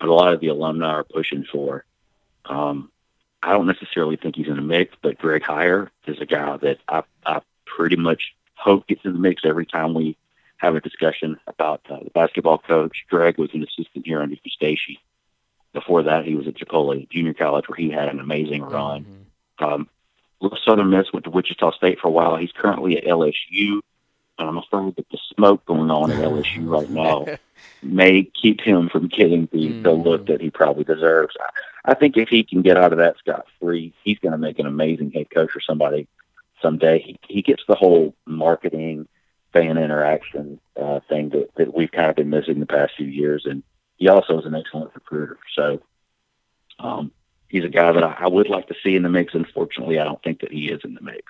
a 0.00 0.06
lot 0.06 0.32
of 0.32 0.40
the 0.40 0.48
alumni 0.48 0.86
are 0.86 1.04
pushing 1.04 1.44
for. 1.44 1.84
Um, 2.44 2.90
I 3.42 3.52
don't 3.52 3.66
necessarily 3.66 4.16
think 4.16 4.36
he's 4.36 4.48
in 4.48 4.56
the 4.56 4.62
mix, 4.62 4.94
but 5.00 5.18
Greg 5.18 5.42
Heiar 5.42 5.90
is 6.06 6.20
a 6.20 6.26
guy 6.26 6.56
that 6.58 6.78
I, 6.88 7.02
I 7.24 7.40
pretty 7.64 7.96
much 7.96 8.34
hope 8.54 8.86
gets 8.86 9.04
in 9.04 9.12
the 9.12 9.18
mix 9.18 9.42
every 9.44 9.66
time 9.66 9.94
we 9.94 10.16
have 10.56 10.74
a 10.74 10.80
discussion 10.80 11.38
about 11.46 11.80
uh, 11.88 11.98
the 12.02 12.10
basketball 12.10 12.58
coach. 12.58 13.04
Greg 13.08 13.38
was 13.38 13.50
an 13.54 13.62
assistant 13.62 14.06
here 14.06 14.20
under 14.20 14.36
Eustachy. 14.36 14.98
Before 15.72 16.02
that, 16.02 16.24
he 16.24 16.34
was 16.34 16.46
at 16.46 16.54
Chipola 16.54 17.08
Junior 17.10 17.34
College, 17.34 17.68
where 17.68 17.76
he 17.76 17.90
had 17.90 18.08
an 18.08 18.20
amazing 18.20 18.62
run. 18.62 19.04
Mm-hmm. 19.04 19.64
Um, 19.64 19.88
Southern 20.64 20.90
Miss 20.90 21.12
went 21.12 21.24
to 21.24 21.30
Wichita 21.30 21.72
State 21.72 21.98
for 22.00 22.08
a 22.08 22.12
while. 22.12 22.36
He's 22.36 22.52
currently 22.52 22.96
at 22.96 23.04
LSU. 23.04 23.80
And 24.38 24.48
I'm 24.48 24.58
afraid 24.58 24.94
that 24.96 25.08
the 25.10 25.18
smoke 25.34 25.64
going 25.66 25.90
on 25.90 26.12
at 26.12 26.18
LSU 26.18 26.68
right 26.68 26.88
now 26.88 27.26
may 27.82 28.22
keep 28.22 28.60
him 28.60 28.88
from 28.88 29.08
getting 29.08 29.48
the, 29.52 29.68
mm. 29.68 29.82
the 29.82 29.92
look 29.92 30.26
that 30.26 30.40
he 30.40 30.50
probably 30.50 30.84
deserves. 30.84 31.36
I, 31.40 31.92
I 31.92 31.94
think 31.94 32.16
if 32.16 32.28
he 32.28 32.44
can 32.44 32.62
get 32.62 32.76
out 32.76 32.92
of 32.92 32.98
that 32.98 33.18
scot 33.18 33.46
free, 33.60 33.92
he's 34.04 34.18
going 34.20 34.32
to 34.32 34.38
make 34.38 34.58
an 34.58 34.66
amazing 34.66 35.10
head 35.10 35.30
coach 35.30 35.50
or 35.56 35.60
somebody 35.60 36.06
someday. 36.62 37.00
He, 37.00 37.18
he 37.28 37.42
gets 37.42 37.62
the 37.66 37.74
whole 37.74 38.14
marketing, 38.26 39.08
fan 39.52 39.76
interaction 39.78 40.60
uh, 40.80 41.00
thing 41.08 41.30
that, 41.30 41.50
that 41.56 41.74
we've 41.74 41.90
kind 41.90 42.10
of 42.10 42.16
been 42.16 42.30
missing 42.30 42.60
the 42.60 42.66
past 42.66 42.92
few 42.96 43.06
years. 43.06 43.44
And 43.44 43.62
he 43.98 44.08
also 44.08 44.38
is 44.38 44.46
an 44.46 44.54
excellent 44.54 44.94
recruiter. 44.94 45.38
So 45.54 45.82
um, 46.78 47.12
he's 47.48 47.64
a 47.64 47.68
guy 47.68 47.92
that 47.92 48.02
I, 48.02 48.16
I 48.20 48.28
would 48.28 48.48
like 48.48 48.68
to 48.68 48.74
see 48.82 48.96
in 48.96 49.02
the 49.02 49.08
mix. 49.08 49.34
Unfortunately, 49.34 49.98
I 49.98 50.04
don't 50.04 50.22
think 50.22 50.40
that 50.40 50.52
he 50.52 50.70
is 50.70 50.80
in 50.84 50.94
the 50.94 51.02
mix. 51.02 51.22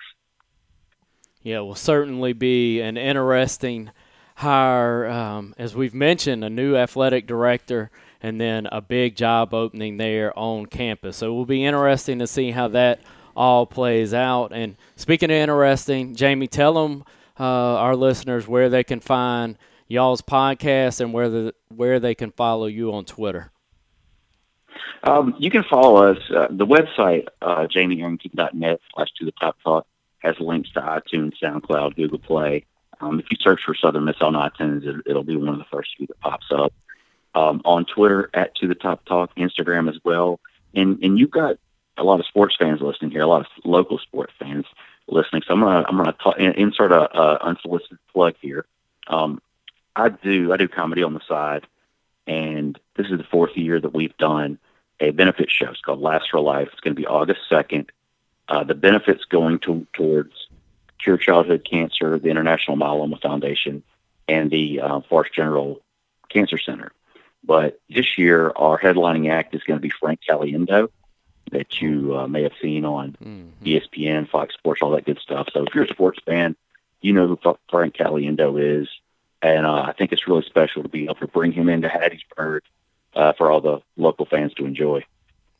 Yeah, 1.41 1.59
will 1.61 1.75
certainly 1.75 2.33
be 2.33 2.81
an 2.81 2.97
interesting 2.97 3.91
hire. 4.35 5.07
Um, 5.07 5.55
as 5.57 5.75
we've 5.75 5.93
mentioned, 5.93 6.43
a 6.43 6.49
new 6.49 6.75
athletic 6.75 7.27
director 7.27 7.91
and 8.21 8.39
then 8.39 8.67
a 8.71 8.81
big 8.81 9.15
job 9.15 9.53
opening 9.53 9.97
there 9.97 10.37
on 10.37 10.65
campus. 10.65 11.17
So 11.17 11.27
it 11.27 11.35
will 11.35 11.45
be 11.45 11.65
interesting 11.65 12.19
to 12.19 12.27
see 12.27 12.51
how 12.51 12.67
that 12.69 12.99
all 13.35 13.65
plays 13.65 14.13
out. 14.13 14.51
And 14.51 14.75
speaking 14.97 15.31
of 15.31 15.35
interesting, 15.35 16.15
Jamie, 16.15 16.47
tell 16.47 16.73
them 16.73 17.05
uh, 17.39 17.43
our 17.43 17.95
listeners 17.95 18.47
where 18.47 18.69
they 18.69 18.83
can 18.83 18.99
find 18.99 19.57
y'all's 19.89 20.21
podcast 20.21 21.01
and 21.01 21.11
where 21.11 21.27
the 21.27 21.53
where 21.67 21.99
they 21.99 22.15
can 22.15 22.31
follow 22.31 22.67
you 22.67 22.93
on 22.93 23.03
Twitter. 23.03 23.51
Um, 25.03 25.35
you 25.37 25.49
can 25.49 25.63
follow 25.63 26.11
us. 26.11 26.17
Uh, 26.29 26.47
the 26.49 26.65
website, 26.65 27.27
uh, 27.41 27.67
jamiearrington.net 27.67 28.79
slash 28.93 29.11
to 29.17 29.25
the 29.25 29.31
top 29.33 29.57
talk 29.63 29.85
has 30.19 30.35
links 30.39 30.71
to 30.73 30.81
iTunes, 30.81 31.33
SoundCloud, 31.41 31.95
Google 31.95 32.19
Play. 32.19 32.65
Um, 33.01 33.19
if 33.19 33.25
you 33.31 33.37
search 33.39 33.61
for 33.65 33.73
Southern 33.73 34.05
Miss 34.05 34.17
on 34.21 34.33
iTunes, 34.33 34.85
it, 35.05 35.13
will 35.13 35.23
be 35.23 35.37
one 35.37 35.49
of 35.49 35.57
the 35.57 35.65
first 35.71 35.91
few 35.97 36.07
that 36.07 36.19
pops 36.19 36.47
up. 36.51 36.73
Um, 37.35 37.61
on 37.63 37.85
Twitter 37.85 38.29
at 38.33 38.55
To 38.55 38.67
the 38.67 38.75
Top 38.75 39.05
Talk, 39.05 39.33
Instagram 39.35 39.87
as 39.87 39.97
well, 40.03 40.39
and 40.73 41.01
and 41.03 41.17
you've 41.17 41.29
got 41.29 41.57
a 41.95 42.03
lot 42.03 42.19
of 42.19 42.25
sports 42.25 42.55
fans 42.57 42.81
listening 42.81 43.11
here, 43.11 43.21
a 43.21 43.27
lot 43.27 43.41
of 43.41 43.47
local 43.63 43.99
sports 43.99 44.33
fans 44.39 44.65
listening. 45.07 45.43
So 45.47 45.53
I'm 45.53 45.59
gonna 45.59 45.85
I'm 45.87 45.97
gonna 45.97 46.53
insert 46.57 46.91
a 46.91 47.45
unsolicited 47.45 47.99
plug 48.11 48.33
here. 48.41 48.65
Um, 49.07 49.39
I 49.95 50.09
do 50.09 50.53
I 50.53 50.57
do 50.57 50.67
comedy 50.67 51.03
on 51.03 51.13
the 51.13 51.21
side, 51.27 51.67
and 52.27 52.79
this 52.95 53.07
is 53.07 53.17
the 53.17 53.23
fourth 53.23 53.55
year 53.57 53.79
that 53.79 53.93
we've 53.93 54.15
done 54.17 54.59
a 54.99 55.11
benefit 55.11 55.49
show. 55.49 55.69
It's 55.69 55.81
called 55.81 56.01
Last 56.01 56.29
for 56.29 56.39
Life. 56.39 56.69
It's 56.71 56.81
going 56.81 56.95
to 56.95 56.99
be 56.99 57.07
August 57.07 57.41
second 57.49 57.91
uh, 58.49 58.63
the 58.63 58.75
benefits 58.75 59.23
going 59.25 59.59
to, 59.59 59.85
towards 59.93 60.47
Cure 60.97 61.17
Childhood 61.17 61.65
Cancer, 61.69 62.17
the 62.19 62.29
International 62.29 62.75
Myeloma 62.75 63.21
Foundation, 63.21 63.83
and 64.27 64.49
the 64.49 64.81
uh, 64.81 65.01
Forrest 65.01 65.33
General 65.33 65.79
Cancer 66.29 66.57
Center. 66.57 66.91
But 67.43 67.79
this 67.89 68.17
year, 68.17 68.51
our 68.55 68.77
headlining 68.77 69.29
act 69.31 69.55
is 69.55 69.63
going 69.63 69.77
to 69.77 69.81
be 69.81 69.91
Frank 69.91 70.19
Caliendo, 70.27 70.89
that 71.51 71.79
you 71.81 72.17
uh, 72.17 72.27
may 72.27 72.43
have 72.43 72.51
seen 72.61 72.85
on 72.85 73.15
mm-hmm. 73.23 73.65
ESPN, 73.65 74.29
Fox 74.29 74.55
Sports, 74.55 74.81
all 74.81 74.91
that 74.91 75.05
good 75.05 75.19
stuff. 75.19 75.47
So 75.53 75.63
if 75.63 75.73
you're 75.73 75.85
a 75.85 75.87
sports 75.87 76.19
fan, 76.25 76.55
you 77.01 77.13
know 77.13 77.27
who 77.27 77.57
Frank 77.69 77.95
Caliendo 77.95 78.81
is. 78.81 78.89
And 79.41 79.65
uh, 79.65 79.83
I 79.87 79.93
think 79.97 80.11
it's 80.11 80.27
really 80.27 80.43
special 80.43 80.83
to 80.83 80.89
be 80.89 81.05
able 81.05 81.15
to 81.15 81.27
bring 81.27 81.51
him 81.51 81.69
into 81.69 81.87
Hattiesburg 81.87 82.61
uh, 83.15 83.33
for 83.37 83.51
all 83.51 83.61
the 83.61 83.79
local 83.95 84.25
fans 84.25 84.53
to 84.55 84.65
enjoy. 84.65 85.03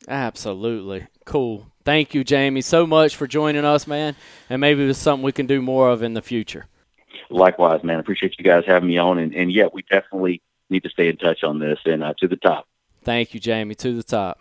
Absolutely. 0.08 1.06
Cool. 1.24 1.66
Thank 1.84 2.14
you, 2.14 2.24
Jamie, 2.24 2.60
so 2.60 2.86
much 2.86 3.16
for 3.16 3.26
joining 3.26 3.64
us, 3.64 3.86
man. 3.86 4.16
And 4.48 4.60
maybe 4.60 4.84
it's 4.84 4.98
something 4.98 5.24
we 5.24 5.32
can 5.32 5.46
do 5.46 5.62
more 5.62 5.90
of 5.90 6.02
in 6.02 6.14
the 6.14 6.22
future. 6.22 6.66
Likewise, 7.30 7.82
man. 7.84 8.00
Appreciate 8.00 8.34
you 8.38 8.44
guys 8.44 8.64
having 8.66 8.88
me 8.88 8.98
on. 8.98 9.18
And, 9.18 9.34
and 9.34 9.52
yeah, 9.52 9.66
we 9.72 9.82
definitely 9.82 10.42
need 10.68 10.82
to 10.82 10.90
stay 10.90 11.08
in 11.08 11.16
touch 11.16 11.42
on 11.42 11.58
this 11.58 11.78
and 11.84 12.02
uh, 12.02 12.14
to 12.18 12.28
the 12.28 12.36
top. 12.36 12.66
Thank 13.02 13.34
you, 13.34 13.40
Jamie. 13.40 13.74
To 13.76 13.94
the 13.94 14.02
top. 14.02 14.40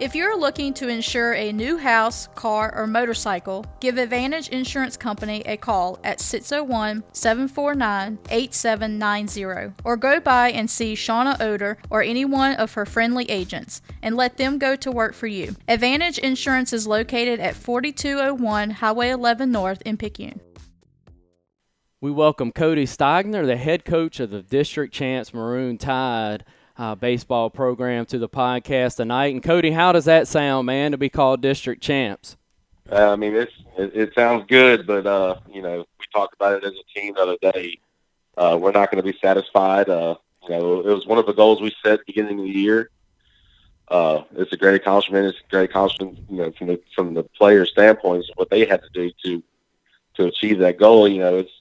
If 0.00 0.16
you're 0.16 0.36
looking 0.36 0.74
to 0.74 0.88
insure 0.88 1.34
a 1.34 1.52
new 1.52 1.78
house, 1.78 2.26
car, 2.34 2.74
or 2.74 2.88
motorcycle, 2.88 3.64
give 3.78 3.96
Advantage 3.96 4.48
Insurance 4.48 4.96
Company 4.96 5.42
a 5.46 5.56
call 5.56 6.00
at 6.02 6.20
601 6.20 7.04
749 7.12 8.18
8790 8.28 9.72
or 9.84 9.96
go 9.96 10.18
by 10.18 10.50
and 10.50 10.68
see 10.68 10.94
Shauna 10.94 11.40
Oder 11.40 11.78
or 11.90 12.02
any 12.02 12.24
one 12.24 12.56
of 12.56 12.72
her 12.72 12.84
friendly 12.84 13.30
agents 13.30 13.82
and 14.02 14.16
let 14.16 14.36
them 14.36 14.58
go 14.58 14.74
to 14.74 14.90
work 14.90 15.14
for 15.14 15.28
you. 15.28 15.54
Advantage 15.68 16.18
Insurance 16.18 16.72
is 16.72 16.88
located 16.88 17.38
at 17.38 17.54
4201 17.54 18.70
Highway 18.70 19.10
11 19.10 19.52
North 19.52 19.80
in 19.82 19.96
Picayune. 19.96 20.40
We 22.00 22.10
welcome 22.10 22.50
Cody 22.50 22.84
Stogner, 22.84 23.46
the 23.46 23.56
head 23.56 23.84
coach 23.84 24.18
of 24.18 24.30
the 24.30 24.42
district 24.42 24.92
champs 24.92 25.32
Maroon 25.32 25.78
Tide 25.78 26.44
uh, 26.76 26.94
baseball 26.94 27.50
program 27.50 28.06
to 28.06 28.18
the 28.18 28.28
podcast 28.28 28.96
tonight. 28.96 29.32
And 29.32 29.42
Cody, 29.42 29.70
how 29.70 29.92
does 29.92 30.06
that 30.06 30.28
sound, 30.28 30.66
man, 30.66 30.92
to 30.92 30.98
be 30.98 31.08
called 31.08 31.40
district 31.40 31.82
champs? 31.82 32.36
Uh, 32.90 33.12
I 33.12 33.16
mean, 33.16 33.34
it's, 33.34 33.52
it, 33.78 33.96
it 33.96 34.14
sounds 34.14 34.44
good, 34.48 34.86
but 34.86 35.06
uh, 35.06 35.36
you 35.50 35.62
know, 35.62 35.78
we 35.78 36.04
talked 36.12 36.34
about 36.34 36.54
it 36.54 36.64
as 36.64 36.72
a 36.72 36.98
team 36.98 37.14
the 37.14 37.20
other 37.20 37.52
day. 37.52 37.78
Uh, 38.36 38.58
we're 38.60 38.72
not 38.72 38.90
going 38.90 39.02
to 39.02 39.12
be 39.12 39.18
satisfied. 39.22 39.88
Uh, 39.88 40.16
you 40.42 40.50
know, 40.50 40.80
it 40.80 40.92
was 40.92 41.06
one 41.06 41.18
of 41.18 41.26
the 41.26 41.32
goals 41.32 41.62
we 41.62 41.74
set 41.82 41.94
at 41.94 41.98
the 42.00 42.04
beginning 42.12 42.40
of 42.40 42.44
the 42.44 42.50
year. 42.50 42.90
Uh, 43.88 44.22
it's 44.36 44.52
a 44.52 44.56
great 44.56 44.74
accomplishment. 44.74 45.26
It's 45.26 45.38
a 45.38 45.50
great 45.50 45.70
accomplishment, 45.70 46.18
you 46.28 46.38
know, 46.38 46.52
from 46.52 46.66
the 46.68 46.80
from 46.94 47.14
the 47.14 47.22
player 47.22 47.66
standpoint, 47.66 48.24
what 48.36 48.50
they 48.50 48.64
had 48.64 48.82
to 48.82 48.88
do 48.92 49.10
to 49.24 49.42
to 50.16 50.26
achieve 50.26 50.58
that 50.58 50.78
goal. 50.78 51.06
You 51.08 51.20
know, 51.20 51.38
it's 51.38 51.52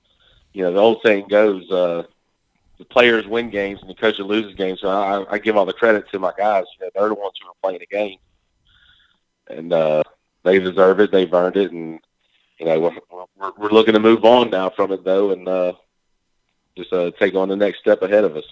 you 0.54 0.63
know 0.63 0.71
the 0.73 0.80
old 0.80 1.02
saying 1.06 1.28
goes, 1.30 1.69
uh, 1.71 2.04
the 2.84 2.93
players 2.93 3.26
win 3.26 3.50
games 3.50 3.80
and 3.82 3.89
the 3.89 3.96
coach 3.96 4.19
loses 4.19 4.56
games. 4.56 4.82
So 4.82 4.89
I, 4.89 5.26
I 5.34 5.38
give 5.38 5.56
all 5.56 5.65
the 5.65 5.74
credit 5.74 6.10
to 6.12 6.19
my 6.19 6.34
guys. 6.38 6.65
You 6.78 6.86
know, 6.86 6.91
they're 6.93 7.08
the 7.08 7.13
ones 7.15 7.34
who 7.41 7.48
are 7.48 7.54
playing 7.62 7.80
the 7.80 7.86
game, 7.86 8.17
and 9.48 9.72
uh, 9.72 10.04
they 10.43 10.60
deserve 10.60 11.00
it. 11.00 11.12
They've 11.12 11.34
earned 11.34 11.56
it, 11.56 11.72
and 11.72 12.00
you 12.60 12.65
know 12.65 12.80
we're, 12.80 13.52
we're, 13.58 13.69
looking 13.69 13.93
to 13.93 14.00
move 14.00 14.26
on 14.26 14.50
now 14.50 14.69
from 14.69 14.91
it 14.91 15.06
though, 15.06 15.32
and 15.32 15.48
uh, 15.48 15.74
just 16.76 16.91
uh, 16.91 17.12
take 17.12 17.36
on 17.36 17.48
the 17.48 17.56
next 17.56 17.80
step 17.80 18.02
ahead 18.02 18.26
of 18.26 18.36
us. 18.36 18.46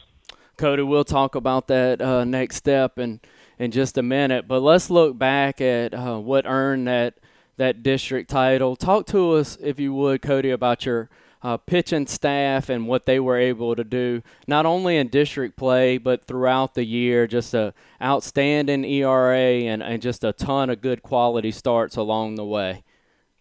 Cody, 0.58 0.84
we'll 0.84 1.04
talk 1.04 1.36
about 1.36 1.68
that 1.68 2.02
uh, 2.02 2.24
next 2.24 2.56
step 2.56 2.98
in 2.98 3.20
in 3.60 3.72
just 3.72 3.98
a 3.98 4.04
minute, 4.04 4.48
but 4.48 4.62
let's 4.62 4.90
look 4.90 5.18
back 5.18 5.60
at 5.60 5.94
uh, 5.94 6.18
what 6.18 6.46
earned 6.46 6.88
that 6.88 7.16
that 7.58 7.84
district 7.84 8.30
title. 8.30 8.78
Talk 8.78 9.08
to 9.08 9.34
us, 9.34 9.58
if 9.62 9.78
you 9.78 9.94
would, 9.94 10.22
Cody, 10.22 10.52
about 10.52 10.86
your 10.86 11.10
uh, 11.44 11.58
pitching 11.58 12.08
staff 12.08 12.70
and 12.70 12.88
what 12.88 13.06
they 13.06 13.20
were 13.20 13.38
able 13.38 13.76
to 13.76 13.84
do, 13.84 14.22
not 14.48 14.66
only 14.66 14.98
in 14.98 15.08
district 15.08 15.58
play, 15.58 15.98
but 15.98 16.26
throughout 16.26 16.76
the 16.76 16.86
year. 16.86 17.28
Just 17.28 17.54
a 17.54 17.74
outstanding 18.02 18.86
ERA 18.86 19.38
and, 19.38 19.82
and 19.82 20.02
just 20.02 20.24
a 20.24 20.34
ton 20.34 20.70
of 20.70 20.82
good 20.82 21.02
quality 21.02 21.52
starts 21.52 21.96
along 21.96 22.36
the 22.36 22.46
way. 22.46 22.84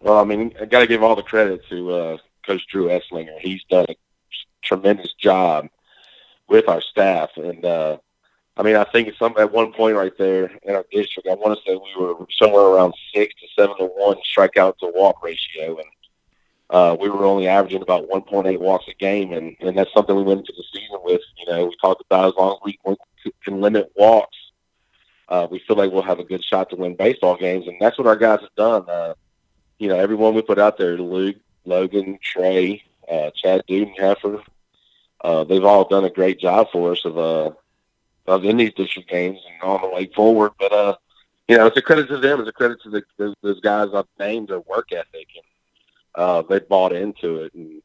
Well, 0.00 0.18
I 0.18 0.24
mean, 0.24 0.54
I 0.60 0.64
got 0.64 0.80
to 0.80 0.86
give 0.86 1.02
all 1.02 1.16
the 1.16 1.22
credit 1.22 1.62
to 1.68 1.92
uh, 1.92 2.16
Coach 2.46 2.66
Drew 2.68 2.88
Esslinger. 2.88 3.38
He's 3.40 3.62
done 3.64 3.86
a 3.88 3.94
tremendous 4.62 5.12
job 5.14 5.68
with 6.48 6.68
our 6.68 6.80
staff, 6.80 7.30
and 7.36 7.64
uh, 7.64 7.98
I 8.56 8.62
mean, 8.62 8.76
I 8.76 8.84
think 8.84 9.14
some 9.18 9.34
at 9.38 9.52
one 9.52 9.72
point 9.72 9.96
right 9.96 10.12
there 10.18 10.50
in 10.64 10.74
our 10.74 10.84
district, 10.90 11.28
I 11.28 11.34
want 11.34 11.58
to 11.58 11.64
say 11.64 11.76
we 11.76 12.02
were 12.02 12.26
somewhere 12.30 12.64
around 12.64 12.94
six 13.14 13.34
to 13.40 13.46
seven 13.56 13.76
to 13.78 13.84
one 13.84 14.16
strikeout 14.18 14.78
to 14.78 14.92
walk 14.94 15.22
ratio, 15.22 15.76
and 15.76 15.86
uh, 16.70 16.96
we 17.00 17.08
were 17.08 17.24
only 17.24 17.48
averaging 17.48 17.82
about 17.82 18.08
1.8 18.08 18.58
walks 18.58 18.86
a 18.88 18.94
game, 18.94 19.32
and, 19.32 19.56
and 19.60 19.76
that's 19.76 19.92
something 19.92 20.14
we 20.14 20.22
went 20.22 20.40
into 20.40 20.52
the 20.56 20.64
season 20.72 20.98
with. 21.02 21.20
You 21.38 21.52
know, 21.52 21.66
we 21.66 21.76
talked 21.80 22.02
about 22.02 22.28
as 22.28 22.34
long 22.38 22.52
as 22.52 22.58
we 22.64 22.78
can 23.44 23.60
limit 23.60 23.90
walks, 23.96 24.36
uh, 25.28 25.46
we 25.50 25.58
feel 25.60 25.76
like 25.76 25.90
we'll 25.90 26.02
have 26.02 26.20
a 26.20 26.24
good 26.24 26.44
shot 26.44 26.70
to 26.70 26.76
win 26.76 26.94
baseball 26.94 27.36
games, 27.36 27.66
and 27.66 27.76
that's 27.80 27.98
what 27.98 28.06
our 28.06 28.16
guys 28.16 28.40
have 28.40 28.54
done. 28.56 28.88
Uh, 28.88 29.14
you 29.78 29.88
know, 29.88 29.96
everyone 29.96 30.34
we 30.34 30.42
put 30.42 30.58
out 30.58 30.78
there, 30.78 30.96
Luke, 30.96 31.36
Logan, 31.64 32.18
Trey, 32.22 32.82
uh, 33.10 33.30
Chad 33.30 33.62
Dudenheffer, 33.68 34.42
uh, 35.22 35.44
they've 35.44 35.64
all 35.64 35.88
done 35.88 36.04
a 36.04 36.10
great 36.10 36.38
job 36.38 36.68
for 36.72 36.92
us 36.92 37.04
of 37.04 37.18
uh, 37.18 37.50
of 38.26 38.44
in 38.44 38.56
these 38.56 38.72
district 38.74 39.08
games 39.08 39.40
and 39.50 39.62
on 39.62 39.80
the 39.80 39.88
way 39.88 40.06
forward. 40.06 40.52
But 40.58 40.72
uh, 40.72 40.96
you 41.48 41.56
know, 41.58 41.66
it's 41.66 41.76
a 41.76 41.82
credit 41.82 42.08
to 42.08 42.18
them. 42.18 42.40
It's 42.40 42.48
a 42.48 42.52
credit 42.52 42.80
to 42.82 42.90
the, 42.90 43.34
those, 43.42 43.60
guys 43.60 43.88
I've 43.92 44.06
named 44.18 44.48
their 44.48 44.60
work 44.60 44.92
ethic 44.92 45.28
and 45.34 45.44
uh, 46.14 46.42
they 46.42 46.58
bought 46.60 46.92
into 46.92 47.42
it, 47.42 47.54
and 47.54 47.82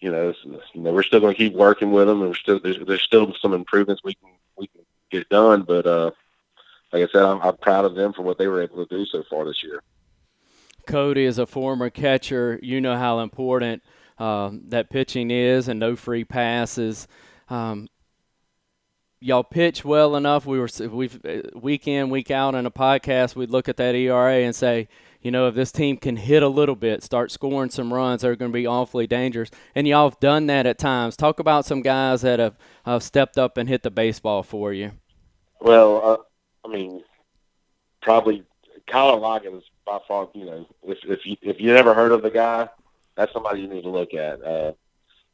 you 0.00 0.10
know, 0.10 0.34
you 0.44 0.80
know, 0.80 0.92
we're 0.92 1.02
still 1.02 1.20
going 1.20 1.34
to 1.34 1.38
keep 1.38 1.54
working 1.54 1.92
with 1.92 2.08
them, 2.08 2.20
and 2.20 2.30
we're 2.30 2.36
still 2.36 2.60
there's, 2.60 2.78
there's 2.86 3.02
still 3.02 3.32
some 3.40 3.54
improvements 3.54 4.02
we 4.04 4.14
can 4.14 4.30
we 4.56 4.66
can 4.66 4.82
get 5.10 5.28
done. 5.28 5.62
But 5.62 5.86
uh, 5.86 6.10
like 6.92 7.08
I 7.08 7.12
said, 7.12 7.22
I'm, 7.22 7.40
I'm 7.40 7.56
proud 7.56 7.84
of 7.84 7.94
them 7.94 8.12
for 8.12 8.22
what 8.22 8.38
they 8.38 8.48
were 8.48 8.62
able 8.62 8.84
to 8.84 8.96
do 8.96 9.06
so 9.06 9.22
far 9.30 9.44
this 9.44 9.62
year. 9.62 9.82
Cody, 10.86 11.24
is 11.24 11.38
a 11.38 11.46
former 11.46 11.90
catcher, 11.90 12.58
you 12.62 12.80
know 12.80 12.96
how 12.96 13.20
important 13.20 13.82
um, 14.18 14.62
that 14.66 14.90
pitching 14.90 15.30
is, 15.30 15.68
and 15.68 15.78
no 15.78 15.94
free 15.94 16.24
passes. 16.24 17.06
Um, 17.48 17.88
y'all 19.20 19.44
pitch 19.44 19.84
well 19.84 20.16
enough. 20.16 20.44
We 20.44 20.58
were 20.58 20.68
we've 20.90 21.20
week 21.54 21.86
in 21.86 22.10
week 22.10 22.30
out 22.30 22.54
in 22.54 22.66
a 22.66 22.70
podcast. 22.70 23.36
We'd 23.36 23.50
look 23.50 23.68
at 23.68 23.76
that 23.76 23.94
ERA 23.94 24.38
and 24.38 24.54
say, 24.54 24.88
you 25.22 25.30
know, 25.30 25.46
if 25.46 25.54
this 25.54 25.72
team 25.72 25.96
can 25.96 26.16
hit 26.16 26.42
a 26.42 26.48
little 26.48 26.74
bit, 26.74 27.02
start 27.02 27.30
scoring 27.30 27.70
some 27.70 27.92
runs, 27.92 28.22
they're 28.22 28.36
going 28.36 28.50
to 28.50 28.56
be 28.56 28.66
awfully 28.66 29.06
dangerous. 29.06 29.50
And 29.74 29.86
y'all 29.86 30.10
have 30.10 30.20
done 30.20 30.46
that 30.46 30.66
at 30.66 30.78
times. 30.78 31.16
Talk 31.16 31.38
about 31.38 31.64
some 31.64 31.80
guys 31.80 32.22
that 32.22 32.40
have 32.40 32.58
uh, 32.84 32.98
stepped 32.98 33.38
up 33.38 33.56
and 33.56 33.68
hit 33.68 33.82
the 33.82 33.90
baseball 33.90 34.42
for 34.42 34.72
you. 34.72 34.92
Well, 35.60 36.00
uh, 36.04 36.68
I 36.68 36.72
mean, 36.72 37.02
probably 38.02 38.44
Kyle 38.88 39.18
Loggins 39.20 39.62
by 39.86 40.00
far. 40.08 40.28
You 40.34 40.44
know, 40.44 40.66
if 40.82 40.98
if 41.04 41.24
you 41.24 41.36
if 41.40 41.60
you 41.60 41.72
never 41.72 41.94
heard 41.94 42.12
of 42.12 42.22
the 42.22 42.30
guy, 42.30 42.68
that's 43.16 43.32
somebody 43.32 43.62
you 43.62 43.68
need 43.68 43.82
to 43.82 43.90
look 43.90 44.12
at. 44.14 44.42
Uh, 44.42 44.72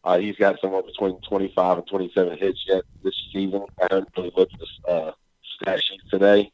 uh, 0.04 0.18
he's 0.18 0.36
got 0.36 0.60
somewhere 0.60 0.82
between 0.82 1.20
25 1.22 1.78
and 1.78 1.86
27 1.86 2.38
hits 2.38 2.64
yet 2.68 2.82
this 3.02 3.14
season. 3.32 3.64
I 3.80 3.86
haven't 3.90 4.08
really 4.16 4.32
looked 4.36 4.54
at 4.54 4.60
the 4.60 4.90
uh, 4.90 5.12
stat 5.60 5.82
sheet 5.82 6.00
today, 6.10 6.52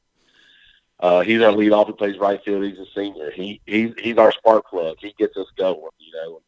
uh, 1.04 1.20
he's 1.20 1.42
our 1.42 1.52
lead 1.52 1.70
off. 1.72 1.86
He 1.86 1.92
plays 1.92 2.16
right 2.16 2.42
field. 2.42 2.64
He's 2.64 2.78
a 2.78 2.86
senior. 2.94 3.30
He 3.30 3.60
he's 3.66 3.92
he's 3.98 4.16
our 4.16 4.32
spark 4.32 4.66
plug. 4.70 4.96
He 5.00 5.14
gets 5.18 5.36
us 5.36 5.48
going. 5.58 5.90
You 5.98 6.12
know, 6.14 6.40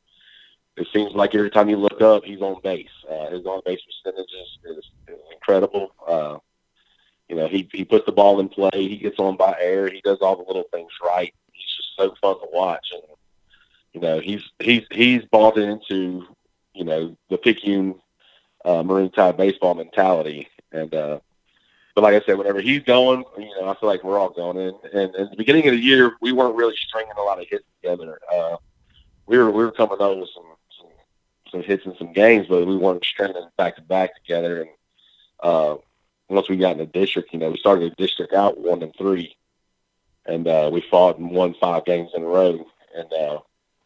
it 0.78 0.88
seems 0.94 1.12
like 1.12 1.34
every 1.34 1.50
time 1.50 1.68
you 1.68 1.76
look 1.76 2.00
up, 2.00 2.24
he's 2.24 2.40
on 2.40 2.62
base. 2.62 2.88
Uh, 3.06 3.28
his 3.28 3.44
on 3.44 3.60
base 3.66 3.80
percentage 3.82 4.30
is, 4.32 4.78
is, 4.78 4.84
is 5.08 5.20
incredible. 5.30 5.92
Uh, 6.08 6.38
you 7.28 7.36
know, 7.36 7.48
he 7.48 7.68
he 7.70 7.84
puts 7.84 8.06
the 8.06 8.12
ball 8.12 8.40
in 8.40 8.48
play. 8.48 8.70
He 8.72 8.96
gets 8.96 9.18
on 9.18 9.36
by 9.36 9.54
air. 9.60 9.90
He 9.90 10.00
does 10.00 10.20
all 10.22 10.36
the 10.36 10.44
little 10.44 10.64
things 10.72 10.90
right. 11.04 11.34
He's 11.52 11.76
just 11.76 11.94
so 11.94 12.14
fun 12.22 12.40
to 12.40 12.48
watch. 12.50 12.92
And 12.94 13.02
you 13.92 14.00
know, 14.00 14.20
he's 14.20 14.42
he's 14.58 14.84
he's 14.90 15.22
bought 15.26 15.58
into 15.58 16.24
you 16.72 16.84
know 16.84 17.14
the 17.28 17.36
Picayune 17.36 17.96
uh, 18.64 18.82
Maroon 18.82 19.10
Tide 19.10 19.36
baseball 19.36 19.74
mentality. 19.74 20.48
And 20.72 20.94
uh, 20.94 21.20
but 21.96 22.02
like 22.02 22.22
I 22.22 22.24
said, 22.26 22.36
whenever 22.36 22.60
he's 22.60 22.82
going, 22.82 23.24
you 23.38 23.50
know, 23.58 23.70
I 23.70 23.74
feel 23.74 23.88
like 23.88 24.04
we're 24.04 24.18
all 24.18 24.28
going. 24.28 24.58
And, 24.58 24.76
and, 24.92 25.16
at 25.16 25.30
the 25.30 25.36
beginning 25.36 25.66
of 25.66 25.72
the 25.72 25.80
year, 25.80 26.12
we 26.20 26.30
weren't 26.30 26.54
really 26.54 26.76
stringing 26.76 27.14
a 27.16 27.22
lot 27.22 27.40
of 27.40 27.48
hits 27.48 27.64
together. 27.80 28.20
Uh, 28.30 28.58
we 29.24 29.38
were 29.38 29.50
we 29.50 29.64
were 29.64 29.72
coming 29.72 29.96
out 29.98 30.18
with 30.18 30.28
some, 30.34 30.44
some 30.78 30.88
some 31.50 31.62
hits 31.62 31.86
in 31.86 31.96
some 31.96 32.12
games, 32.12 32.48
but 32.50 32.66
we 32.66 32.76
weren't 32.76 33.02
stringing 33.02 33.48
back 33.56 33.76
to 33.76 33.82
back 33.82 34.14
together. 34.14 34.60
And 34.60 34.70
uh, 35.42 35.76
once 36.28 36.50
we 36.50 36.58
got 36.58 36.72
in 36.72 36.78
the 36.78 36.86
district, 36.86 37.32
you 37.32 37.38
know, 37.38 37.50
we 37.50 37.56
started 37.56 37.90
the 37.90 37.96
district 37.96 38.34
out 38.34 38.58
one 38.58 38.82
and 38.82 38.94
three, 38.98 39.34
and 40.26 40.46
uh, 40.46 40.68
we 40.70 40.82
fought 40.82 41.16
and 41.16 41.30
won 41.30 41.54
five 41.58 41.86
games 41.86 42.10
in 42.14 42.22
a 42.22 42.26
row. 42.26 42.66
And 42.94 43.10
uh, 43.10 43.38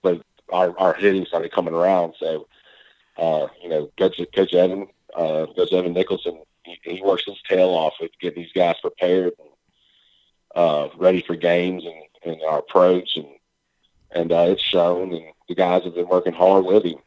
but 0.03 0.21
our 0.53 0.77
our 0.81 0.95
hitting 0.95 1.27
started 1.27 1.53
coming 1.53 1.75
around. 1.75 2.15
So 2.19 2.49
uh, 3.17 3.47
you 3.63 3.69
know, 3.69 3.89
Coach 3.97 4.21
Coach 4.35 4.53
Evan, 4.53 4.89
uh, 5.15 5.47
Coach 5.55 5.73
Evan 5.73 5.93
Nicholson 5.93 6.41
he, 6.83 7.03
works 7.03 7.25
his 7.27 7.41
tail 7.49 7.69
off 7.71 7.95
with 8.01 8.11
getting 8.21 8.43
these 8.43 8.53
guys 8.53 8.77
prepared 8.81 9.33
and 9.39 9.49
uh, 10.55 10.89
ready 10.97 11.21
for 11.21 11.37
games 11.37 11.85
and, 11.85 12.33
and 12.33 12.43
our 12.43 12.59
approach 12.59 13.17
and 13.17 13.27
and 14.13 14.33
uh, 14.33 14.47
it's 14.49 14.63
shown 14.63 15.13
and 15.13 15.25
the 15.49 15.55
guys 15.55 15.85
have 15.85 15.95
been 15.95 16.09
working 16.09 16.33
hard 16.33 16.65
with 16.65 16.85
him. 16.85 16.99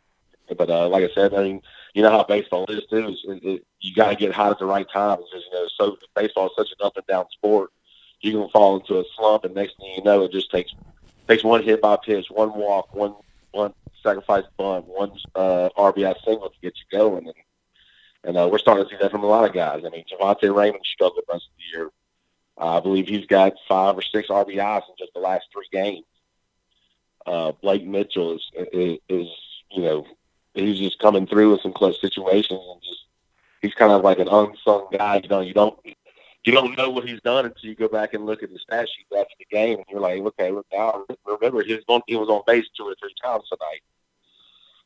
But 0.58 0.69
uh, 0.69 0.88
like 0.88 1.04
I 1.04 1.13
said, 1.13 1.34
I 1.34 1.43
mean, 1.43 1.62
you 1.93 2.02
know 2.02 2.12
how 2.12 2.23
baseball 2.23 2.65
is 2.67 2.86
too. 2.89 3.10
Is, 3.10 3.23
it, 3.26 3.65
you 3.80 3.93
got 3.95 4.10
to 4.10 4.15
get 4.15 4.34
hot 4.34 4.52
at 4.52 4.60
the 4.60 4.65
right 4.65 4.88
time 4.91 5.17
because 5.17 5.43
you 5.45 5.54
know 5.54 5.67
so 5.78 5.97
baseball 6.15 6.47
is 6.47 6.54
such 6.58 6.71
an 6.71 6.86
up 6.86 6.97
and 6.97 7.06
down 7.08 7.26
sport. 7.32 7.71
You 8.21 8.32
can 8.34 8.49
fall 8.49 8.80
into 8.80 8.99
a 8.99 9.04
slump, 9.15 9.43
and 9.45 9.56
next 9.56 9.78
thing 9.78 9.93
you 9.97 10.04
know, 10.04 10.23
it 10.23 10.32
just 10.32 10.52
takes 10.52 10.73
takes 11.28 11.43
one 11.43 11.63
hit 11.63 11.82
by 11.82 11.97
pitch, 11.97 12.28
one 12.30 12.54
walk, 12.54 12.93
one 12.93 13.15
one 13.52 13.73
sacrifice 14.02 14.43
bunt, 14.58 14.86
one 14.86 15.12
uh, 15.36 15.69
RBI 15.78 16.15
single 16.23 16.49
to 16.49 16.56
get 16.62 16.73
you 16.78 16.97
going, 16.97 17.26
and 17.26 17.36
and 18.24 18.38
uh, 18.38 18.48
we're 18.52 18.58
starting 18.58 18.86
to 18.86 18.90
see 18.90 18.98
that 19.02 19.12
from 19.12 19.24
a 19.24 19.28
lot 19.28 19.46
of 19.46 19.54
guys. 19.54 19.84
I 19.86 19.90
mean, 19.90 20.06
Javante 20.12 20.54
Raymond 20.56 20.86
struggled 20.86 21.24
the 21.28 21.34
rest 21.34 21.48
of 21.48 21.58
the 21.58 21.78
year. 21.78 21.90
Uh, 22.58 22.78
I 22.78 22.80
believe 22.80 23.08
he's 23.08 23.26
got 23.26 23.54
five 23.68 23.98
or 23.98 24.02
six 24.02 24.30
RBIs 24.30 24.90
in 24.90 24.96
just 24.98 25.14
the 25.14 25.20
last 25.20 25.48
three 25.52 25.68
games. 25.72 26.06
Uh, 27.26 27.52
Blake 27.54 27.86
Mitchell 27.86 28.36
is, 28.36 28.52
is, 28.72 29.00
is, 29.10 29.28
you 29.72 29.82
know, 29.82 30.06
he's 30.54 30.78
just 30.78 31.00
coming 31.00 31.26
through 31.26 31.54
in 31.54 31.60
some 31.60 31.74
close 31.74 32.00
situations 32.00 32.60
and 32.72 32.82
just 32.82 33.06
he's 33.62 33.74
kind 33.74 33.92
of 33.92 34.04
like 34.04 34.20
an 34.20 34.28
unsung 34.28 34.88
guy. 34.92 35.22
You 35.24 35.30
know, 35.30 35.42
you 35.42 35.54
don't 35.54 35.80
you 36.44 36.52
don't 36.52 36.78
know 36.78 36.90
what 36.90 37.08
he's 37.08 37.22
done 37.22 37.46
until 37.46 37.70
you 37.70 37.76
go 37.76 37.88
back 37.88 38.14
and 38.14 38.26
look 38.26 38.44
at 38.44 38.52
the 38.52 38.60
stat 38.60 38.88
sheet 38.90 39.08
after 39.18 39.34
the 39.40 39.46
game, 39.46 39.78
and 39.78 39.86
you're 39.90 40.02
like, 40.02 40.22
okay, 40.22 40.52
look 40.52 40.68
now. 40.72 41.06
Remember, 41.26 41.64
he 41.64 41.74
was 41.74 41.84
on 41.88 42.02
he 42.06 42.16
was 42.16 42.30
on 42.30 42.42
base 42.46 42.68
two 42.76 42.84
or 42.84 42.96
three 43.00 43.14
times 43.24 43.48
tonight. 43.50 43.82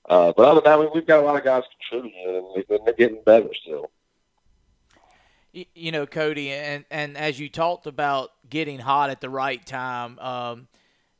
Uh, 0.07 0.31
but 0.35 0.45
other 0.45 0.61
than 0.61 0.79
that, 0.79 0.93
we've 0.93 1.05
got 1.05 1.19
a 1.19 1.23
lot 1.23 1.35
of 1.35 1.43
guys 1.43 1.63
contributing, 1.89 2.63
and 2.69 2.85
they're 2.85 2.93
getting 2.93 3.21
better 3.25 3.53
still. 3.53 3.91
You 5.51 5.91
know, 5.91 6.05
Cody, 6.05 6.51
and 6.51 6.85
and 6.91 7.17
as 7.17 7.39
you 7.39 7.49
talked 7.49 7.87
about 7.87 8.31
getting 8.49 8.79
hot 8.79 9.09
at 9.09 9.21
the 9.21 9.29
right 9.29 9.65
time, 9.65 10.19
um, 10.19 10.67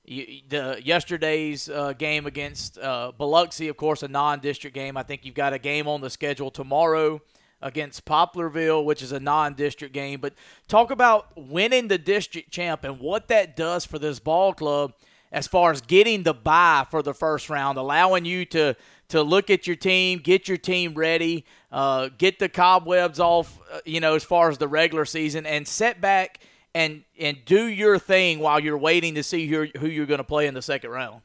you, 0.06 0.42
the 0.48 0.80
yesterday's 0.84 1.70
uh, 1.70 1.94
game 1.94 2.26
against 2.26 2.78
uh, 2.78 3.12
Biloxi, 3.18 3.68
of 3.68 3.78
course, 3.78 4.04
a 4.04 4.08
non-district 4.08 4.76
game. 4.76 4.96
I 4.96 5.04
think 5.04 5.26
you've 5.26 5.36
got 5.36 5.54
a 5.54 5.60
game 5.60 5.88
on 5.88 6.02
the 6.02 6.10
schedule 6.10 6.52
tomorrow 6.52 7.22
against 7.62 8.06
Poplarville, 8.06 8.86
which 8.86 9.02
is 9.02 9.12
a 9.12 9.20
non-district 9.20 9.94
game. 9.94 10.20
But 10.22 10.34
talk 10.68 10.92
about 10.92 11.36
winning 11.36 11.88
the 11.88 11.98
district 11.98 12.52
champ 12.52 12.84
and 12.84 13.00
what 13.00 13.28
that 13.30 13.56
does 13.56 13.86
for 13.86 14.00
this 14.00 14.20
ball 14.20 14.54
club 14.54 14.94
as 15.32 15.48
far 15.48 15.72
as 15.72 15.82
getting 15.82 16.24
the 16.24 16.34
buy 16.34 16.86
for 16.90 17.02
the 17.02 17.14
first 17.14 17.50
round, 17.50 17.78
allowing 17.78 18.26
you 18.26 18.46
to 18.46 18.76
to 19.10 19.22
look 19.22 19.50
at 19.50 19.66
your 19.68 19.76
team, 19.76 20.20
get 20.20 20.48
your 20.50 20.58
team 20.58 20.94
ready, 20.94 21.46
uh, 21.72 22.10
get 22.18 22.40
the 22.40 22.50
cobwebs 22.50 23.22
off, 23.22 23.58
uh, 23.72 23.80
you 23.86 24.02
know, 24.02 24.16
as 24.16 24.24
far 24.24 24.50
as 24.50 24.58
the 24.58 24.68
regular 24.68 25.06
season, 25.06 25.46
and 25.46 25.68
set 25.68 26.02
back 26.02 26.40
and 26.74 27.04
and 27.20 27.38
do 27.46 27.66
your 27.66 27.98
thing 28.00 28.40
while 28.40 28.60
you're 28.60 28.78
waiting 28.78 29.16
to 29.16 29.24
see 29.24 29.48
who 29.48 29.68
who 29.78 29.88
you're 29.88 30.06
going 30.06 30.20
to 30.20 30.24
play 30.24 30.48
in 30.48 30.54
the 30.54 30.62
second 30.62 30.90
round. 30.90 31.22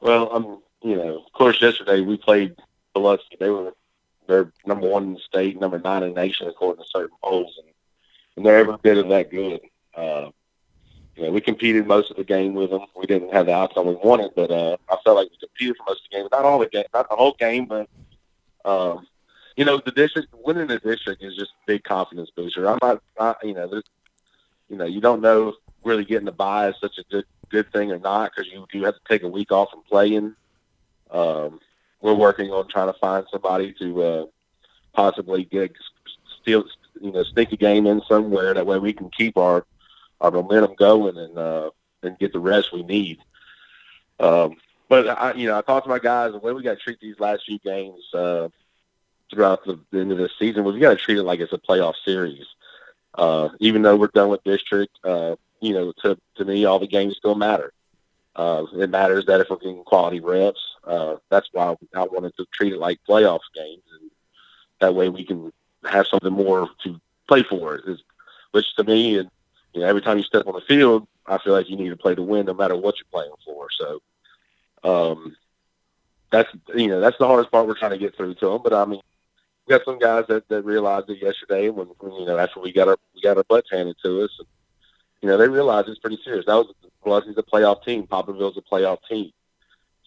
Well, 0.00 0.34
um, 0.34 0.62
you 0.82 0.96
know, 0.96 1.24
of 1.24 1.32
course, 1.32 1.60
yesterday 1.60 2.00
we 2.00 2.16
played 2.16 2.56
Biloxi. 2.94 3.36
They 3.38 3.50
were 3.50 3.72
they're 4.26 4.52
number 4.66 4.88
one 4.88 5.04
in 5.04 5.14
the 5.14 5.20
state, 5.20 5.60
number 5.60 5.78
nine 5.78 6.02
in 6.02 6.14
the 6.14 6.20
nation 6.20 6.48
according 6.48 6.82
to 6.82 6.90
certain 6.90 7.16
polls, 7.22 7.54
and 7.58 7.68
and 8.36 8.44
they're 8.44 8.58
every 8.58 8.76
bit 8.82 8.98
of 8.98 9.08
that 9.08 9.30
good. 9.30 9.60
Uh, 9.94 10.30
you 11.16 11.24
know, 11.24 11.30
we 11.30 11.40
competed 11.40 11.86
most 11.86 12.10
of 12.10 12.16
the 12.16 12.24
game 12.24 12.54
with 12.54 12.70
them. 12.70 12.86
We 12.96 13.06
didn't 13.06 13.32
have 13.32 13.46
the 13.46 13.54
outcome 13.54 13.86
we 13.86 13.94
wanted, 13.94 14.32
but 14.34 14.50
uh, 14.50 14.76
I 14.88 14.96
felt 15.04 15.16
like 15.16 15.30
we 15.30 15.36
competed 15.38 15.76
for 15.76 15.84
most 15.88 16.02
of 16.04 16.10
the 16.10 16.16
game. 16.16 16.28
Not 16.32 16.44
all 16.44 16.58
the 16.58 16.66
game, 16.66 16.84
not 16.92 17.08
the 17.08 17.16
whole 17.16 17.34
game, 17.38 17.66
but 17.66 17.88
Um, 18.64 19.06
you 19.56 19.64
know, 19.64 19.80
the 19.84 19.92
district 19.92 20.28
winning 20.44 20.66
the 20.66 20.78
district 20.78 21.22
is 21.22 21.36
just 21.36 21.52
a 21.52 21.66
big 21.66 21.84
confidence 21.84 22.30
booster. 22.34 22.68
I'm 22.68 22.78
not, 22.82 23.02
I, 23.18 23.34
you 23.42 23.54
know, 23.54 23.82
you 24.68 24.76
know, 24.76 24.86
you 24.86 25.00
don't 25.00 25.20
know 25.20 25.54
really 25.84 26.04
getting 26.04 26.24
the 26.24 26.32
buy 26.32 26.68
is 26.70 26.76
such 26.80 26.98
a 26.98 27.04
good 27.04 27.26
good 27.50 27.70
thing 27.72 27.92
or 27.92 27.98
not 27.98 28.32
because 28.34 28.50
you 28.50 28.66
do 28.72 28.82
have 28.84 28.94
to 28.94 29.00
take 29.08 29.22
a 29.22 29.28
week 29.28 29.52
off 29.52 29.70
from 29.70 29.82
playing. 29.82 30.34
Um, 31.10 31.60
we're 32.00 32.14
working 32.14 32.50
on 32.50 32.68
trying 32.68 32.92
to 32.92 32.98
find 32.98 33.26
somebody 33.30 33.72
to 33.74 34.02
uh, 34.02 34.26
possibly 34.92 35.44
get 35.44 35.72
steal, 36.40 36.64
you 37.00 37.12
know, 37.12 37.22
sneak 37.22 37.52
a 37.52 37.56
game 37.56 37.86
in 37.86 38.02
somewhere. 38.08 38.54
That 38.54 38.66
way 38.66 38.78
we 38.78 38.92
can 38.92 39.10
keep 39.10 39.36
our 39.36 39.64
our 40.20 40.30
momentum 40.30 40.74
going 40.76 41.16
and 41.16 41.38
uh, 41.38 41.70
and 42.02 42.18
get 42.18 42.32
the 42.32 42.38
rest 42.40 42.72
we 42.72 42.82
need. 42.82 43.18
Um, 44.20 44.56
but 44.88 45.08
I, 45.08 45.32
you 45.34 45.48
know, 45.48 45.58
I 45.58 45.62
talked 45.62 45.86
to 45.86 45.90
my 45.90 45.98
guys 45.98 46.32
the 46.32 46.38
way 46.38 46.52
we 46.52 46.62
got 46.62 46.78
to 46.78 46.82
treat 46.82 47.00
these 47.00 47.18
last 47.18 47.44
few 47.46 47.58
games 47.58 48.02
uh, 48.14 48.48
throughout 49.30 49.64
the, 49.64 49.78
the 49.90 50.00
end 50.00 50.12
of 50.12 50.18
the 50.18 50.30
season. 50.38 50.64
We 50.64 50.78
got 50.78 50.90
to 50.90 50.96
treat 50.96 51.18
it 51.18 51.22
like 51.22 51.40
it's 51.40 51.52
a 51.52 51.58
playoff 51.58 51.94
series. 52.04 52.46
Uh, 53.14 53.48
even 53.60 53.82
though 53.82 53.96
we're 53.96 54.08
done 54.08 54.28
with 54.28 54.42
district, 54.44 54.98
uh, 55.04 55.36
you 55.60 55.72
know, 55.72 55.92
to 56.02 56.18
to 56.36 56.44
me, 56.44 56.64
all 56.64 56.78
the 56.78 56.86
games 56.86 57.16
still 57.16 57.34
matter. 57.34 57.72
Uh, 58.36 58.64
it 58.74 58.90
matters 58.90 59.26
that 59.26 59.40
if 59.40 59.48
we're 59.48 59.56
getting 59.56 59.84
quality 59.84 60.18
reps, 60.18 60.60
uh, 60.84 61.16
that's 61.30 61.48
why 61.52 61.76
I 61.94 62.02
wanted 62.04 62.36
to 62.36 62.46
treat 62.52 62.72
it 62.72 62.80
like 62.80 62.98
playoff 63.08 63.40
games, 63.54 63.84
and 64.00 64.10
that 64.80 64.94
way 64.94 65.08
we 65.08 65.24
can 65.24 65.52
have 65.84 66.06
something 66.08 66.32
more 66.32 66.68
to 66.82 67.00
play 67.28 67.44
for. 67.44 67.76
Is, 67.86 68.02
which 68.50 68.74
to 68.76 68.84
me, 68.84 69.18
and 69.18 69.30
you 69.74 69.80
know, 69.80 69.86
every 69.86 70.00
time 70.00 70.18
you 70.18 70.24
step 70.24 70.46
on 70.46 70.54
the 70.54 70.60
field, 70.62 71.06
I 71.26 71.38
feel 71.38 71.52
like 71.52 71.68
you 71.68 71.76
need 71.76 71.88
to 71.90 71.96
play 71.96 72.14
to 72.14 72.22
win, 72.22 72.46
no 72.46 72.54
matter 72.54 72.76
what 72.76 72.96
you're 72.98 73.06
playing 73.12 73.32
for. 73.44 73.68
So, 73.70 74.00
um, 74.84 75.36
that's 76.30 76.50
you 76.74 76.88
know 76.88 77.00
that's 77.00 77.18
the 77.18 77.26
hardest 77.26 77.50
part 77.50 77.66
we're 77.66 77.78
trying 77.78 77.92
to 77.92 77.98
get 77.98 78.16
through 78.16 78.34
to 78.34 78.50
them. 78.50 78.60
But 78.62 78.72
I 78.72 78.84
mean, 78.84 79.00
we 79.66 79.72
got 79.72 79.84
some 79.84 79.98
guys 79.98 80.24
that, 80.28 80.48
that 80.48 80.64
realized 80.64 81.10
it 81.10 81.22
yesterday 81.22 81.68
when, 81.70 81.88
when 81.98 82.12
you 82.12 82.26
know 82.26 82.38
after 82.38 82.60
we 82.60 82.72
got 82.72 82.88
our 82.88 82.98
we 83.14 83.20
got 83.20 83.36
our 83.36 83.44
butts 83.44 83.70
handed 83.70 83.96
to 84.04 84.22
us. 84.22 84.30
And, 84.38 84.48
you 85.22 85.28
know 85.28 85.36
they 85.36 85.48
realized 85.48 85.88
it's 85.88 85.98
pretty 85.98 86.20
serious. 86.22 86.46
That 86.46 86.54
was 86.54 86.74
Biloxi's 87.04 87.38
a 87.38 87.42
playoff 87.42 87.84
team. 87.84 88.06
Poplarville's 88.06 88.56
a 88.56 88.62
playoff 88.62 88.98
team. 89.08 89.30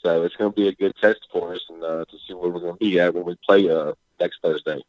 So 0.03 0.23
it's 0.23 0.35
going 0.35 0.51
to 0.51 0.55
be 0.55 0.67
a 0.67 0.75
good 0.75 0.95
test 1.01 1.27
for 1.31 1.55
us 1.55 1.65
and 1.69 1.83
uh, 1.83 2.05
to 2.05 2.17
see 2.27 2.33
where 2.33 2.49
we're 2.49 2.59
going 2.59 2.73
to 2.73 2.79
be 2.79 2.99
at 2.99 3.13
when 3.13 3.25
we 3.25 3.35
play 3.43 3.69
uh, 3.69 3.93
next 4.19 4.39
Thursday. 4.41 4.79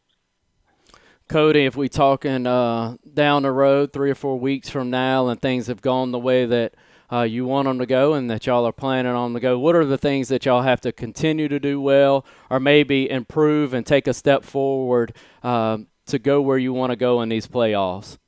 Cody, 1.28 1.66
if 1.66 1.76
we 1.76 1.88
talking 1.88 2.46
uh, 2.46 2.96
down 3.12 3.42
the 3.42 3.52
road 3.52 3.92
three 3.92 4.10
or 4.10 4.14
four 4.14 4.38
weeks 4.38 4.68
from 4.68 4.90
now, 4.90 5.28
and 5.28 5.40
things 5.40 5.66
have 5.66 5.82
gone 5.82 6.10
the 6.10 6.18
way 6.18 6.46
that 6.46 6.74
uh, 7.12 7.22
you 7.22 7.44
want 7.44 7.66
them 7.66 7.78
to 7.78 7.86
go, 7.86 8.14
and 8.14 8.30
that 8.30 8.46
y'all 8.46 8.66
are 8.66 8.72
planning 8.72 9.12
on 9.12 9.34
to 9.34 9.40
go, 9.40 9.58
what 9.58 9.76
are 9.76 9.84
the 9.84 9.98
things 9.98 10.28
that 10.28 10.46
y'all 10.46 10.62
have 10.62 10.80
to 10.80 10.92
continue 10.92 11.48
to 11.48 11.60
do 11.60 11.80
well, 11.80 12.24
or 12.50 12.58
maybe 12.58 13.08
improve 13.10 13.74
and 13.74 13.86
take 13.86 14.06
a 14.06 14.14
step 14.14 14.44
forward 14.44 15.14
uh, 15.42 15.78
to 16.06 16.18
go 16.18 16.40
where 16.40 16.58
you 16.58 16.72
want 16.72 16.90
to 16.90 16.96
go 16.96 17.20
in 17.20 17.28
these 17.28 17.46
playoffs? 17.46 18.18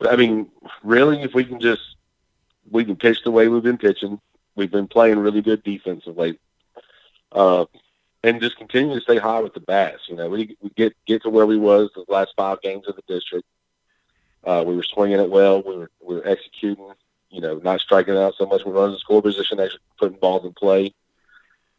I 0.00 0.16
mean, 0.16 0.48
really, 0.82 1.22
if 1.22 1.34
we 1.34 1.44
can 1.44 1.60
just 1.60 1.82
we 2.70 2.84
can 2.84 2.96
pitch 2.96 3.18
the 3.24 3.30
way 3.30 3.48
we've 3.48 3.62
been 3.62 3.78
pitching, 3.78 4.20
we've 4.56 4.70
been 4.70 4.88
playing 4.88 5.18
really 5.18 5.42
good 5.42 5.62
late. 6.06 6.40
Uh, 7.32 7.66
and 8.24 8.40
just 8.40 8.56
continue 8.56 8.94
to 8.94 9.00
stay 9.02 9.18
high 9.18 9.40
with 9.40 9.52
the 9.52 9.60
bats. 9.60 10.08
You 10.08 10.16
know, 10.16 10.30
we, 10.30 10.56
we 10.62 10.70
get 10.70 10.96
get 11.06 11.22
to 11.22 11.30
where 11.30 11.46
we 11.46 11.58
was 11.58 11.90
the 11.94 12.04
last 12.08 12.32
five 12.36 12.60
games 12.62 12.88
of 12.88 12.96
the 12.96 13.02
district. 13.06 13.46
Uh, 14.42 14.64
we 14.66 14.74
were 14.74 14.82
swinging 14.82 15.20
it 15.20 15.30
well. 15.30 15.62
We 15.62 15.76
were 15.76 15.90
we 16.00 16.16
were 16.16 16.26
executing. 16.26 16.90
You 17.28 17.40
know, 17.42 17.58
not 17.58 17.80
striking 17.80 18.16
out 18.16 18.34
so 18.38 18.46
much. 18.46 18.64
We 18.64 18.72
run 18.72 18.92
the 18.92 18.98
score 18.98 19.20
position, 19.20 19.60
actually 19.60 19.80
putting 19.98 20.18
balls 20.18 20.44
in 20.44 20.52
play, 20.52 20.94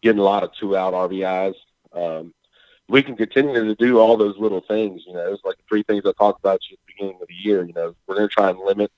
getting 0.02 0.20
a 0.20 0.24
lot 0.24 0.44
of 0.44 0.54
two 0.54 0.78
out 0.78 0.94
RBIs. 0.94 1.56
Um, 1.94 2.34
we 2.88 3.02
can 3.02 3.16
continue 3.16 3.64
to 3.64 3.76
do 3.76 3.98
all 4.00 4.18
those 4.18 4.38
little 4.38 4.62
things. 4.62 5.04
You 5.08 5.14
know, 5.14 5.34
it's 5.34 5.44
like 5.44 5.58
the 5.58 5.64
three 5.68 5.84
things 5.84 6.04
I 6.06 6.12
talked 6.12 6.42
about 6.42 6.56
at 6.56 6.62
the 6.70 6.78
beginning 6.86 7.18
of 7.22 7.28
the 7.28 7.34
year. 7.34 7.66
You 7.66 7.74
know, 7.74 7.96
we're 8.06 8.16
going 8.16 8.28
to 8.28 8.34
try 8.34 8.50
and 8.50 8.60
limit, 8.60 8.92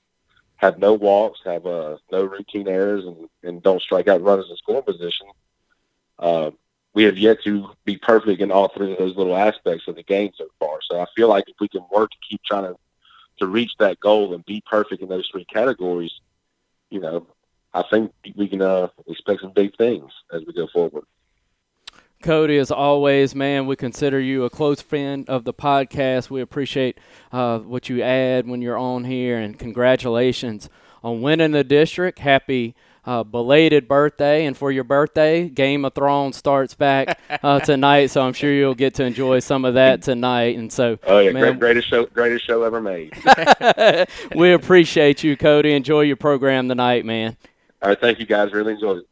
have 0.57 0.79
no 0.79 0.95
walks, 0.95 1.39
have 1.45 1.65
uh, 1.65 1.97
no 2.11 2.23
routine 2.23 2.67
errors, 2.67 3.05
and, 3.05 3.29
and 3.43 3.63
don't 3.63 3.81
strike 3.81 4.07
out 4.07 4.23
runners 4.23 4.47
in 4.49 4.57
scoring 4.57 4.83
position. 4.83 5.27
Uh, 6.17 6.51
we 6.97 7.03
have 7.03 7.15
yet 7.19 7.37
to 7.43 7.69
be 7.85 7.95
perfect 7.95 8.41
in 8.41 8.51
all 8.51 8.69
three 8.69 8.91
of 8.91 8.97
those 8.97 9.15
little 9.15 9.37
aspects 9.37 9.87
of 9.87 9.93
the 9.93 10.01
game 10.01 10.31
so 10.35 10.47
far. 10.59 10.79
So 10.81 10.99
I 10.99 11.05
feel 11.15 11.29
like 11.29 11.43
if 11.47 11.55
we 11.59 11.67
can 11.67 11.85
work 11.91 12.09
to 12.09 12.17
keep 12.27 12.41
trying 12.43 12.63
to 12.63 12.75
to 13.37 13.45
reach 13.45 13.73
that 13.77 13.99
goal 13.99 14.33
and 14.33 14.43
be 14.45 14.63
perfect 14.67 15.03
in 15.03 15.07
those 15.07 15.29
three 15.31 15.45
categories, 15.45 16.11
you 16.89 16.99
know, 16.99 17.27
I 17.71 17.83
think 17.83 18.11
we 18.35 18.47
can 18.47 18.63
uh, 18.63 18.87
expect 19.07 19.41
some 19.41 19.51
big 19.51 19.77
things 19.77 20.11
as 20.33 20.41
we 20.47 20.53
go 20.53 20.65
forward. 20.73 21.03
Cody, 22.23 22.57
as 22.57 22.71
always, 22.71 23.35
man, 23.35 23.67
we 23.67 23.75
consider 23.75 24.19
you 24.19 24.45
a 24.45 24.49
close 24.49 24.81
friend 24.81 25.29
of 25.29 25.43
the 25.43 25.53
podcast. 25.53 26.31
We 26.31 26.41
appreciate 26.41 26.97
uh, 27.31 27.59
what 27.59 27.89
you 27.89 28.01
add 28.01 28.47
when 28.47 28.63
you're 28.63 28.75
on 28.75 29.03
here, 29.03 29.37
and 29.37 29.59
congratulations 29.59 30.67
on 31.03 31.21
winning 31.21 31.51
the 31.51 31.63
district. 31.63 32.17
Happy 32.17 32.73
uh, 33.07 33.23
belated 33.23 33.87
birthday. 33.87 34.45
And 34.45 34.55
for 34.55 34.71
your 34.71 34.83
birthday, 34.83 35.47
Game 35.47 35.85
of 35.85 35.95
Thrones 35.95 36.35
starts 36.35 36.75
back 36.75 37.19
uh, 37.41 37.59
tonight, 37.61 38.07
so 38.07 38.21
I'm 38.21 38.33
sure 38.33 38.53
you'll 38.53 38.75
get 38.75 38.95
to 38.95 39.05
enjoy 39.05 39.39
some 39.39 39.65
of 39.65 39.73
that 39.75 40.03
tonight. 40.03 40.57
And 40.57 40.71
so, 40.71 40.99
oh 41.07 41.19
yeah, 41.19 41.31
man, 41.31 41.57
greatest 41.57 41.87
show, 41.87 42.05
greatest 42.05 42.45
show 42.45 42.63
ever 42.63 42.81
made. 42.81 43.13
we 44.35 44.51
appreciate 44.51 45.23
you, 45.23 45.37
Cody. 45.37 45.73
Enjoy 45.73 46.01
your 46.01 46.17
program 46.17 46.67
tonight, 46.67 47.05
man. 47.05 47.37
All 47.81 47.89
right, 47.89 47.99
thank 47.99 48.19
you 48.19 48.25
guys. 48.25 48.51
Really 48.51 48.73
enjoyed 48.73 48.99
it. 48.99 49.07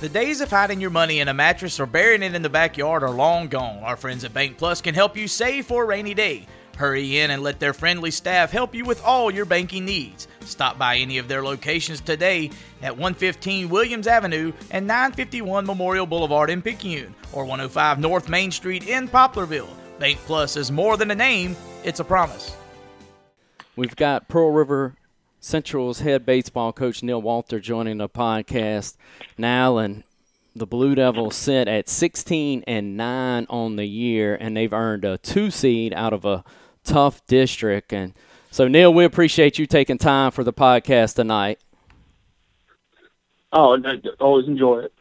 The 0.00 0.08
days 0.08 0.40
of 0.40 0.50
hiding 0.50 0.80
your 0.80 0.90
money 0.90 1.20
in 1.20 1.28
a 1.28 1.34
mattress 1.34 1.80
or 1.80 1.86
burying 1.86 2.22
it 2.22 2.34
in 2.34 2.42
the 2.42 2.50
backyard 2.50 3.02
are 3.02 3.10
long 3.10 3.48
gone. 3.48 3.82
Our 3.82 3.96
friends 3.96 4.24
at 4.24 4.34
Bank 4.34 4.58
Plus 4.58 4.80
can 4.82 4.94
help 4.94 5.16
you 5.16 5.26
save 5.26 5.66
for 5.66 5.84
a 5.84 5.86
rainy 5.86 6.12
day. 6.14 6.46
Hurry 6.76 7.18
in 7.18 7.30
and 7.30 7.42
let 7.42 7.58
their 7.58 7.72
friendly 7.72 8.10
staff 8.10 8.50
help 8.50 8.74
you 8.74 8.84
with 8.84 9.02
all 9.04 9.30
your 9.30 9.46
banking 9.46 9.84
needs. 9.84 10.28
Stop 10.40 10.78
by 10.78 10.96
any 10.96 11.18
of 11.18 11.26
their 11.26 11.42
locations 11.42 12.00
today 12.00 12.50
at 12.82 12.92
115 12.92 13.68
Williams 13.68 14.06
Avenue 14.06 14.52
and 14.70 14.86
951 14.86 15.66
Memorial 15.66 16.06
Boulevard 16.06 16.50
in 16.50 16.62
Picayune 16.62 17.14
or 17.32 17.44
105 17.44 17.98
North 17.98 18.28
Main 18.28 18.50
Street 18.50 18.86
in 18.88 19.08
Poplarville. 19.08 19.68
Bank 19.98 20.18
Plus 20.26 20.56
is 20.56 20.70
more 20.70 20.96
than 20.96 21.10
a 21.10 21.14
name, 21.14 21.56
it's 21.82 22.00
a 22.00 22.04
promise. 22.04 22.54
We've 23.74 23.96
got 23.96 24.28
Pearl 24.28 24.50
River 24.50 24.94
Central's 25.40 26.00
head 26.00 26.26
baseball 26.26 26.72
coach 26.72 27.02
Neil 27.02 27.22
Walter 27.22 27.60
joining 27.60 27.98
the 27.98 28.08
podcast 28.08 28.96
now, 29.38 29.78
and 29.78 30.02
the 30.54 30.66
Blue 30.66 30.94
Devils 30.94 31.36
sit 31.36 31.68
at 31.68 31.88
16 31.88 32.64
and 32.66 32.96
9 32.96 33.46
on 33.48 33.76
the 33.76 33.84
year, 33.86 34.34
and 34.34 34.56
they've 34.56 34.72
earned 34.72 35.04
a 35.04 35.18
two 35.18 35.50
seed 35.50 35.92
out 35.94 36.12
of 36.12 36.24
a 36.24 36.44
tough 36.86 37.26
district. 37.26 37.92
And 37.92 38.14
so, 38.50 38.68
Neil, 38.68 38.92
we 38.94 39.04
appreciate 39.04 39.58
you 39.58 39.66
taking 39.66 39.98
time 39.98 40.30
for 40.30 40.44
the 40.44 40.52
podcast 40.52 41.16
tonight. 41.16 41.58
Oh, 43.52 43.76
always 44.20 44.46
enjoy 44.46 44.80
it. 44.80 44.92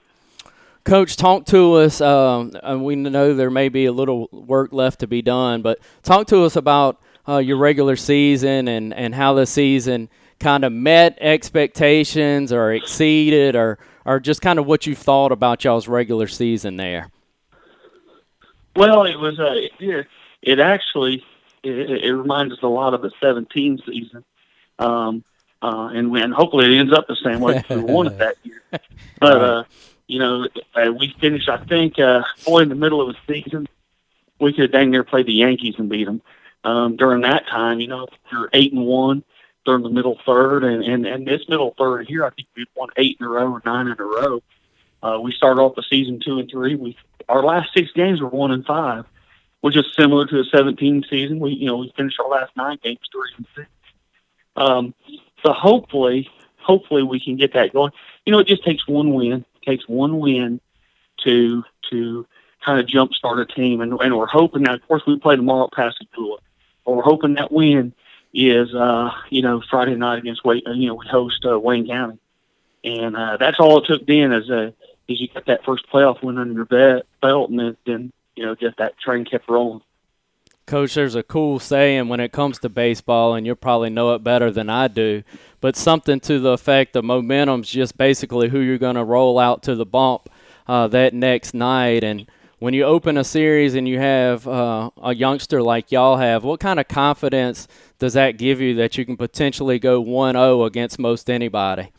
Coach, 0.84 1.17
talk 1.17 1.45
to 1.48 1.76
us. 1.76 2.00
Um, 2.00 2.52
we 2.84 2.95
know 2.95 3.34
there 3.34 3.50
may 3.50 3.69
be 3.69 3.86
a 3.86 3.91
little 3.91 4.30
work 4.32 4.71
left 4.71 5.00
to 5.00 5.08
be 5.08 5.21
done, 5.21 5.62
but 5.62 5.80
talk 6.04 6.28
to 6.28 6.43
us 6.43 6.56
about 6.56 7.02
uh, 7.28 7.38
your 7.38 7.58
regular 7.58 7.95
season 7.95 8.67
and, 8.67 8.93
and 8.93 9.15
how 9.15 9.34
the 9.34 9.45
season 9.45 10.10
kind 10.39 10.63
of 10.63 10.71
met 10.71 11.17
expectations 11.21 12.54
or 12.54 12.71
exceeded 12.71 13.56
or, 13.56 13.80
or 14.06 14.19
just 14.19 14.41
kind 14.41 14.60
of 14.60 14.67
what 14.67 14.86
you 14.86 14.95
thought 14.95 15.32
about 15.32 15.63
y'all's 15.63 15.88
regular 15.88 16.28
season 16.28 16.76
there. 16.76 17.10
Well, 18.76 19.06
it 19.06 19.17
was 19.17 19.39
a 19.39 19.69
it, 19.80 20.08
it 20.41 20.60
actually 20.60 21.24
it, 21.65 22.04
it 22.04 22.13
reminds 22.13 22.54
us 22.54 22.60
a 22.62 22.67
lot 22.67 22.93
of 22.93 23.01
the 23.01 23.12
17 23.21 23.82
season. 23.86 24.23
Um, 24.80 25.23
uh, 25.62 25.89
and, 25.93 26.15
and 26.15 26.34
hopefully 26.34 26.65
it 26.65 26.80
ends 26.80 26.93
up 26.93 27.08
the 27.08 27.15
same 27.15 27.39
way 27.39 27.63
we 27.69 27.78
won 27.78 28.08
it 28.08 28.17
that 28.19 28.36
year. 28.43 28.62
But, 29.19 29.41
uh, 29.41 29.63
you 30.08 30.19
know, 30.19 30.47
uh, 30.75 30.91
we 30.91 31.15
finished, 31.21 31.47
I 31.47 31.58
think, 31.58 31.97
uh, 31.97 32.23
boy, 32.45 32.60
in 32.60 32.69
the 32.69 32.75
middle 32.75 33.01
of 33.01 33.15
the 33.15 33.34
season, 33.34 33.67
we 34.39 34.51
could 34.51 34.73
dang 34.73 34.91
near 34.91 35.06
play 35.06 35.23
the 35.23 35.34
Yankees 35.34 35.75
and 35.78 35.89
beat 35.89 36.04
them. 36.04 36.21
Um, 36.66 36.97
during 36.97 37.22
that 37.22 37.47
time, 37.47 37.80
you 37.80 37.88
know, 37.88 38.07
you're 38.32 38.49
eight 38.51 38.74
and 38.74 38.86
one 38.86 39.24
during 39.66 39.84
the 39.84 39.89
middle 39.89 40.20
third, 40.26 40.63
and, 40.63 40.84
and, 40.84 41.05
and 41.05 41.26
this 41.26 41.47
middle 41.47 41.74
third 41.78 42.07
here, 42.07 42.26
I 42.26 42.30
think 42.32 42.49
we've 42.55 42.68
won 42.76 42.89
eight 42.97 43.18
in 43.20 43.26
a 43.26 43.30
row 43.30 43.53
or 43.53 43.61
nine 43.66 43.88
in 43.88 43.95
a 43.97 44.03
row. 44.03 44.43
Uh, 45.01 45.20
we 45.22 45.32
started 45.32 45.61
off 45.61 45.76
the 45.76 45.84
season 45.89 46.20
two 46.24 46.39
and 46.39 46.49
three. 46.49 46.76
We 46.76 46.97
our 47.30 47.43
last 47.43 47.70
six 47.74 47.91
games 47.93 48.22
were 48.22 48.28
one 48.28 48.51
and 48.51 48.66
five 48.66 49.05
which 49.66 49.76
is 49.76 49.86
similar 49.97 50.28
to 50.28 50.38
the 50.38 50.45
17 50.55 51.05
season. 51.09 51.39
We, 51.39 51.53
you 51.53 51.66
know, 51.66 51.78
we 51.78 51.91
finished 51.97 52.20
our 52.20 52.30
last 52.30 52.55
nine 52.55 52.78
games 52.84 52.99
three 53.11 53.32
and 53.36 53.47
six. 53.55 53.68
Um, 54.55 54.93
so 55.43 55.53
hopefully, 55.53 56.30
hopefully 56.57 57.01
we 57.01 57.20
can 57.20 57.36
get 57.36 57.53
that 57.53 57.74
going. 57.74 57.91
You 58.28 58.32
know, 58.32 58.38
it 58.38 58.45
just 58.45 58.63
takes 58.63 58.88
one 58.88 59.16
win. 59.16 59.43
It 59.63 59.66
takes 59.66 59.89
one 59.89 60.20
win 60.20 60.61
to 61.24 61.63
to 61.89 62.28
kind 62.63 62.80
of 62.80 62.86
jumpstart 62.86 63.41
a 63.41 63.45
team, 63.47 63.82
and, 63.82 63.99
and 63.99 64.16
we're 64.16 64.28
hoping 64.28 64.61
that. 64.66 64.76
Of 64.76 64.88
course, 64.88 65.01
we 65.07 65.18
play 65.18 65.36
tomorrow 65.36 65.66
at 65.66 65.72
Pascagoula, 65.72 66.38
but 66.86 66.91
we're 66.91 67.01
hoping 67.01 67.34
that 67.34 67.51
win 67.51 67.91
is, 68.36 68.72
uh, 68.76 69.09
you 69.32 69.41
know, 69.41 69.63
Friday 69.68 69.95
night 69.95 70.20
against 70.20 70.45
Wayne. 70.45 70.61
You 70.68 70.89
know, 70.89 70.93
we 70.93 71.07
host 71.07 71.43
uh, 71.43 71.59
Wayne 71.59 71.88
County, 71.88 72.20
and 72.84 73.18
uh, 73.18 73.38
that's 73.38 73.59
all 73.59 73.80
it 73.80 73.88
took. 73.88 74.05
Then 74.05 74.32
is 74.32 74.47
uh, 74.47 74.74
is 75.07 75.20
you 75.20 75.28
got 75.28 75.47
that 75.47 75.66
first 75.66 75.89
playoff 75.89 76.22
win 76.22 76.38
under 76.38 76.53
your 76.53 77.03
belt, 77.20 77.49
and 77.49 77.76
then 77.88 78.11
you 78.36 78.46
know, 78.46 78.56
just 78.56 78.78
that 78.78 78.98
train 79.00 79.26
kept 79.26 79.50
rolling. 79.50 79.82
Coach, 80.66 80.96
there's 80.96 81.14
a 81.14 81.22
cool 81.22 81.60
saying 81.60 82.08
when 82.08 82.20
it 82.20 82.32
comes 82.32 82.58
to 82.60 82.70
baseball, 82.70 83.36
and 83.36 83.46
you'll 83.46 83.56
probably 83.56 83.92
know 83.92 84.16
it 84.16 84.24
better 84.24 84.50
than 84.50 84.68
I 84.70 84.88
do, 84.88 85.22
but 85.62 85.76
something 85.76 86.20
to 86.22 86.40
the 86.40 86.50
effect 86.50 86.96
of 86.96 87.06
momentum's 87.06 87.70
just 87.70 87.98
basically 87.98 88.50
who 88.50 88.60
you're 88.60 88.80
going 88.80 88.96
to 88.96 89.04
roll 89.04 89.38
out 89.38 89.62
to 89.64 89.76
the 89.76 89.86
bump 89.86 90.28
uh, 90.68 90.88
that 90.88 91.14
next 91.14 91.54
night. 91.54 92.04
And 92.04 92.26
when 92.58 92.74
you 92.74 92.84
open 92.84 93.16
a 93.16 93.24
series 93.24 93.76
and 93.76 93.88
you 93.88 94.00
have 94.00 94.48
uh, 94.48 94.90
a 95.04 95.14
youngster 95.14 95.62
like 95.62 95.92
y'all 95.92 96.18
have, 96.18 96.44
what 96.44 96.60
kind 96.60 96.80
of 96.80 96.88
confidence 96.88 97.68
does 98.00 98.14
that 98.14 98.40
give 98.40 98.60
you 98.60 98.74
that 98.76 98.98
you 98.98 99.06
can 99.06 99.18
potentially 99.18 99.78
go 99.78 100.02
1 100.02 100.34
0 100.34 100.64
against 100.64 100.98
most 100.98 101.30
anybody? 101.30 101.92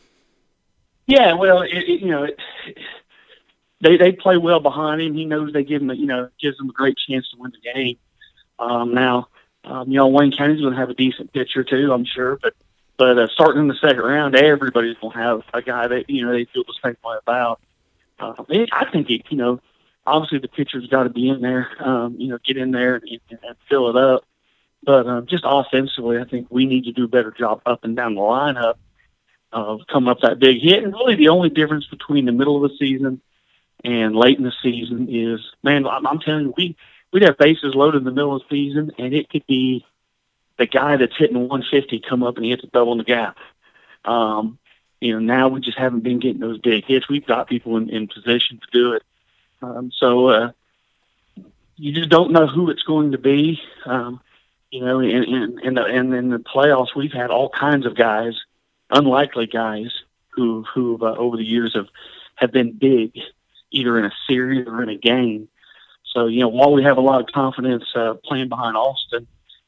Yeah, 1.05 1.33
well, 1.33 1.61
it, 1.61 1.71
it, 1.71 2.01
you 2.01 2.09
know, 2.09 2.23
it, 2.25 2.37
they 3.81 3.97
they 3.97 4.11
play 4.11 4.37
well 4.37 4.59
behind 4.59 5.01
him. 5.01 5.13
He 5.13 5.25
knows 5.25 5.53
they 5.53 5.63
give 5.63 5.81
him, 5.81 5.89
a, 5.89 5.93
you 5.93 6.05
know, 6.05 6.29
gives 6.41 6.59
him 6.59 6.69
a 6.69 6.73
great 6.73 6.97
chance 6.97 7.29
to 7.29 7.37
win 7.37 7.51
the 7.51 7.73
game. 7.73 7.97
Um, 8.59 8.93
now, 8.93 9.27
um, 9.63 9.89
you 9.89 9.97
know, 9.97 10.07
Wayne 10.07 10.35
County's 10.35 10.61
going 10.61 10.73
to 10.73 10.79
have 10.79 10.89
a 10.89 10.95
decent 10.95 11.33
pitcher 11.33 11.63
too, 11.63 11.93
I'm 11.93 12.05
sure. 12.05 12.39
But 12.41 12.55
but 12.97 13.19
uh, 13.19 13.27
starting 13.27 13.61
in 13.61 13.67
the 13.67 13.75
second 13.75 13.99
round, 13.99 14.35
everybody's 14.35 14.97
going 14.97 15.13
to 15.13 15.19
have 15.19 15.43
a 15.53 15.61
guy 15.61 15.87
that 15.87 16.09
you 16.09 16.25
know 16.25 16.31
they 16.31 16.45
feel 16.45 16.63
the 16.63 16.73
same 16.83 16.97
way 17.03 17.17
about. 17.21 17.61
Uh, 18.19 18.33
it, 18.49 18.69
I 18.71 18.89
think 18.89 19.09
it, 19.11 19.23
you 19.29 19.37
know, 19.37 19.61
obviously 20.07 20.39
the 20.39 20.47
pitcher's 20.47 20.87
got 20.87 21.03
to 21.03 21.09
be 21.09 21.29
in 21.29 21.41
there, 21.41 21.69
um, 21.79 22.15
you 22.17 22.29
know, 22.29 22.39
get 22.43 22.57
in 22.57 22.71
there 22.71 22.95
and, 22.95 23.19
and 23.29 23.55
fill 23.69 23.89
it 23.89 23.95
up. 23.95 24.23
But 24.83 25.05
um, 25.05 25.27
just 25.27 25.43
offensively, 25.45 26.17
I 26.17 26.23
think 26.23 26.47
we 26.49 26.65
need 26.65 26.85
to 26.85 26.91
do 26.91 27.03
a 27.03 27.07
better 27.07 27.31
job 27.31 27.61
up 27.65 27.83
and 27.83 27.95
down 27.95 28.15
the 28.15 28.21
lineup 28.21 28.75
of 29.51 29.81
coming 29.87 30.09
up 30.09 30.21
that 30.21 30.39
big 30.39 30.61
hit. 30.61 30.83
And 30.83 30.93
really, 30.93 31.15
the 31.15 31.29
only 31.29 31.49
difference 31.49 31.85
between 31.85 32.25
the 32.25 32.31
middle 32.31 32.63
of 32.63 32.71
the 32.71 32.77
season 32.77 33.21
and 33.83 34.15
late 34.15 34.37
in 34.37 34.43
the 34.43 34.53
season 34.61 35.07
is, 35.09 35.39
man, 35.63 35.85
I'm, 35.85 36.05
I'm 36.05 36.19
telling 36.19 36.45
you, 36.45 36.53
we 36.57 36.75
we'd 37.11 37.23
have 37.23 37.37
bases 37.37 37.75
loaded 37.75 37.99
in 37.99 38.03
the 38.03 38.11
middle 38.11 38.35
of 38.35 38.41
the 38.41 38.55
season, 38.55 38.91
and 38.97 39.13
it 39.13 39.29
could 39.29 39.45
be 39.47 39.85
the 40.57 40.65
guy 40.65 40.97
that's 40.97 41.15
hitting 41.17 41.47
150 41.47 42.01
come 42.07 42.23
up 42.23 42.35
and 42.35 42.45
he 42.45 42.51
hits 42.51 42.63
a 42.63 42.67
double 42.67 42.93
in 42.93 42.97
the 42.97 43.03
gap. 43.03 43.37
Um, 44.03 44.57
you 44.99 45.13
know, 45.13 45.19
now 45.19 45.49
we 45.49 45.61
just 45.61 45.77
haven't 45.77 46.01
been 46.01 46.19
getting 46.19 46.39
those 46.39 46.57
big 46.57 46.85
hits. 46.85 47.07
We've 47.07 47.25
got 47.25 47.47
people 47.47 47.77
in, 47.77 47.89
in 47.89 48.07
position 48.07 48.59
to 48.59 48.67
do 48.71 48.93
it. 48.93 49.03
Um, 49.61 49.91
so 49.95 50.27
uh, 50.27 50.51
you 51.75 51.93
just 51.93 52.09
don't 52.09 52.31
know 52.31 52.47
who 52.47 52.69
it's 52.71 52.83
going 52.83 53.11
to 53.11 53.17
be. 53.17 53.61
Um, 53.85 54.19
you 54.71 54.83
know, 54.83 54.99
and 54.99 55.23
and 55.23 55.59
and, 55.59 55.77
the, 55.77 55.83
and 55.83 56.13
in 56.13 56.29
the 56.29 56.39
playoffs, 56.39 56.95
we've 56.95 57.13
had 57.13 57.29
all 57.29 57.49
kinds 57.49 57.85
of 57.85 57.95
guys, 57.95 58.33
unlikely 58.89 59.47
guys, 59.47 59.91
who 60.29 60.63
who 60.73 60.97
uh, 61.01 61.15
over 61.15 61.37
the 61.37 61.45
years 61.45 61.73
have 61.75 61.87
have 62.35 62.51
been 62.51 62.73
big, 62.73 63.17
either 63.77 63.97
in 63.97 64.05
a 64.05 64.11
series 64.27 64.67
or 64.67 64.81
in 64.83 64.89
a 64.89 64.97
game. 64.97 65.47
So 66.13 66.27
you 66.27 66.41
know, 66.41 66.49
while 66.49 66.73
we 66.73 66.83
have 66.83 66.97
a 66.97 67.01
lot 67.01 67.21
of 67.21 67.27
confidence 67.27 67.83
uh, 67.95 68.15
playing 68.23 68.49
behind 68.49 68.75
Austin, 68.75 69.27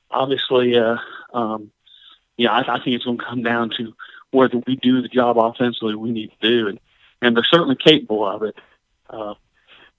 obviously, 0.10 0.78
uh, 0.78 0.98
um, 1.34 1.72
yeah, 2.38 2.52
I, 2.52 2.76
I 2.76 2.84
think 2.84 2.96
it's 2.96 3.06
going 3.06 3.18
to 3.18 3.26
come 3.26 3.44
down 3.44 3.72
to 3.78 3.94
whether 4.32 4.58
we 4.66 4.76
do 4.76 5.02
the 5.02 5.08
job 5.08 5.38
offensively 5.38 5.96
we 5.96 6.12
need 6.12 6.32
to 6.40 6.50
do, 6.50 6.68
and 6.68 6.80
and 7.22 7.36
they're 7.36 7.44
certainly 7.44 7.76
capable 7.76 8.26
of 8.26 8.44
it. 8.44 8.56
Uh, 9.10 9.36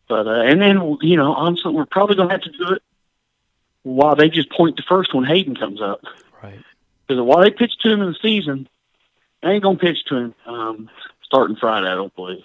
but 0.09 0.27
uh, 0.27 0.43
and 0.43 0.61
then 0.61 0.99
you 1.03 1.17
know, 1.17 1.33
honestly, 1.33 1.73
we're 1.73 1.87
probably 1.87 2.17
going 2.17 2.29
to 2.29 2.35
have 2.35 2.43
to 2.43 2.51
do 2.51 2.75
it 2.75 2.83
while 3.83 4.17
they 4.17 4.29
just 4.29 4.51
point 4.51 4.77
to 4.77 4.83
first 4.89 5.15
when 5.15 5.25
Hayden 5.25 5.57
comes 5.57 5.81
up. 5.81 6.03
Right. 6.43 6.61
Because 7.07 7.23
while 7.23 7.43
they 7.43 7.51
pitch 7.51 7.79
to 7.81 7.93
him 7.93 8.03
in 8.03 8.09
the 8.09 8.19
season, 8.21 8.69
they 9.43 9.51
ain't 9.51 9.63
going 9.63 9.79
to 9.79 9.85
pitch 9.85 10.05
to 10.07 10.17
him 10.17 10.35
um, 10.47 10.91
starting 11.23 11.57
Friday. 11.57 11.87
I 11.87 11.95
don't 11.95 12.15
believe. 12.15 12.45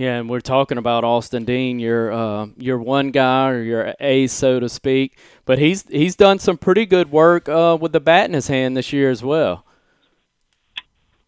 Yeah, 0.00 0.16
and 0.16 0.30
we're 0.30 0.40
talking 0.40 0.78
about 0.78 1.04
Austin 1.04 1.44
Dean, 1.44 1.78
your 1.78 2.10
uh, 2.10 2.46
your 2.56 2.78
one 2.78 3.10
guy 3.10 3.50
or 3.50 3.62
your 3.62 3.94
ace, 4.00 4.32
so 4.32 4.58
to 4.58 4.66
speak. 4.66 5.18
But 5.44 5.58
he's 5.58 5.86
he's 5.88 6.16
done 6.16 6.38
some 6.38 6.56
pretty 6.56 6.86
good 6.86 7.12
work 7.12 7.50
uh, 7.50 7.76
with 7.78 7.92
the 7.92 8.00
bat 8.00 8.24
in 8.24 8.32
his 8.32 8.48
hand 8.48 8.78
this 8.78 8.94
year 8.94 9.10
as 9.10 9.22
well. 9.22 9.66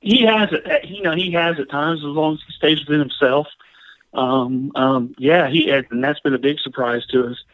He 0.00 0.24
has 0.24 0.48
it, 0.52 0.86
you 0.86 1.02
know, 1.02 1.14
he 1.14 1.32
has 1.32 1.60
at 1.60 1.68
times 1.68 1.98
as 1.98 2.06
long 2.06 2.32
as 2.32 2.40
he 2.46 2.54
stays 2.54 2.80
within 2.80 3.00
himself. 3.00 3.46
Um, 4.14 4.72
um, 4.74 5.14
yeah, 5.18 5.50
he 5.50 5.68
and 5.68 6.02
that's 6.02 6.20
been 6.20 6.32
a 6.32 6.38
big 6.38 6.58
surprise 6.58 7.04
to 7.08 7.26
us. 7.26 7.44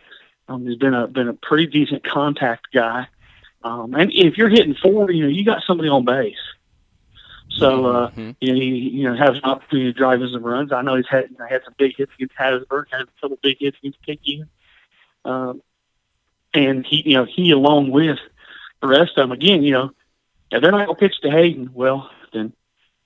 Um, 0.46 0.68
he's 0.68 0.78
been 0.78 0.94
a 0.94 1.08
been 1.08 1.26
a 1.26 1.34
pretty 1.34 1.66
decent 1.66 2.04
contact 2.04 2.68
guy. 2.72 3.08
Um, 3.64 3.92
and 3.92 4.12
if 4.14 4.38
you're 4.38 4.50
hitting 4.50 4.76
four, 4.76 5.10
you 5.10 5.24
know, 5.24 5.30
you 5.30 5.44
got 5.44 5.64
somebody 5.66 5.88
on 5.88 6.04
base. 6.04 6.36
So 7.50 7.86
uh, 7.86 8.10
mm-hmm. 8.10 8.30
you 8.40 8.52
know, 8.52 8.60
he 8.60 8.66
you 8.66 9.04
know 9.04 9.16
has 9.16 9.36
an 9.36 9.44
opportunity 9.44 9.92
to 9.92 9.98
drive 9.98 10.22
in 10.22 10.30
some 10.30 10.42
runs. 10.42 10.72
I 10.72 10.82
know 10.82 10.96
he's 10.96 11.08
had 11.08 11.30
you 11.30 11.36
know, 11.38 11.46
had 11.46 11.62
some 11.64 11.74
big 11.78 11.96
hits 11.96 12.12
against 12.14 12.36
Hattiesburg, 12.36 12.84
had 12.90 13.02
a 13.02 13.06
couple 13.20 13.38
big 13.42 13.58
hits 13.58 13.76
against 13.78 14.02
Picayune, 14.02 14.48
um, 15.24 15.62
and 16.52 16.84
he 16.86 17.02
you 17.06 17.14
know 17.14 17.24
he 17.24 17.50
along 17.50 17.90
with 17.90 18.18
the 18.80 18.86
rest 18.86 19.12
of 19.16 19.22
them 19.24 19.32
again. 19.32 19.62
You 19.62 19.72
know, 19.72 19.90
if 20.50 20.62
they're 20.62 20.70
not 20.70 20.86
going 20.86 20.96
to 20.96 21.00
pitch 21.00 21.20
to 21.22 21.30
Hayden, 21.30 21.70
well 21.74 22.10
then 22.32 22.52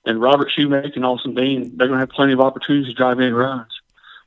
then 0.05 0.19
Robert 0.19 0.49
Shoemake 0.49 0.95
and 0.95 1.05
Austin 1.05 1.35
Dean 1.35 1.77
they're 1.77 1.87
going 1.87 1.99
to 1.99 2.05
have 2.05 2.09
plenty 2.09 2.33
of 2.33 2.41
opportunities 2.41 2.89
to 2.89 2.93
drive 2.93 3.19
in 3.19 3.33
runs 3.33 3.71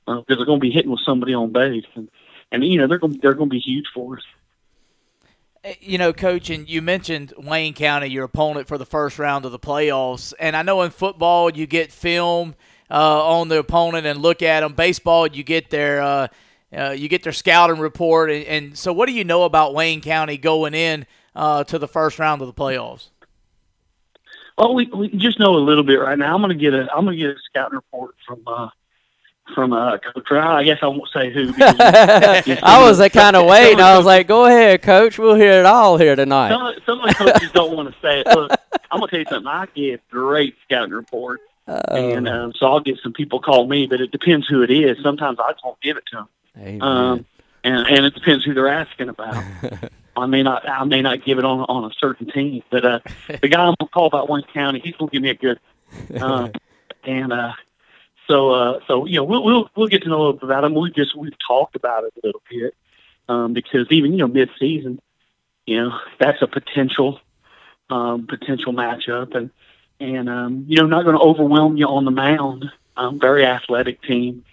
uh, 0.07 0.17
because 0.17 0.39
they're 0.39 0.47
going 0.47 0.61
to 0.61 0.67
be 0.67 0.73
hitting 0.73 0.91
with 0.91 1.01
somebody 1.01 1.35
on 1.35 1.53
base, 1.53 1.85
and 1.95 2.09
and 2.51 2.64
you 2.64 2.79
know 2.79 2.87
they're 2.87 2.99
going 2.99 3.14
to 3.14 3.19
they're 3.21 3.35
going 3.35 3.51
to 3.51 3.55
be 3.55 3.61
huge 3.61 3.87
for 3.93 4.17
us. 4.17 4.25
You 5.81 5.99
know, 5.99 6.12
coach, 6.12 6.51
and 6.51 6.69
you 6.69 6.81
mentioned 6.81 7.33
Wayne 7.37 7.75
County, 7.75 8.07
your 8.09 8.25
opponent 8.25 8.69
for 8.69 8.79
the 8.79 8.87
first 8.87 9.19
round 9.19 9.45
of 9.45 9.53
the 9.53 9.59
playoffs. 9.59 10.33
And 10.39 10.55
I 10.55 10.62
know 10.62 10.83
in 10.83 10.91
football 10.91 11.51
you 11.51 11.67
get 11.67 11.91
film 11.91 12.55
uh, 12.91 13.29
on 13.29 13.49
the 13.49 13.59
opponent 13.59 14.07
and 14.07 14.21
look 14.21 14.43
at 14.43 14.61
them. 14.61 14.75
Baseball, 14.75 15.27
you 15.27 15.43
get 15.43 15.71
their 15.71 16.01
uh, 16.01 16.29
uh, 16.77 16.91
you 16.91 17.09
get 17.09 17.23
their 17.23 17.33
scouting 17.33 17.79
report. 17.79 18.31
And, 18.31 18.45
and, 18.45 18.79
so, 18.79 18.93
what 18.93 19.07
do 19.07 19.12
you 19.12 19.25
know 19.25 19.45
about 19.45 19.75
Wayne 19.75 20.01
County 20.01 20.37
going 20.37 20.75
in 20.75 21.07
uh, 21.35 21.64
to 21.64 21.79
the 21.79 21.89
first 21.89 22.19
round 22.19 22.43
of 22.43 22.49
the 22.49 22.55
playoffs? 22.55 23.09
Well, 24.59 24.75
we, 24.75 24.87
we 24.87 25.09
just 25.09 25.39
know 25.39 25.57
a 25.57 25.59
little 25.59 25.85
bit 25.85 25.97
right 25.97 26.19
now. 26.19 26.35
I'm 26.35 26.41
going 26.41 26.57
to 26.57 26.62
get 26.62 26.75
a 26.75 26.89
I'm 26.95 27.05
going 27.05 27.19
to 27.19 27.23
get 27.27 27.37
a 27.37 27.41
scouting 27.51 27.77
report 27.77 28.14
from 28.27 28.43
uh, 28.47 28.69
from 29.55 29.72
uh, 29.72 29.99
Coach 29.99 30.32
I 30.32 30.64
guess 30.64 30.78
I 30.82 30.88
won't 30.88 31.09
say 31.12 31.32
who. 31.32 31.53
I 31.59 32.84
was 32.86 33.01
a 33.01 33.09
kind 33.09 33.36
of 33.36 33.47
waiting. 33.47 33.80
I 33.80 33.97
was 33.97 34.07
like, 34.07 34.26
"Go 34.26 34.47
ahead, 34.47 34.82
Coach. 34.82 35.18
We'll 35.18 35.34
hear 35.34 35.61
it 35.61 35.66
all 35.66 35.97
here 35.97 36.16
tonight." 36.16 36.51
Some, 36.51 36.74
some 36.84 37.01
of 37.01 37.09
the 37.09 37.14
coaches 37.14 37.51
don't 37.53 37.76
want 37.76 37.92
to 37.92 38.01
say 38.01 38.20
it. 38.20 38.26
Look, 38.26 38.51
I'm 38.90 39.01
gonna 39.01 39.11
tell 39.11 39.20
you 39.20 39.26
something. 39.26 39.47
I 39.47 39.66
get 39.74 40.09
great 40.11 40.57
scouting 40.64 40.92
reports, 40.92 41.42
uh, 41.66 41.80
and 41.90 42.28
um, 42.28 42.53
so 42.59 42.66
I'll 42.66 42.80
get 42.80 42.99
some 43.03 43.12
people 43.12 43.40
call 43.40 43.66
me, 43.66 43.86
but 43.86 44.01
it 44.01 44.11
depends 44.11 44.47
who 44.47 44.62
it 44.62 44.70
is. 44.70 44.99
Sometimes 45.03 45.38
I 45.38 45.53
just 45.53 45.64
won't 45.64 45.80
give 45.80 45.97
it 45.97 46.05
to 46.12 46.26
them, 46.55 46.82
um, 46.82 47.26
and 47.64 47.86
and 47.86 48.07
it 48.07 48.14
depends 48.14 48.44
who 48.44 48.55
they're 48.55 48.68
asking 48.68 49.09
about. 49.09 49.42
I 50.16 50.26
may 50.26 50.42
not 50.42 50.68
I 50.68 50.84
may 50.84 51.03
not 51.03 51.24
give 51.24 51.38
it 51.38 51.44
on 51.44 51.61
on 51.61 51.90
a 51.90 51.94
certain 51.99 52.26
team, 52.30 52.62
but 52.70 52.84
uh, 52.84 53.01
the 53.28 53.49
guy 53.49 53.64
I'm 53.64 53.74
gonna 53.78 53.90
call 53.90 54.07
about 54.07 54.28
Wayne 54.28 54.44
County, 54.53 54.80
he's 54.80 54.97
gonna 54.97 55.11
give 55.11 55.22
me 55.22 55.30
a 55.30 55.34
good. 55.34 55.61
Uh, 56.18 56.49
and 57.05 57.32
uh, 57.32 57.53
so, 58.27 58.51
uh, 58.51 58.81
so 58.87 59.07
you 59.07 59.16
know, 59.16 59.24
we'll 59.24 59.45
we'll 59.45 59.70
we'll 59.77 59.89
get 59.89 60.03
to 60.03 60.09
know 60.09 60.16
a 60.16 60.18
little 60.18 60.33
bit 60.35 60.45
about 60.45 60.64
him. 60.64 60.74
We 60.74 60.91
just 60.91 61.16
we've 61.16 61.37
talked 61.47 61.77
about 61.77 62.05
it 62.05 62.12
a 62.22 62.27
little 62.27 62.43
bit 62.51 62.74
um, 63.29 63.53
because 63.53 63.87
even 63.91 64.12
you 64.12 64.18
know 64.18 64.29
mid-season, 64.29 65.01
you 65.66 65.83
know, 65.83 65.99
that's 66.18 66.43
a 66.43 66.47
potential 66.47 67.20
um, 67.91 68.27
potential 68.27 68.72
matchup, 68.72 69.35
and 69.35 69.51
and 70.01 70.29
um, 70.29 70.64
you 70.68 70.77
know, 70.77 70.87
not 70.87 71.05
going 71.05 71.16
to 71.16 71.22
overwhelm 71.22 71.77
you 71.77 71.87
on 71.87 72.05
the 72.05 72.11
mound. 72.11 72.70
Um, 72.99 73.20
very 73.20 73.45
athletic 73.45 74.01
team, 74.03 74.45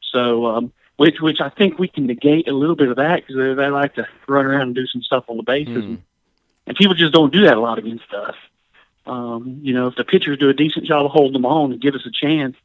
so 0.00 0.46
um, 0.46 0.72
which 0.96 1.20
which 1.20 1.40
I 1.40 1.48
think 1.48 1.78
we 1.78 1.88
can 1.88 2.06
negate 2.06 2.46
a 2.46 2.52
little 2.52 2.76
bit 2.76 2.88
of 2.88 2.96
that 2.96 3.16
because 3.16 3.36
they, 3.36 3.54
they 3.54 3.70
like 3.70 3.96
to 3.96 4.06
run 4.28 4.46
around 4.46 4.62
and 4.62 4.74
do 4.74 4.86
some 4.86 5.02
stuff 5.02 5.24
on 5.26 5.36
the 5.36 5.42
bases, 5.42 5.84
mm. 5.84 5.84
and, 5.84 6.02
and 6.68 6.76
people 6.76 6.94
just 6.94 7.12
don't 7.12 7.32
do 7.32 7.42
that 7.42 7.56
a 7.56 7.60
lot 7.60 7.78
against 7.78 8.12
us. 8.14 8.36
Um, 9.04 9.60
you 9.62 9.74
know, 9.74 9.88
if 9.88 9.96
the 9.96 10.04
pitchers 10.04 10.38
do 10.38 10.48
a 10.48 10.54
decent 10.54 10.86
job 10.86 11.06
of 11.06 11.10
holding 11.10 11.32
them 11.32 11.46
on 11.46 11.72
and 11.72 11.80
give 11.80 11.94
us 11.94 12.06
a 12.06 12.10
chance, 12.10 12.56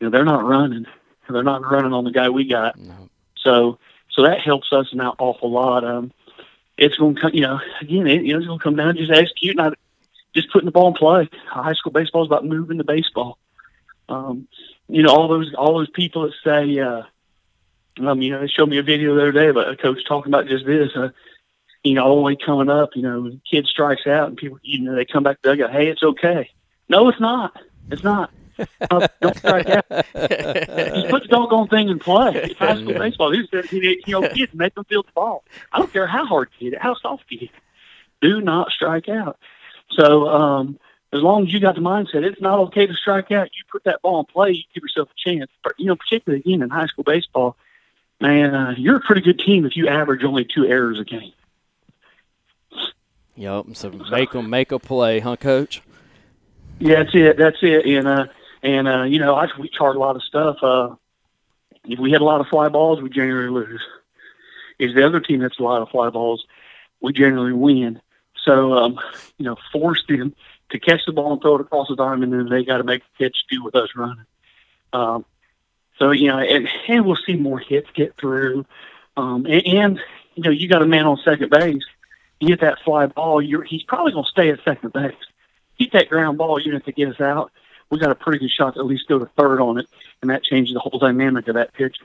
you 0.00 0.06
know, 0.06 0.10
they're 0.10 0.24
not 0.24 0.44
running. 0.44 0.86
They're 1.28 1.42
not 1.42 1.62
running 1.62 1.92
on 1.92 2.04
the 2.04 2.10
guy 2.10 2.28
we 2.28 2.46
got. 2.46 2.78
No. 2.78 3.08
So, 3.36 3.78
so 4.10 4.22
that 4.22 4.40
helps 4.40 4.72
us 4.72 4.92
an 4.92 5.00
awful 5.00 5.50
lot. 5.50 5.84
Um, 5.84 6.12
it's 6.76 6.96
going 6.96 7.14
to 7.14 7.20
come, 7.20 7.30
you 7.34 7.42
know, 7.42 7.60
again, 7.80 8.06
it, 8.06 8.22
you 8.24 8.32
know, 8.32 8.38
it's 8.38 8.46
going 8.46 8.58
to 8.58 8.62
come 8.62 8.76
down 8.76 8.94
to 8.94 9.00
just 9.00 9.12
executing, 9.12 9.56
not 9.56 9.78
just 10.34 10.50
putting 10.52 10.66
the 10.66 10.72
ball 10.72 10.88
in 10.88 10.94
play. 10.94 11.28
High 11.46 11.74
school 11.74 11.92
baseball 11.92 12.22
is 12.22 12.28
about 12.28 12.44
moving 12.44 12.78
the 12.78 12.84
baseball. 12.84 13.38
Um, 14.08 14.48
you 14.88 15.02
know, 15.02 15.14
all 15.14 15.28
those, 15.28 15.54
all 15.54 15.78
those 15.78 15.90
people 15.90 16.22
that 16.22 16.34
say, 16.44 16.78
uh, 16.78 17.02
um, 18.06 18.20
you 18.20 18.32
know, 18.32 18.40
they 18.40 18.48
showed 18.48 18.68
me 18.68 18.78
a 18.78 18.82
video 18.82 19.14
the 19.14 19.22
other 19.22 19.32
day 19.32 19.48
about 19.48 19.70
a 19.70 19.76
coach 19.76 20.04
talking 20.06 20.30
about 20.30 20.48
just 20.48 20.66
this, 20.66 20.90
uh, 20.96 21.10
you 21.82 21.94
know, 21.94 22.04
all 22.04 22.16
the 22.16 22.22
way 22.22 22.36
coming 22.36 22.68
up, 22.68 22.90
you 22.96 23.02
know, 23.02 23.38
kid 23.48 23.66
strikes 23.66 24.06
out 24.06 24.28
and 24.28 24.36
people, 24.36 24.58
you 24.62 24.80
know, 24.80 24.94
they 24.94 25.04
come 25.04 25.22
back 25.22 25.40
to 25.40 25.50
the 25.50 25.56
dugout, 25.56 25.72
hey, 25.72 25.88
it's 25.88 26.02
okay. 26.02 26.50
No, 26.88 27.08
it's 27.08 27.20
not. 27.20 27.56
It's 27.90 28.02
not 28.02 28.30
uh, 28.90 29.08
don't 29.20 29.36
strike 29.36 29.68
out. 29.68 29.84
Just 29.88 31.08
put 31.08 31.22
the 31.22 31.28
doggone 31.28 31.68
thing 31.68 31.88
in 31.88 31.98
play. 31.98 32.32
It's 32.34 32.58
high 32.58 32.76
school 32.76 32.94
baseball. 32.94 33.30
These 33.30 33.48
17, 33.50 33.84
18 33.84 34.02
year 34.06 34.16
old 34.16 34.30
kids 34.30 34.54
make 34.54 34.74
them 34.74 34.84
feel 34.84 35.02
the 35.02 35.12
ball. 35.14 35.44
I 35.72 35.78
don't 35.78 35.92
care 35.92 36.06
how 36.06 36.26
hard 36.26 36.50
you 36.58 36.70
hit 36.70 36.74
it, 36.74 36.82
how 36.82 36.94
soft 36.94 37.24
you 37.28 37.38
hit 37.38 37.50
it. 37.50 37.62
Do 38.20 38.40
not 38.40 38.70
strike 38.70 39.08
out. 39.08 39.38
So, 39.90 40.28
um, 40.28 40.78
as 41.12 41.20
long 41.20 41.46
as 41.46 41.52
you 41.52 41.60
got 41.60 41.76
the 41.76 41.80
mindset, 41.80 42.24
it's 42.24 42.40
not 42.40 42.58
okay 42.58 42.86
to 42.86 42.94
strike 42.94 43.30
out. 43.30 43.48
You 43.54 43.62
put 43.70 43.84
that 43.84 44.02
ball 44.02 44.20
in 44.20 44.26
play, 44.26 44.50
you 44.50 44.62
give 44.74 44.82
yourself 44.82 45.08
a 45.10 45.30
chance. 45.30 45.50
But, 45.62 45.74
you 45.78 45.86
know, 45.86 45.96
particularly 45.96 46.40
again 46.40 46.62
in 46.62 46.70
high 46.70 46.86
school 46.86 47.04
baseball, 47.04 47.56
man, 48.20 48.54
uh, 48.54 48.74
you're 48.76 48.96
a 48.96 49.00
pretty 49.00 49.20
good 49.20 49.38
team 49.38 49.64
if 49.64 49.76
you 49.76 49.86
average 49.88 50.24
only 50.24 50.44
two 50.44 50.66
errors 50.66 50.98
a 50.98 51.04
game. 51.04 51.32
Yep. 53.36 53.66
So 53.74 53.90
make 54.10 54.32
them 54.32 54.50
make 54.50 54.72
a 54.72 54.78
play, 54.78 55.20
huh, 55.20 55.36
Coach? 55.36 55.82
Yeah, 56.78 57.02
that's 57.02 57.14
it. 57.14 57.36
That's 57.36 57.58
it. 57.62 57.86
And 57.86 58.08
uh, 58.08 58.26
and 58.64 58.88
uh, 58.88 59.02
you 59.04 59.20
know, 59.20 59.36
I, 59.36 59.46
we 59.58 59.68
chart 59.68 59.94
a 59.94 60.00
lot 60.00 60.16
of 60.16 60.22
stuff. 60.22 60.56
Uh, 60.62 60.96
if 61.84 61.98
we 61.98 62.10
had 62.10 62.22
a 62.22 62.24
lot 62.24 62.40
of 62.40 62.48
fly 62.48 62.68
balls, 62.68 63.00
we 63.00 63.10
generally 63.10 63.50
lose. 63.50 63.82
If 64.78 64.94
the 64.94 65.06
other 65.06 65.20
team 65.20 65.42
hits 65.42 65.58
a 65.60 65.62
lot 65.62 65.82
of 65.82 65.90
fly 65.90 66.10
balls, 66.10 66.44
we 67.00 67.12
generally 67.12 67.52
win. 67.52 68.00
So, 68.42 68.72
um, 68.72 68.98
you 69.38 69.44
know, 69.44 69.56
force 69.70 70.02
them 70.08 70.34
to 70.70 70.80
catch 70.80 71.04
the 71.06 71.12
ball 71.12 71.34
and 71.34 71.42
throw 71.42 71.56
it 71.56 71.60
across 71.60 71.88
the 71.88 71.96
diamond, 71.96 72.34
and 72.34 72.50
they 72.50 72.64
got 72.64 72.78
to 72.78 72.84
make 72.84 73.02
a 73.02 73.22
catch 73.22 73.46
to 73.46 73.56
do 73.56 73.62
with 73.62 73.74
us 73.74 73.90
running. 73.94 74.24
Um, 74.92 75.24
so, 75.98 76.10
you 76.10 76.28
know, 76.28 76.38
and, 76.38 76.68
and 76.88 77.06
we'll 77.06 77.16
see 77.16 77.34
more 77.34 77.58
hits 77.58 77.88
get 77.94 78.16
through. 78.16 78.64
Um, 79.16 79.46
and, 79.46 79.66
and, 79.66 80.00
you 80.34 80.42
know, 80.42 80.50
you 80.50 80.68
got 80.68 80.82
a 80.82 80.86
man 80.86 81.06
on 81.06 81.18
second 81.24 81.50
base. 81.50 81.84
You 82.40 82.48
get 82.48 82.60
that 82.60 82.80
fly 82.84 83.06
ball, 83.06 83.40
you're, 83.40 83.62
he's 83.62 83.84
probably 83.84 84.12
going 84.12 84.24
to 84.24 84.30
stay 84.30 84.50
at 84.50 84.64
second 84.64 84.92
base. 84.92 85.14
Keep 85.78 85.92
that 85.92 86.08
ground 86.08 86.38
ball 86.38 86.58
you 86.58 86.66
unit 86.66 86.84
to 86.86 86.92
get 86.92 87.08
us 87.08 87.20
out. 87.20 87.52
We 87.90 87.98
got 87.98 88.10
a 88.10 88.14
pretty 88.14 88.38
good 88.38 88.50
shot 88.50 88.74
to 88.74 88.80
at 88.80 88.86
least 88.86 89.08
go 89.08 89.18
to 89.18 89.26
third 89.38 89.60
on 89.60 89.78
it, 89.78 89.86
and 90.22 90.30
that 90.30 90.42
changes 90.42 90.74
the 90.74 90.80
whole 90.80 90.98
dynamic 90.98 91.48
of 91.48 91.54
that 91.54 91.72
pitch. 91.74 91.96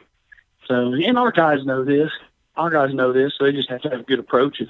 So, 0.67 0.93
and 0.93 1.17
our 1.17 1.32
guys 1.32 1.65
know 1.65 1.84
this. 1.84 2.11
Our 2.55 2.69
guys 2.69 2.93
know 2.93 3.13
this, 3.13 3.34
so 3.38 3.45
they 3.45 3.51
just 3.51 3.69
have 3.69 3.82
to 3.82 3.89
have 3.89 4.05
good 4.05 4.19
approaches. 4.19 4.69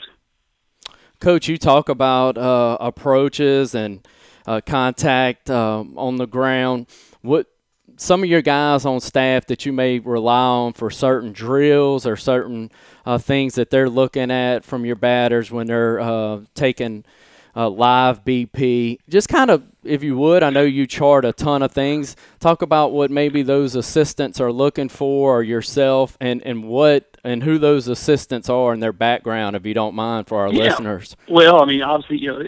Coach, 1.20 1.50
you 1.50 1.58
talk 1.58 1.90
about 1.90 2.38
uh, 2.38 2.78
approaches 2.80 3.76
and 3.76 4.08
uh, 4.48 4.62
contact 4.66 5.50
um, 5.50 5.98
on 5.98 6.16
the 6.16 6.26
ground. 6.26 6.88
What 7.22 7.48
some 7.98 8.24
of 8.24 8.30
your 8.30 8.42
guys 8.42 8.86
on 8.86 9.02
staff 9.02 9.46
that 9.48 9.66
you 9.66 9.74
may 9.74 10.00
rely 10.00 10.40
on 10.40 10.74
for 10.74 10.90
certain 10.90 11.34
drills 11.34 12.06
or 12.06 12.16
certain 12.16 12.72
uh, 13.06 13.18
things 13.18 13.56
that 13.56 13.70
they're 13.70 13.90
looking 13.90 14.32
at 14.32 14.64
from 14.64 14.86
your 14.86 14.96
batters 14.96 15.52
when 15.52 15.68
they're 15.68 16.00
uh, 16.00 16.40
taking 16.56 17.04
uh, 17.56 17.70
live 17.70 18.24
BP. 18.26 19.00
Just 19.10 19.30
kind 19.30 19.50
of, 19.50 19.64
if 19.84 20.04
you 20.04 20.18
would, 20.18 20.44
I 20.44 20.50
know 20.50 20.64
you 20.64 20.86
chart 20.88 21.26
a 21.26 21.34
ton 21.34 21.62
of 21.62 21.72
things. 21.72 22.16
Talk 22.40 22.62
about 22.62 22.92
what 22.92 23.12
maybe 23.12 23.42
those 23.42 23.76
assistants 23.76 24.40
are 24.40 24.52
looking 24.52 24.90
for, 24.90 25.38
or 25.40 25.44
yourself, 25.44 26.18
and 26.20 26.42
and 26.46 26.64
what 26.66 27.18
and 27.24 27.44
who 27.44 27.58
those 27.58 27.88
assistants 27.88 28.50
are 28.50 28.72
and 28.72 28.82
their 28.82 28.94
background, 28.94 29.56
if 29.56 29.66
you 29.66 29.74
don't 29.74 29.94
mind, 29.96 30.28
for 30.28 30.40
our 30.40 30.54
Yeah. 30.54 30.64
listeners. 30.64 31.18
Well, 31.28 31.62
I 31.62 31.66
mean, 31.66 31.82
obviously, 31.82 32.18
you 32.20 32.28
know, 32.32 32.44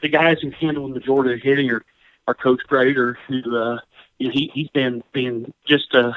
the, 0.00 0.08
guys 0.08 0.38
who 0.40 0.50
handle 0.50 0.88
the 0.88 0.94
majority 0.94 1.34
of 1.34 1.40
hitting 1.42 1.70
are, 1.70 1.84
are 2.26 2.34
Coach 2.34 2.62
Grader, 2.66 3.18
who 3.28 3.56
uh, 3.56 3.78
you 4.18 4.28
know, 4.28 4.32
he 4.32 4.50
he's 4.54 4.68
been 4.68 5.02
been 5.12 5.52
just 5.66 5.94
uh, 5.94 6.12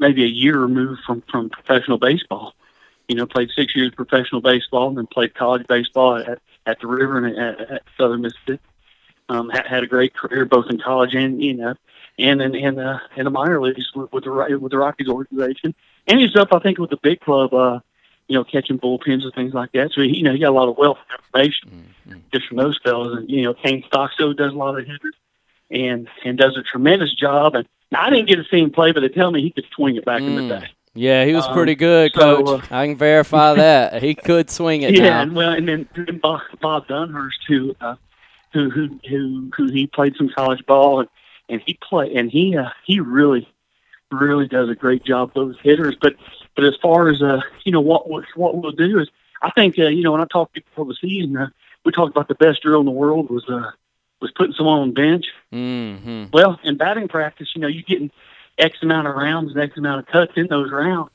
maybe 0.00 0.22
a 0.24 0.28
year 0.28 0.58
removed 0.58 1.00
from 1.06 1.22
from 1.30 1.50
professional 1.50 1.98
baseball. 1.98 2.54
You 3.08 3.16
know, 3.16 3.26
played 3.26 3.50
six 3.54 3.74
years 3.76 3.92
professional 3.94 4.40
baseball, 4.40 4.88
and 4.88 4.96
then 4.98 5.06
played 5.06 5.34
college 5.34 5.66
baseball 5.66 6.16
at, 6.16 6.38
at 6.66 6.80
the 6.80 6.86
River 6.86 7.18
and 7.18 7.38
at, 7.38 7.70
at 7.70 7.82
Southern 7.98 8.22
Mississippi. 8.22 8.60
Um, 9.30 9.48
had, 9.48 9.66
had 9.66 9.82
a 9.82 9.86
great 9.86 10.14
career 10.14 10.44
both 10.44 10.66
in 10.68 10.78
college 10.78 11.14
and 11.14 11.42
you 11.42 11.54
know, 11.54 11.74
and 12.18 12.42
in 12.42 12.54
in, 12.54 12.78
uh, 12.78 12.98
in 13.16 13.24
the 13.24 13.30
minor 13.30 13.60
leagues 13.60 13.90
with, 13.94 14.12
with 14.12 14.24
the 14.24 14.58
with 14.60 14.70
the 14.70 14.78
Rockies 14.78 15.08
organization. 15.08 15.74
And 16.06 16.20
he's 16.20 16.36
up, 16.36 16.48
I 16.52 16.58
think, 16.58 16.78
with 16.78 16.90
the 16.90 16.98
big 16.98 17.20
club. 17.20 17.54
Uh, 17.54 17.80
you 18.28 18.34
know, 18.34 18.44
catching 18.44 18.78
bullpens 18.78 19.22
and 19.22 19.34
things 19.34 19.52
like 19.52 19.72
that. 19.72 19.92
So 19.92 20.00
he, 20.00 20.16
you 20.16 20.22
know, 20.22 20.32
he 20.32 20.38
got 20.38 20.48
a 20.48 20.52
lot 20.52 20.68
of 20.68 20.78
wealth 20.78 20.96
of 21.12 21.20
information 21.20 21.92
just 22.32 22.46
from 22.46 22.56
those 22.56 22.78
fellas. 22.82 23.18
And 23.18 23.30
you 23.30 23.42
know, 23.42 23.54
Kane 23.54 23.84
Stockstill 23.86 24.32
does 24.34 24.52
a 24.52 24.56
lot 24.56 24.78
of 24.78 24.86
hitters 24.86 25.14
and 25.70 26.08
and 26.24 26.38
does 26.38 26.56
a 26.56 26.62
tremendous 26.62 27.14
job. 27.14 27.54
And 27.54 27.66
I 27.94 28.10
didn't 28.10 28.28
get 28.28 28.36
to 28.36 28.44
see 28.44 28.60
him 28.60 28.70
play, 28.70 28.92
but 28.92 29.00
they 29.00 29.08
tell 29.08 29.30
me 29.30 29.42
he 29.42 29.50
could 29.50 29.66
swing 29.74 29.96
it 29.96 30.04
back 30.04 30.22
in 30.22 30.34
the 30.34 30.42
Mm. 30.42 30.60
day. 30.60 30.68
Yeah, 30.94 31.24
he 31.24 31.34
was 31.34 31.46
Um, 31.46 31.52
pretty 31.54 31.74
good, 31.74 32.12
so, 32.14 32.44
Coach. 32.44 32.72
I 32.72 32.86
can 32.86 32.96
verify 32.96 33.54
that. 33.56 34.02
He 34.02 34.14
could 34.14 34.50
swing 34.50 34.82
it 34.82 34.94
yeah, 34.94 35.02
now. 35.10 35.22
and 35.22 35.34
well, 35.36 35.52
and 35.52 35.68
then, 35.68 35.88
then 35.94 36.18
Bob, 36.18 36.40
Bob 36.60 36.86
Dunhurst, 36.86 37.42
who, 37.48 37.74
uh, 37.80 37.96
who 38.52 38.70
who 38.70 39.00
who 39.08 39.50
who 39.56 39.72
he 39.72 39.86
played 39.88 40.14
some 40.16 40.28
college 40.28 40.64
ball, 40.66 41.00
and 41.00 41.08
and 41.48 41.60
he 41.66 41.78
play 41.82 42.14
and 42.14 42.30
he 42.30 42.56
uh, 42.56 42.68
he 42.86 43.00
really 43.00 43.48
really 44.10 44.46
does 44.46 44.68
a 44.68 44.74
great 44.74 45.04
job 45.04 45.32
with 45.34 45.34
those 45.34 45.56
hitters. 45.62 45.96
But 46.00 46.14
but 46.54 46.64
as 46.64 46.76
far 46.80 47.08
as 47.08 47.20
uh, 47.22 47.40
you 47.64 47.72
know, 47.72 47.80
what 47.80 48.08
what, 48.08 48.24
what 48.36 48.56
we'll 48.56 48.72
do 48.72 49.00
is, 49.00 49.08
I 49.42 49.50
think 49.50 49.78
uh, 49.78 49.88
you 49.88 50.02
know 50.04 50.12
when 50.12 50.20
I 50.20 50.26
talked 50.26 50.54
before 50.54 50.84
the 50.86 50.94
season, 50.94 51.36
uh, 51.36 51.48
we 51.84 51.90
talked 51.92 52.10
about 52.16 52.28
the 52.28 52.36
best 52.36 52.62
drill 52.62 52.80
in 52.80 52.86
the 52.86 52.92
world 52.92 53.30
was 53.30 53.44
uh 53.48 53.70
was 54.20 54.30
putting 54.36 54.54
someone 54.54 54.80
on 54.80 54.88
the 54.88 54.94
bench. 54.94 55.26
Mm-hmm. 55.52 56.24
Well, 56.32 56.58
in 56.62 56.76
batting 56.76 57.08
practice, 57.08 57.50
you 57.54 57.60
know, 57.60 57.66
you're 57.68 57.82
getting 57.82 58.10
X 58.58 58.78
amount 58.82 59.06
of 59.08 59.14
rounds 59.14 59.52
and 59.52 59.60
X 59.60 59.76
amount 59.76 60.00
of 60.00 60.06
cuts 60.06 60.32
in 60.36 60.46
those 60.48 60.70
rounds. 60.70 61.10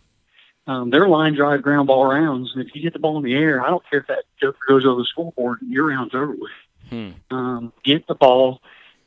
Um, 0.68 0.90
they're 0.90 1.08
line 1.08 1.34
drive 1.34 1.62
ground 1.64 1.88
ball 1.88 2.06
rounds, 2.06 2.52
and 2.54 2.64
if 2.64 2.76
you 2.76 2.82
get 2.82 2.94
the 2.94 3.00
ball 3.00 3.18
in 3.18 3.24
the 3.24 3.34
air, 3.34 3.64
I 3.64 3.70
don't 3.70 3.84
care 3.90 4.02
if 4.02 4.08
that 4.08 4.26
joker 4.40 4.60
goes 4.68 4.86
over 4.86 5.02
the 5.02 5.06
scoreboard, 5.06 5.60
your 5.64 5.88
round's 5.88 6.14
over 6.14 6.32
with. 6.32 6.52
Hmm. 6.90 7.10
Um, 7.32 7.74
get 7.84 8.06
the 8.08 8.14
ball, 8.16 8.62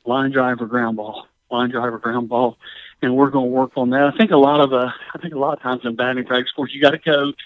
line 0.05 0.33
drive 0.33 0.61
or 0.61 0.66
ground 0.66 0.97
ball, 0.97 1.28
line 1.51 1.70
drive 1.70 1.93
or 1.95 1.99
ground 1.99 2.28
ball, 2.28 2.59
and 3.01 3.14
we're 3.16 3.30
going 3.30 3.47
to 3.47 3.51
work 3.51 3.72
on 3.76 3.91
that. 3.91 4.07
I 4.07 4.16
think 4.16 4.33
a 4.33 4.37
lot 4.37 4.61
of 4.61 4.72
uh, 4.72 4.91
I 5.14 5.18
think 5.18 5.35
a 5.35 5.39
lot 5.39 5.57
of 5.57 5.62
times 5.62 5.83
in 5.85 5.95
batting 5.95 6.24
practice, 6.24 6.51
of 6.51 6.57
course, 6.57 6.72
you 6.74 6.80
got 6.80 6.95
a 6.95 6.99
coach 6.99 7.41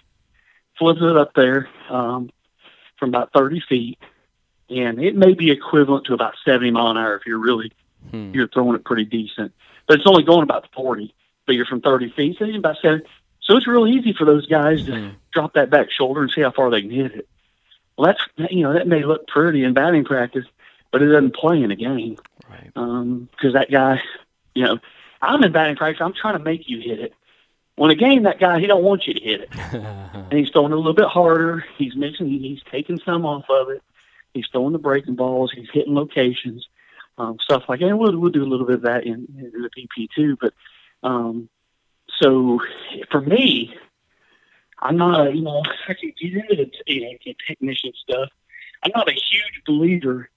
flips 0.79 1.01
it 1.03 1.17
up 1.17 1.33
there 1.35 1.69
um, 1.89 2.31
from 2.99 3.09
about 3.09 3.33
30 3.35 3.63
feet, 3.69 3.99
and 4.69 5.03
it 5.03 5.17
may 5.17 5.35
be 5.35 5.51
equivalent 5.51 6.07
to 6.07 6.15
about 6.15 6.35
70 6.45 6.71
mile 6.71 6.91
an 6.91 6.97
hour 6.97 7.17
if 7.17 7.27
you're 7.27 7.39
really 7.39 7.73
Hmm. 8.11 8.31
you're 8.33 8.47
throwing 8.49 8.77
it 8.77 8.85
pretty 8.85 9.05
decent. 9.05 9.53
But 9.87 9.99
it's 9.99 10.07
only 10.07 10.25
going 10.25 10.43
about 10.43 10.67
40, 10.75 11.15
but 11.47 11.55
you're 11.55 11.67
from 11.67 11.81
30 11.81 12.11
feet, 12.17 12.37
so 12.39 12.45
about 12.45 12.77
70. 12.83 13.05
So 13.43 13.57
it's 13.57 13.67
real 13.67 13.87
easy 13.87 14.13
for 14.13 14.25
those 14.25 14.47
guys 14.47 14.85
to 14.87 14.93
Hmm. 14.97 15.09
drop 15.33 15.55
that 15.55 15.71
back 15.71 15.91
shoulder 15.91 16.23
and 16.23 16.31
see 16.31 16.41
how 16.43 16.51
far 16.51 16.71
they 16.71 16.81
can 16.83 16.91
hit 16.91 17.13
it. 17.15 17.29
Well, 17.97 18.07
that's 18.07 18.51
you 18.53 18.63
know 18.63 18.73
that 18.75 18.89
may 18.89 19.05
look 19.05 19.27
pretty 19.29 19.63
in 19.65 19.73
batting 19.73 20.05
practice, 20.05 20.45
but 20.91 21.03
it 21.03 21.07
doesn't 21.07 21.35
play 21.37 21.63
in 21.63 21.71
a 21.71 21.77
game 21.77 22.17
Right. 22.51 22.73
because 23.31 23.53
that 23.55 23.71
guy, 23.71 24.01
you 24.55 24.65
know, 24.65 24.79
I'm 25.23 25.43
in 25.45 25.53
batting 25.53 25.77
practice. 25.77 26.03
I'm 26.05 26.13
trying 26.13 26.37
to 26.39 26.45
make 26.45 26.69
you 26.69 26.81
hit 26.81 26.99
it. 27.01 27.15
When 27.77 27.91
a 27.91 27.95
game, 27.95 28.25
that 28.25 28.41
guy 28.41 28.59
he 28.59 28.67
don't 28.67 28.83
want 28.83 29.07
you 29.07 29.15
to 29.15 29.21
hit 29.21 29.41
it, 29.43 29.49
and 29.73 30.33
he's 30.33 30.51
throwing 30.51 30.73
it 30.73 30.75
a 30.75 30.79
little 30.79 30.93
bit 30.95 31.07
harder. 31.07 31.65
He's 31.79 31.95
mixing. 31.95 32.29
He's 32.29 32.61
taking 32.71 32.99
some 33.05 33.25
off 33.25 33.45
of 33.49 33.69
it. 33.71 33.83
He's 34.35 34.47
throwing 34.51 34.73
the 34.73 34.79
breaking 34.79 35.15
balls. 35.15 35.53
He's 35.55 35.69
hitting 35.73 35.95
locations, 35.95 36.67
um, 37.19 37.39
stuff 37.41 37.65
like 37.69 37.81
that. 37.81 37.87
And 37.89 37.99
we'll 37.99 38.17
we'll 38.17 38.31
do 38.31 38.45
a 38.45 38.47
little 38.47 38.67
bit 38.67 38.77
of 38.77 38.83
that 38.83 39.05
in, 39.05 39.27
in 39.39 39.63
the 39.63 39.71
BP 39.77 40.09
too. 40.15 40.37
But 40.41 40.55
um, 41.03 41.49
so 42.21 42.61
for 43.11 43.21
me, 43.21 43.77
I'm 44.79 44.97
not 44.97 45.27
a 45.27 45.35
you 45.35 45.43
know 45.43 45.63
I 45.89 45.95
can 45.95 46.13
get 46.21 46.33
into 46.35 46.57
the 46.57 46.71
you 46.87 47.03
know, 47.03 47.33
technician 47.47 47.93
stuff. 47.97 48.29
I'm 48.83 48.93
not 48.95 49.09
a 49.09 49.13
huge 49.13 49.63
believer 49.67 50.31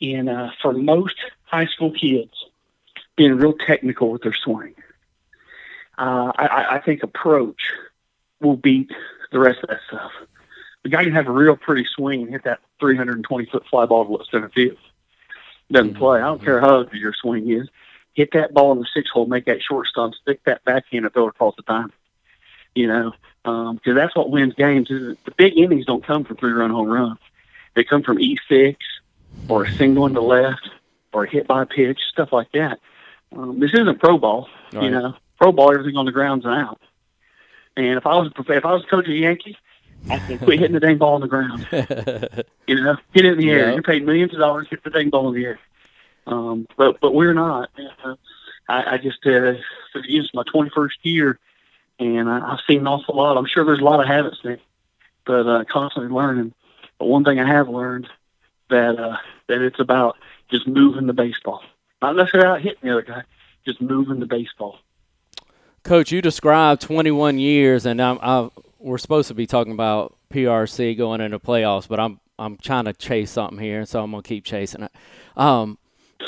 in 0.00 0.28
uh, 0.28 0.50
for 0.60 0.72
most 0.72 1.16
high 1.44 1.66
school 1.66 1.90
kids 1.92 2.32
being 3.16 3.36
real 3.36 3.54
technical 3.54 4.10
with 4.10 4.22
their 4.22 4.34
swing. 4.34 4.74
Uh, 5.98 6.30
I- 6.36 6.46
I, 6.46 6.74
I 6.76 6.80
think 6.80 7.02
approach 7.02 7.62
will 8.40 8.56
beat 8.56 8.90
the 9.32 9.38
rest 9.38 9.60
of 9.62 9.70
that 9.70 9.80
stuff. 9.88 10.12
The 10.82 10.90
guy 10.90 11.04
can 11.04 11.14
have 11.14 11.26
a 11.26 11.32
real 11.32 11.56
pretty 11.56 11.86
swing 11.96 12.22
and 12.22 12.30
hit 12.30 12.44
that 12.44 12.60
320 12.78 13.46
foot 13.46 13.64
fly 13.68 13.86
ball 13.86 14.04
to 14.04 14.12
left 14.12 14.30
center 14.30 14.50
field. 14.50 14.76
Doesn't 15.70 15.94
play. 15.96 16.18
I 16.20 16.24
don't 16.26 16.42
care 16.44 16.60
how 16.60 16.80
ugly 16.80 16.98
your 16.98 17.12
swing 17.12 17.50
is. 17.50 17.68
Hit 18.14 18.30
that 18.32 18.54
ball 18.54 18.72
in 18.72 18.78
the 18.78 18.86
six 18.94 19.10
hole, 19.10 19.26
make 19.26 19.44
that 19.46 19.60
shortstop, 19.62 20.12
stick 20.14 20.40
that 20.44 20.64
backhand 20.64 21.04
and 21.04 21.12
throw 21.12 21.26
it 21.26 21.30
across 21.30 21.54
the 21.56 21.62
time. 21.62 21.92
You 22.74 22.86
know, 22.88 23.12
because 23.42 23.94
that's 23.94 24.14
what 24.14 24.30
wins 24.30 24.54
games. 24.54 24.90
Is 24.90 25.16
the 25.24 25.30
big 25.32 25.56
innings 25.58 25.86
don't 25.86 26.04
come 26.04 26.24
from 26.24 26.36
three 26.36 26.52
run 26.52 26.70
home 26.70 26.88
runs. 26.88 27.18
They 27.74 27.84
come 27.84 28.02
from 28.02 28.20
E 28.20 28.36
six 28.48 28.78
or 29.48 29.64
a 29.64 29.72
single 29.72 30.06
in 30.06 30.12
the 30.14 30.22
left 30.22 30.68
or 31.12 31.24
a 31.24 31.30
hit 31.30 31.46
by 31.46 31.64
pitch, 31.64 32.00
stuff 32.12 32.32
like 32.32 32.52
that. 32.52 32.78
Um, 33.36 33.58
this 33.60 33.72
isn't 33.74 33.98
pro 33.98 34.18
ball, 34.18 34.48
Right. 34.72 34.84
you 34.84 34.90
know. 34.90 35.14
Pro 35.38 35.52
ball, 35.52 35.72
everything 35.72 35.96
on 35.96 36.06
the 36.06 36.12
ground's 36.12 36.46
out. 36.46 36.80
And 37.76 37.98
if 37.98 38.06
I 38.06 38.14
was 38.16 38.30
if 38.38 38.64
I 38.64 38.72
was 38.72 38.84
coach 38.90 39.04
of 39.04 39.10
the 39.10 39.18
Yankees, 39.18 39.56
I'd 40.10 40.40
quit 40.40 40.58
hitting 40.58 40.74
the 40.74 40.80
dang 40.80 40.98
ball 40.98 41.14
on 41.14 41.20
the 41.20 41.28
ground. 41.28 41.66
You 42.68 42.82
know, 42.82 42.96
hit 43.12 43.24
it 43.24 43.34
in 43.34 43.38
the 43.38 43.48
air. 43.48 43.72
You're 43.72 43.82
paid 43.82 44.04
millions 44.04 44.32
of 44.34 44.40
dollars, 44.40 44.66
hit 44.68 44.82
the 44.82 44.90
dang 44.90 45.08
ball 45.08 45.28
in 45.28 45.36
the 45.36 45.44
air. 45.44 45.60
Um, 46.26 46.66
but 46.76 46.98
but 47.00 47.14
we're 47.14 47.32
not. 47.32 47.70
Uh, 48.04 48.16
I, 48.68 48.94
I 48.94 48.98
just 48.98 49.24
uh, 49.24 49.54
is 50.08 50.30
my 50.34 50.42
21st 50.42 50.90
year, 51.04 51.38
and 52.00 52.28
I, 52.28 52.54
I've 52.54 52.58
seen 52.66 52.80
an 52.80 52.88
awful 52.88 53.16
lot. 53.16 53.36
I'm 53.36 53.46
sure 53.46 53.64
there's 53.64 53.78
a 53.78 53.84
lot 53.84 54.00
of 54.00 54.08
habits 54.08 54.38
there, 54.42 54.58
but 55.24 55.46
uh, 55.46 55.64
constantly 55.70 56.12
learning. 56.12 56.54
But 56.98 57.06
one 57.06 57.22
thing 57.22 57.38
I 57.38 57.46
have 57.46 57.68
learned 57.68 58.08
that 58.68 58.98
uh, 58.98 59.16
that 59.46 59.62
it's 59.62 59.78
about 59.78 60.16
just 60.50 60.66
moving 60.66 61.06
the 61.06 61.12
baseball, 61.12 61.62
not 62.02 62.16
necessarily 62.16 62.48
out 62.48 62.60
hitting 62.62 62.80
the 62.82 62.90
other 62.90 63.02
guy, 63.02 63.22
just 63.64 63.80
moving 63.80 64.18
the 64.18 64.26
baseball. 64.26 64.78
Coach, 65.84 66.10
you 66.10 66.20
described 66.20 66.82
21 66.82 67.38
years, 67.38 67.86
and 67.86 68.02
I'm, 68.02 68.18
I, 68.20 68.50
we're 68.78 68.98
supposed 68.98 69.28
to 69.28 69.34
be 69.34 69.46
talking 69.46 69.72
about 69.72 70.16
PRC 70.30 70.96
going 70.96 71.20
into 71.20 71.38
playoffs, 71.38 71.88
but 71.88 72.00
I'm 72.00 72.20
I'm 72.38 72.56
trying 72.58 72.84
to 72.84 72.92
chase 72.92 73.30
something 73.30 73.58
here, 73.58 73.86
so 73.86 74.02
I'm 74.02 74.10
gonna 74.10 74.22
keep 74.22 74.44
chasing 74.44 74.82
it. 74.82 74.92
Um, 75.36 75.78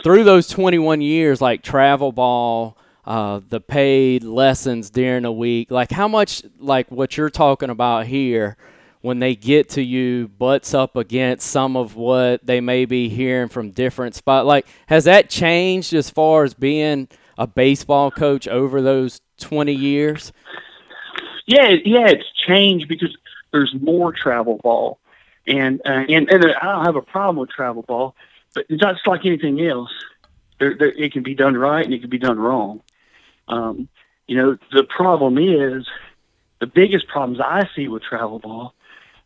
through 0.02 0.24
those 0.24 0.48
21 0.48 1.00
years, 1.00 1.40
like 1.40 1.62
travel 1.62 2.12
ball, 2.12 2.78
uh, 3.04 3.40
the 3.46 3.60
paid 3.60 4.24
lessons 4.24 4.90
during 4.90 5.22
the 5.22 5.32
week. 5.32 5.70
Like 5.70 5.90
how 5.90 6.08
much, 6.08 6.42
like 6.58 6.90
what 6.90 7.16
you're 7.16 7.30
talking 7.30 7.70
about 7.70 8.06
here, 8.06 8.56
when 9.00 9.18
they 9.18 9.34
get 9.34 9.68
to 9.70 9.82
you, 9.82 10.28
butts 10.28 10.74
up 10.74 10.96
against 10.96 11.48
some 11.48 11.76
of 11.76 11.96
what 11.96 12.44
they 12.44 12.60
may 12.60 12.84
be 12.84 13.08
hearing 13.08 13.48
from 13.48 13.70
different 13.70 14.14
spots. 14.14 14.46
Like 14.46 14.66
has 14.86 15.04
that 15.04 15.30
changed 15.30 15.94
as 15.94 16.10
far 16.10 16.44
as 16.44 16.54
being 16.54 17.08
a 17.36 17.46
baseball 17.46 18.10
coach 18.10 18.48
over 18.48 18.82
those 18.82 19.20
20 19.38 19.72
years? 19.72 20.32
Yeah, 21.48 21.70
yeah, 21.82 22.08
it's 22.08 22.30
changed 22.46 22.88
because 22.88 23.16
there's 23.52 23.74
more 23.80 24.12
travel 24.12 24.60
ball, 24.62 24.98
and 25.46 25.80
uh, 25.82 26.04
and 26.06 26.30
and 26.30 26.44
I 26.44 26.72
don't 26.72 26.84
have 26.84 26.96
a 26.96 27.00
problem 27.02 27.36
with 27.36 27.48
travel 27.48 27.82
ball, 27.82 28.14
but 28.54 28.66
it's 28.68 28.82
just 28.82 29.06
like 29.06 29.24
anything 29.24 29.58
else. 29.66 29.90
There, 30.60 30.76
there, 30.78 30.92
it 30.92 31.14
can 31.14 31.22
be 31.22 31.34
done 31.34 31.56
right 31.56 31.82
and 31.82 31.94
it 31.94 32.00
can 32.02 32.10
be 32.10 32.18
done 32.18 32.38
wrong. 32.38 32.82
Um, 33.48 33.88
you 34.26 34.36
know, 34.36 34.58
the 34.72 34.84
problem 34.84 35.38
is 35.38 35.86
the 36.60 36.66
biggest 36.66 37.08
problems 37.08 37.40
I 37.40 37.66
see 37.74 37.88
with 37.88 38.02
travel 38.02 38.40
ball 38.40 38.74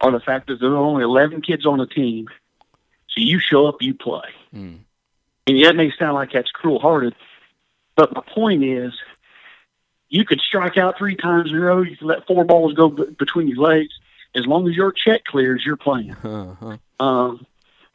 are 0.01 0.13
the 0.13 0.21
fact 0.21 0.47
that 0.47 0.61
there 0.61 0.71
are 0.71 0.77
only 0.77 1.03
11 1.03 1.43
kids 1.43 1.67
on 1.67 1.81
a 1.81 1.87
team. 1.87 2.29
So 3.09 3.21
you 3.21 3.41
show 3.41 3.67
up, 3.67 3.77
you 3.81 3.95
play. 3.95 4.29
Mm. 4.55 4.79
And 5.49 5.65
that 5.65 5.75
may 5.75 5.91
sound 5.99 6.15
like 6.15 6.33
that's 6.33 6.53
cruel 6.53 6.79
hearted, 6.79 7.17
but 7.97 8.15
my 8.15 8.23
point 8.33 8.63
is 8.63 8.93
you 10.13 10.27
could 10.27 10.43
strike 10.43 10.77
out 10.77 10.99
three 10.99 11.17
times 11.17 11.51
in 11.51 11.57
a 11.57 11.61
row. 11.61 11.81
You 11.81 11.97
can 11.97 12.07
let 12.07 12.27
four 12.27 12.45
balls 12.45 12.75
go 12.75 12.91
b- 12.91 13.07
between 13.19 13.49
your 13.49 13.57
legs. 13.57 13.95
As 14.35 14.47
long 14.47 14.69
as 14.69 14.77
your 14.77 14.93
check 14.93 15.25
clears, 15.25 15.63
you're 15.65 15.77
playing. 15.77 16.15
Uh-huh. 16.25 16.77
Um, 17.01 17.47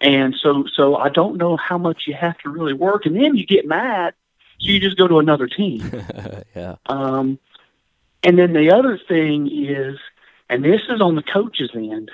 and 0.01 0.36
so, 0.36 0.65
so 0.76 0.95
I 0.95 1.09
don't 1.09 1.38
know 1.38 1.57
how 1.57 1.78
much 1.78 2.03
you 2.07 2.13
have 2.15 2.38
to 2.39 2.49
really 2.49 2.74
work, 2.74 3.05
and 3.05 3.15
then 3.15 3.36
you 3.36 3.45
get 3.45 3.65
mad, 3.65 4.13
so 4.59 4.72
you 4.72 4.80
just 4.80 4.97
go 4.97 5.07
to 5.07 5.20
another 5.20 5.47
team. 5.47 5.89
yeah. 6.55 6.76
Um, 6.88 7.39
and 8.24 8.38
then 8.38 8.53
the 8.53 8.72
other 8.72 8.99
thing 9.07 9.47
is, 9.49 9.97
and 10.49 10.63
this 10.63 10.82
is 10.89 11.01
on 11.01 11.15
the 11.15 11.24
coach's 11.24 11.72
end. 11.74 12.11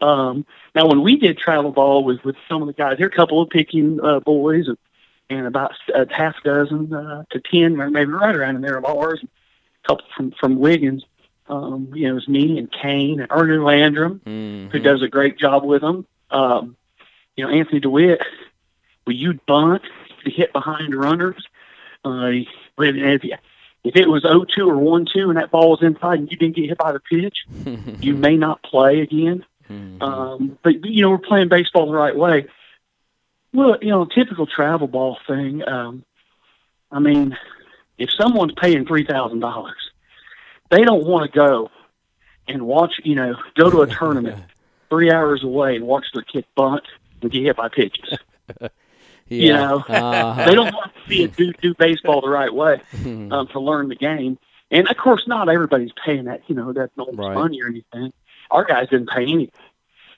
Um, 0.00 0.46
now, 0.74 0.86
when 0.86 1.02
we 1.02 1.16
did 1.16 1.36
travel 1.36 1.70
ball 1.72 2.04
with 2.04 2.24
with 2.24 2.36
some 2.48 2.62
of 2.62 2.68
the 2.68 2.74
guys, 2.74 2.98
there 2.98 3.06
are 3.06 3.10
a 3.10 3.14
couple 3.16 3.42
of 3.42 3.50
Picayune 3.50 4.00
uh, 4.00 4.20
boys, 4.20 4.68
and, 4.68 4.78
and 5.38 5.46
about 5.46 5.72
a 5.94 6.06
half 6.12 6.34
dozen 6.44 6.92
uh, 6.92 7.24
to 7.30 7.40
ten, 7.40 7.76
maybe 7.76 8.10
right 8.10 8.34
around 8.34 8.56
in 8.56 8.62
there 8.62 8.76
of 8.76 8.84
ours. 8.84 9.20
A 9.22 9.88
couple 9.88 10.04
from 10.16 10.32
from 10.38 10.58
Wiggins. 10.58 11.04
Um, 11.48 11.90
you 11.94 12.04
know, 12.06 12.12
it 12.12 12.14
was 12.14 12.28
me 12.28 12.58
and 12.58 12.70
Kane 12.70 13.20
and 13.20 13.30
Ernie 13.30 13.58
Landrum, 13.58 14.20
Mhm. 14.24 14.70
who 14.70 14.78
does 14.78 15.02
a 15.02 15.08
great 15.08 15.38
job 15.38 15.64
with 15.64 15.82
them. 15.82 16.06
Um, 16.30 16.76
you 17.36 17.44
know, 17.44 17.50
Anthony 17.50 17.80
DeWitt, 17.80 18.20
well, 19.06 19.16
you'd 19.16 19.44
bunt 19.46 19.82
to 20.24 20.30
hit 20.30 20.52
behind 20.52 20.94
runners. 20.94 21.44
Uh, 22.04 22.30
if, 22.78 23.24
if 23.84 23.96
it 23.96 24.08
was 24.08 24.22
0-2 24.22 24.66
or 24.68 24.74
1-2 24.76 25.28
and 25.28 25.36
that 25.36 25.50
ball 25.50 25.70
was 25.70 25.82
inside 25.82 26.20
and 26.20 26.30
you 26.30 26.36
didn't 26.36 26.56
get 26.56 26.68
hit 26.68 26.78
by 26.78 26.92
the 26.92 27.00
pitch, 27.00 27.44
you 28.00 28.14
may 28.14 28.36
not 28.36 28.62
play 28.62 29.00
again. 29.00 29.44
Mhm. 29.70 30.00
Um, 30.02 30.58
but, 30.62 30.84
you 30.86 31.02
know, 31.02 31.10
we're 31.10 31.18
playing 31.18 31.48
baseball 31.48 31.86
the 31.86 31.92
right 31.92 32.16
way. 32.16 32.46
Well, 33.52 33.76
you 33.82 33.88
know, 33.90 34.06
typical 34.06 34.46
travel 34.46 34.86
ball 34.88 35.18
thing. 35.26 35.66
Um, 35.66 36.04
I 36.90 36.98
mean, 36.98 37.36
if 37.98 38.10
someone's 38.12 38.54
paying 38.60 38.84
$3,000, 38.84 39.72
they 40.70 40.82
don't 40.82 41.04
want 41.04 41.30
to 41.30 41.38
go 41.38 41.70
and 42.48 42.66
watch, 42.66 42.94
you 43.04 43.14
know, 43.14 43.36
go 43.56 43.70
to 43.70 43.82
a 43.82 43.86
tournament 43.98 44.42
three 44.88 45.10
hours 45.10 45.42
away 45.44 45.76
and 45.76 45.86
watch 45.86 46.06
their 46.14 46.22
kid 46.22 46.44
bunt 46.56 46.82
and 47.20 47.30
get 47.30 47.42
hit 47.42 47.56
by 47.56 47.68
pitches. 47.68 48.18
yeah. 48.60 48.68
you 49.28 49.52
know, 49.52 49.84
Uh-huh. 49.88 50.44
they 50.46 50.54
don't 50.54 50.74
want 50.74 50.92
to 50.94 51.00
see 51.08 51.22
it 51.22 51.36
do, 51.36 51.52
do 51.60 51.74
baseball 51.74 52.20
the 52.20 52.28
right 52.28 52.52
way 52.52 52.80
um, 53.04 53.48
to 53.52 53.60
learn 53.60 53.88
the 53.88 53.94
game. 53.96 54.38
And 54.70 54.88
of 54.88 54.96
course, 54.96 55.24
not 55.26 55.48
everybody's 55.50 55.92
paying 56.04 56.24
that, 56.24 56.42
you 56.46 56.54
know, 56.54 56.72
that 56.72 56.90
enormous 56.96 57.16
Right. 57.18 57.34
money 57.34 57.60
or 57.62 57.68
anything. 57.68 58.12
Our 58.50 58.64
guys 58.64 58.88
didn't 58.88 59.10
pay 59.10 59.22
anything. 59.22 59.50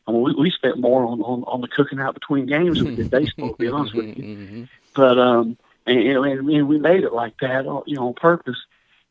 I 0.07 0.12
mean, 0.12 0.22
we, 0.22 0.34
we 0.34 0.50
spent 0.50 0.78
more 0.78 1.05
on, 1.07 1.20
on, 1.22 1.44
on 1.44 1.61
the 1.61 1.68
cooking 1.68 1.98
out 2.00 2.14
between 2.14 2.46
games 2.46 2.78
than 2.78 2.88
we 2.88 2.96
did 2.96 3.11
baseball, 3.11 3.50
to 3.52 3.57
be 3.57 3.68
honest 3.68 3.94
with 3.94 4.16
you. 4.16 4.24
Mhm. 4.24 4.68
But 4.94 5.18
um, 5.18 5.57
and, 5.86 5.98
and, 5.98 6.48
and 6.50 6.68
we 6.68 6.78
made 6.78 7.05
it 7.05 7.12
like 7.12 7.34
that, 7.40 7.66
uh, 7.66 7.80
you 7.86 7.96
know, 7.96 8.09
on 8.09 8.14
purpose. 8.14 8.59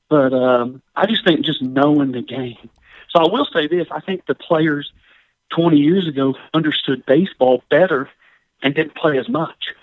But 0.09 0.33
um, 0.33 0.81
I 0.95 1.05
just 1.07 1.25
think 1.25 1.43
just 1.45 1.61
knowing 1.61 2.11
the 2.11 2.21
game. 2.21 2.69
So 3.09 3.19
I 3.19 3.31
will 3.31 3.47
say 3.51 3.67
this: 3.67 3.87
I 3.91 3.99
think 3.99 4.25
the 4.27 4.35
players 4.35 4.91
20 5.55 5.77
years 5.77 6.07
ago 6.07 6.35
understood 6.53 7.05
baseball 7.05 7.63
better 7.69 8.09
and 8.61 8.73
didn't 8.73 8.95
play 8.95 9.17
as 9.17 9.29
much. 9.29 9.73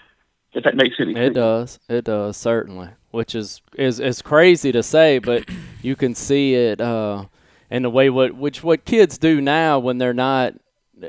If 0.52 0.64
that 0.64 0.74
makes 0.74 0.96
any 0.98 1.14
sense. 1.14 1.26
It 1.26 1.34
does. 1.34 1.78
It 1.88 2.04
does 2.04 2.36
certainly, 2.36 2.88
which 3.10 3.34
is 3.34 3.60
is 3.76 4.00
is 4.00 4.20
crazy 4.20 4.72
to 4.72 4.82
say, 4.82 5.18
but 5.18 5.48
you 5.82 5.94
can 5.94 6.14
see 6.14 6.54
it 6.54 6.80
uh, 6.80 7.26
in 7.70 7.82
the 7.84 7.90
way 7.90 8.10
what 8.10 8.34
which 8.34 8.64
what 8.64 8.84
kids 8.84 9.16
do 9.16 9.40
now 9.40 9.78
when 9.78 9.98
they're 9.98 10.12
not 10.12 10.54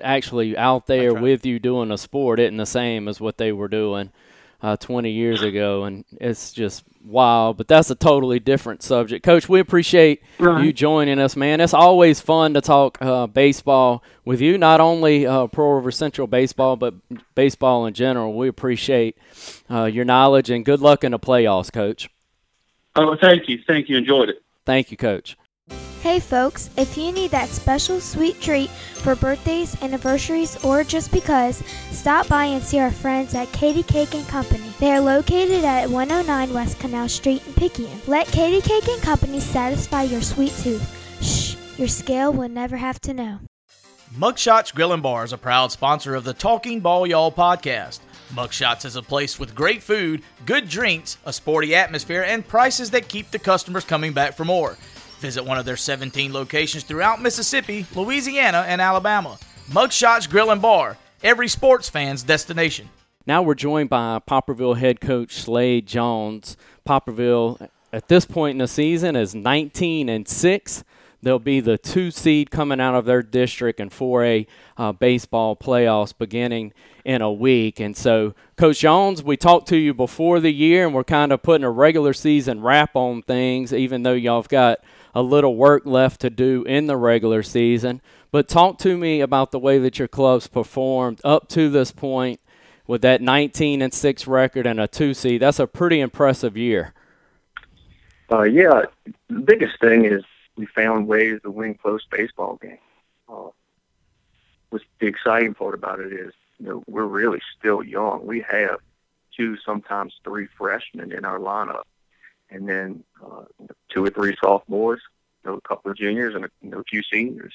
actually 0.01 0.57
out 0.57 0.87
there 0.87 1.13
with 1.13 1.45
you 1.45 1.59
doing 1.59 1.91
a 1.91 1.97
sport 1.97 2.39
isn't 2.39 2.57
the 2.57 2.65
same 2.65 3.07
as 3.07 3.19
what 3.19 3.37
they 3.37 3.51
were 3.51 3.67
doing 3.67 4.11
uh, 4.61 4.75
20 4.77 5.09
years 5.09 5.41
ago, 5.41 5.85
and 5.85 6.05
it's 6.19 6.51
just 6.53 6.83
wild. 7.03 7.57
But 7.57 7.67
that's 7.67 7.89
a 7.89 7.95
totally 7.95 8.39
different 8.39 8.83
subject, 8.83 9.25
Coach. 9.25 9.49
We 9.49 9.59
appreciate 9.59 10.21
Right. 10.39 10.63
you 10.63 10.71
joining 10.71 11.17
us, 11.19 11.35
man. 11.35 11.59
It's 11.61 11.73
always 11.73 12.19
fun 12.21 12.53
to 12.53 12.61
talk 12.61 12.99
uh, 13.01 13.25
baseball 13.27 14.03
with 14.23 14.39
you. 14.39 14.57
Not 14.59 14.79
only 14.79 15.25
uh, 15.25 15.47
Pearl 15.47 15.73
River 15.75 15.91
Central 15.91 16.27
baseball, 16.27 16.75
but 16.75 16.93
baseball 17.33 17.87
in 17.87 17.93
general. 17.95 18.35
We 18.35 18.47
appreciate 18.47 19.17
uh, 19.69 19.85
your 19.85 20.05
knowledge 20.05 20.49
and 20.51 20.63
good 20.63 20.79
luck 20.79 21.03
in 21.03 21.11
the 21.11 21.19
playoffs, 21.19 21.73
Coach. 21.73 22.09
Oh, 22.95 23.15
thank 23.19 23.49
you, 23.49 23.59
thank 23.65 23.89
you. 23.89 23.97
Enjoyed 23.97 24.29
it. 24.29 24.43
Thank 24.65 24.91
you, 24.91 24.97
Coach. 24.97 25.37
Hey 26.01 26.19
folks, 26.19 26.71
if 26.77 26.97
you 26.97 27.11
need 27.11 27.29
that 27.29 27.49
special 27.49 27.99
sweet 28.01 28.41
treat 28.41 28.71
for 28.71 29.15
birthdays, 29.15 29.79
anniversaries, 29.83 30.57
or 30.65 30.83
just 30.83 31.11
because, 31.11 31.57
stop 31.91 32.27
by 32.27 32.45
and 32.45 32.63
see 32.63 32.79
our 32.79 32.89
friends 32.89 33.35
at 33.35 33.51
Katie 33.51 33.83
Cake 33.83 34.15
and 34.15 34.27
Company. 34.27 34.73
They 34.79 34.93
are 34.93 34.99
located 34.99 35.63
at 35.63 35.87
109 35.91 36.53
West 36.55 36.79
Canal 36.79 37.07
Street 37.07 37.45
in 37.45 37.53
Picayune. 37.53 38.01
Let 38.07 38.25
Katie 38.25 38.67
Cake 38.67 38.87
and 38.87 38.99
Company 39.03 39.39
satisfy 39.39 40.01
your 40.01 40.23
sweet 40.23 40.53
tooth. 40.53 40.83
Shh, 41.21 41.55
your 41.77 41.87
scale 41.87 42.33
will 42.33 42.49
never 42.49 42.77
have 42.77 42.99
to 43.01 43.13
know. 43.13 43.37
Mugshots 44.17 44.73
Grill 44.73 44.93
and 44.93 45.03
Bar 45.03 45.23
is 45.23 45.33
a 45.33 45.37
proud 45.37 45.71
sponsor 45.71 46.15
of 46.15 46.23
the 46.23 46.33
Talking 46.33 46.79
Ball 46.79 47.05
Y'all 47.05 47.31
podcast. 47.31 47.99
Mugshots 48.33 48.85
is 48.85 48.95
a 48.95 49.03
place 49.03 49.37
with 49.37 49.53
great 49.53 49.83
food, 49.83 50.23
good 50.47 50.67
drinks, 50.67 51.17
a 51.25 51.31
sporty 51.33 51.75
atmosphere, 51.75 52.23
and 52.23 52.47
prices 52.47 52.89
that 52.89 53.07
keep 53.07 53.29
the 53.29 53.37
customers 53.37 53.85
coming 53.85 54.13
back 54.13 54.33
for 54.33 54.45
more. 54.45 54.77
Visit 55.21 55.45
one 55.45 55.59
of 55.59 55.65
their 55.65 55.77
17 55.77 56.33
locations 56.33 56.83
throughout 56.83 57.21
Mississippi, 57.21 57.85
Louisiana, 57.95 58.65
and 58.67 58.81
Alabama. 58.81 59.37
Mugshots 59.69 60.27
Grill 60.27 60.49
and 60.49 60.59
Bar, 60.59 60.97
every 61.23 61.47
sports 61.47 61.87
fan's 61.87 62.23
destination. 62.23 62.89
Now 63.27 63.43
we're 63.43 63.53
joined 63.53 63.91
by 63.91 64.19
Poplarville 64.27 64.77
head 64.77 64.99
coach 64.99 65.35
Slade 65.35 65.85
Jones. 65.85 66.57
Poplarville, 66.87 67.69
at 67.93 68.07
this 68.07 68.25
point 68.25 68.55
in 68.55 68.57
the 68.57 68.67
season, 68.67 69.15
is 69.15 69.35
19 69.35 70.09
and 70.09 70.27
six. 70.27 70.83
They'll 71.21 71.37
be 71.37 71.59
the 71.59 71.77
two 71.77 72.09
seed 72.09 72.49
coming 72.49 72.81
out 72.81 72.95
of 72.95 73.05
their 73.05 73.21
district 73.21 73.79
in 73.79 73.91
4A 73.91 74.47
uh, 74.75 74.91
baseball 74.91 75.55
playoffs 75.55 76.17
beginning 76.17 76.73
in 77.05 77.21
a 77.21 77.31
week. 77.31 77.79
And 77.79 77.95
so, 77.95 78.33
Coach 78.57 78.79
Jones, 78.79 79.21
we 79.21 79.37
talked 79.37 79.67
to 79.67 79.77
you 79.77 79.93
before 79.93 80.39
the 80.39 80.51
year, 80.51 80.83
and 80.83 80.95
we're 80.95 81.03
kind 81.03 81.31
of 81.31 81.43
putting 81.43 81.63
a 81.63 81.69
regular 81.69 82.13
season 82.13 82.61
wrap 82.63 82.95
on 82.95 83.21
things, 83.21 83.71
even 83.71 84.01
though 84.01 84.13
y'all 84.13 84.41
have 84.41 84.49
got 84.49 84.79
a 85.13 85.21
little 85.21 85.55
work 85.55 85.83
left 85.85 86.21
to 86.21 86.29
do 86.29 86.63
in 86.63 86.87
the 86.87 86.97
regular 86.97 87.43
season. 87.43 88.01
But 88.31 88.47
talk 88.47 88.77
to 88.79 88.97
me 88.97 89.21
about 89.21 89.51
the 89.51 89.59
way 89.59 89.77
that 89.79 89.99
your 89.99 90.07
club's 90.07 90.47
performed 90.47 91.19
up 91.23 91.49
to 91.49 91.69
this 91.69 91.91
point 91.91 92.39
with 92.87 93.01
that 93.01 93.21
19 93.21 93.81
and 93.81 93.93
6 93.93 94.27
record 94.27 94.65
and 94.65 94.79
a 94.79 94.87
2 94.87 95.13
seed. 95.13 95.41
That's 95.41 95.59
a 95.59 95.67
pretty 95.67 95.99
impressive 95.99 96.57
year. 96.57 96.93
Uh, 98.31 98.43
yeah, 98.43 98.83
the 99.29 99.39
biggest 99.39 99.79
thing 99.81 100.05
is 100.05 100.23
we 100.55 100.65
found 100.65 101.07
ways 101.07 101.39
to 101.43 101.51
win 101.51 101.75
close 101.75 102.05
baseball 102.09 102.57
games. 102.61 102.79
Uh, 103.27 103.49
what's 104.69 104.85
the 104.99 105.07
exciting 105.07 105.53
part 105.53 105.73
about 105.73 105.99
it 105.99 106.13
is, 106.13 106.33
you 106.59 106.67
know, 106.67 106.83
we're 106.87 107.05
really 107.05 107.41
still 107.57 107.83
young. 107.83 108.25
We 108.25 108.45
have 108.49 108.79
two, 109.35 109.57
sometimes 109.65 110.13
three 110.23 110.47
freshmen 110.57 111.11
in 111.11 111.25
our 111.25 111.39
lineup, 111.39 111.83
and 112.51 112.67
then 112.67 113.03
uh, 113.23 113.43
two 113.89 114.03
or 114.03 114.09
three 114.09 114.35
sophomores, 114.43 115.01
you 115.43 115.51
know, 115.51 115.57
a 115.57 115.61
couple 115.61 115.89
of 115.89 115.97
juniors, 115.97 116.35
and 116.35 116.45
a, 116.45 116.49
you 116.61 116.69
know, 116.69 116.79
a 116.79 116.83
few 116.83 117.01
seniors. 117.03 117.53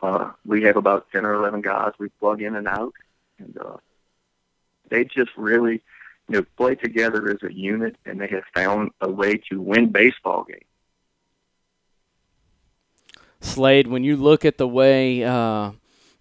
Uh, 0.00 0.30
we 0.44 0.62
have 0.62 0.76
about 0.76 1.06
ten 1.12 1.24
or 1.24 1.34
eleven 1.34 1.60
guys 1.60 1.92
we 1.98 2.08
plug 2.20 2.42
in 2.42 2.56
and 2.56 2.66
out, 2.66 2.94
and 3.38 3.56
uh, 3.58 3.76
they 4.88 5.04
just 5.04 5.30
really 5.36 5.82
you 6.28 6.38
know, 6.38 6.46
play 6.56 6.74
together 6.74 7.28
as 7.30 7.42
a 7.42 7.52
unit, 7.52 7.96
and 8.06 8.20
they 8.20 8.28
have 8.28 8.44
found 8.54 8.90
a 9.00 9.10
way 9.10 9.36
to 9.50 9.60
win 9.60 9.90
baseball 9.90 10.44
games. 10.44 10.62
Slade, 13.40 13.88
when 13.88 14.04
you 14.04 14.16
look 14.16 14.44
at 14.44 14.56
the 14.56 14.68
way 14.68 15.24
uh, 15.24 15.72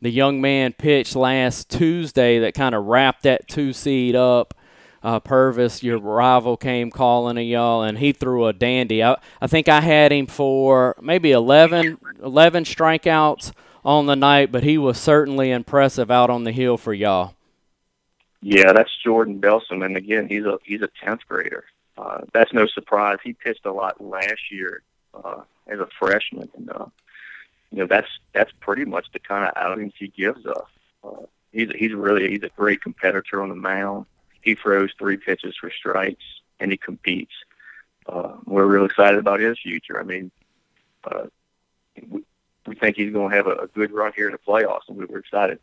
the 0.01 0.09
young 0.09 0.41
man 0.41 0.73
pitched 0.73 1.15
last 1.15 1.69
Tuesday 1.69 2.39
that 2.39 2.55
kind 2.55 2.73
of 2.73 2.85
wrapped 2.85 3.23
that 3.23 3.47
two 3.47 3.73
seed 3.73 4.15
up, 4.15 4.55
uh, 5.03 5.19
Purvis, 5.19 5.83
your 5.83 5.99
rival, 5.99 6.57
came 6.57 6.91
calling 6.91 7.35
to 7.35 7.43
y'all, 7.43 7.83
and 7.83 7.97
he 7.97 8.11
threw 8.11 8.45
a 8.45 8.53
dandy. 8.53 9.03
I, 9.03 9.17
I 9.41 9.47
think 9.47 9.67
I 9.67 9.81
had 9.81 10.11
him 10.11 10.27
for 10.27 10.95
maybe 11.01 11.31
11, 11.31 11.97
11 12.23 12.63
strikeouts 12.65 13.51
on 13.83 14.05
the 14.05 14.15
night, 14.15 14.51
but 14.51 14.63
he 14.63 14.77
was 14.77 14.99
certainly 14.99 15.51
impressive 15.51 16.11
out 16.11 16.29
on 16.29 16.43
the 16.43 16.51
hill 16.51 16.77
for 16.77 16.93
y'all. 16.93 17.33
Yeah, 18.41 18.73
that's 18.73 18.95
Jordan 19.03 19.39
Belsom, 19.39 19.85
and 19.85 19.95
again, 19.95 20.27
he's 20.27 20.45
a 20.45 20.57
he's 20.63 20.81
a 20.81 20.89
tenth 21.03 21.21
grader. 21.27 21.65
Uh, 21.95 22.21
that's 22.33 22.51
no 22.53 22.65
surprise. 22.65 23.19
He 23.23 23.33
pitched 23.33 23.65
a 23.65 23.71
lot 23.71 24.01
last 24.01 24.51
year 24.51 24.81
uh, 25.13 25.41
as 25.67 25.79
a 25.79 25.87
freshman, 25.99 26.49
and 26.57 26.71
uh, 26.71 26.85
you 27.71 27.79
know 27.79 27.85
that's 27.85 28.07
that's 28.33 28.51
pretty 28.59 28.85
much 28.85 29.05
the 29.13 29.19
kind 29.19 29.47
of 29.47 29.53
outings 29.55 29.93
he 29.97 30.07
gives 30.07 30.43
us. 30.47 30.65
Uh, 31.03 31.25
he's 31.51 31.69
he's 31.75 31.93
really 31.93 32.29
he's 32.29 32.41
a 32.43 32.49
great 32.49 32.81
competitor 32.81 33.43
on 33.43 33.49
the 33.49 33.55
mound. 33.55 34.07
He 34.41 34.55
throws 34.55 34.91
three 34.97 35.17
pitches 35.17 35.55
for 35.59 35.71
strikes, 35.71 36.23
and 36.59 36.71
he 36.71 36.77
competes. 36.77 37.33
Uh, 38.07 38.33
we're 38.45 38.65
real 38.65 38.85
excited 38.85 39.19
about 39.19 39.39
his 39.39 39.59
future. 39.59 39.99
I 39.99 40.03
mean, 40.03 40.31
uh, 41.03 41.27
we, 42.09 42.23
we 42.65 42.75
think 42.75 42.97
he's 42.97 43.13
going 43.13 43.29
to 43.29 43.35
have 43.35 43.47
a, 43.47 43.55
a 43.63 43.67
good 43.67 43.91
run 43.91 44.13
here 44.15 44.27
in 44.27 44.31
the 44.31 44.39
playoffs, 44.39 44.87
and 44.87 44.97
we 44.97 45.05
we're 45.05 45.19
excited. 45.19 45.59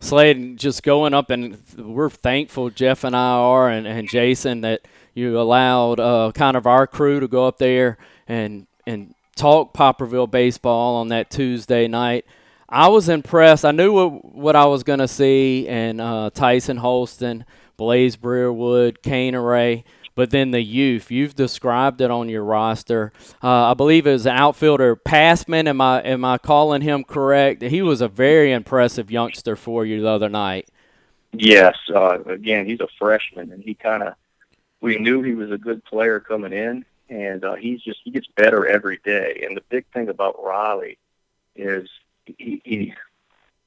Slade, 0.00 0.56
just 0.56 0.84
going 0.84 1.12
up, 1.12 1.30
and 1.30 1.58
we're 1.76 2.10
thankful, 2.10 2.70
Jeff 2.70 3.02
and 3.02 3.16
I 3.16 3.30
are, 3.30 3.68
and, 3.68 3.86
and 3.86 4.08
Jason, 4.08 4.60
that 4.60 4.82
you 5.12 5.40
allowed 5.40 5.98
uh, 5.98 6.30
kind 6.34 6.56
of 6.56 6.66
our 6.66 6.86
crew 6.86 7.18
to 7.18 7.26
go 7.26 7.46
up 7.46 7.58
there 7.58 7.98
and 8.28 8.66
and 8.86 9.14
talk 9.34 9.74
Poplarville 9.74 10.30
baseball 10.30 10.96
on 10.96 11.08
that 11.08 11.30
Tuesday 11.30 11.88
night. 11.88 12.24
I 12.68 12.88
was 12.88 13.08
impressed. 13.08 13.64
I 13.64 13.70
knew 13.70 13.92
what, 13.92 14.24
what 14.34 14.56
I 14.56 14.66
was 14.66 14.82
going 14.82 14.98
to 14.98 15.08
see, 15.08 15.66
and 15.68 16.00
uh, 16.00 16.30
Tyson 16.34 16.76
Holston, 16.76 17.44
Blaze 17.76 18.16
Breerwood, 18.16 19.02
Kane 19.02 19.34
Array– 19.34 19.84
but 20.18 20.30
then 20.30 20.50
the 20.50 20.60
youth, 20.60 21.12
you've 21.12 21.36
described 21.36 22.00
it 22.00 22.10
on 22.10 22.28
your 22.28 22.42
roster. 22.42 23.12
Uh, 23.40 23.70
I 23.70 23.74
believe 23.74 24.04
it 24.04 24.10
was 24.10 24.26
an 24.26 24.34
outfielder, 24.34 24.96
Passman. 24.96 25.68
Am 25.68 25.80
I 25.80 26.00
am 26.00 26.24
I 26.24 26.38
calling 26.38 26.82
him 26.82 27.04
correct? 27.04 27.62
He 27.62 27.82
was 27.82 28.00
a 28.00 28.08
very 28.08 28.50
impressive 28.50 29.12
youngster 29.12 29.54
for 29.54 29.86
you 29.86 30.02
the 30.02 30.08
other 30.08 30.28
night. 30.28 30.68
Yes, 31.32 31.76
uh, 31.94 32.20
again, 32.24 32.66
he's 32.66 32.80
a 32.80 32.88
freshman, 32.98 33.52
and 33.52 33.62
he 33.62 33.74
kind 33.74 34.02
of 34.02 34.14
we 34.80 34.98
knew 34.98 35.22
he 35.22 35.36
was 35.36 35.52
a 35.52 35.56
good 35.56 35.84
player 35.84 36.18
coming 36.18 36.52
in, 36.52 36.84
and 37.08 37.44
uh, 37.44 37.54
he's 37.54 37.80
just 37.80 38.00
he 38.02 38.10
gets 38.10 38.26
better 38.34 38.66
every 38.66 38.98
day. 39.04 39.44
And 39.46 39.56
the 39.56 39.62
big 39.68 39.86
thing 39.94 40.08
about 40.08 40.44
Riley 40.44 40.98
is 41.54 41.88
he, 42.38 42.60
he 42.64 42.94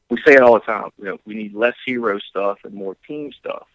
we 0.10 0.18
say 0.26 0.34
it 0.34 0.42
all 0.42 0.54
the 0.54 0.60
time. 0.60 0.90
You 0.98 1.06
know, 1.06 1.18
we 1.26 1.36
need 1.36 1.54
less 1.54 1.76
hero 1.86 2.20
stuff 2.20 2.60
and 2.64 2.74
more 2.74 2.96
team 3.08 3.32
stuff 3.32 3.68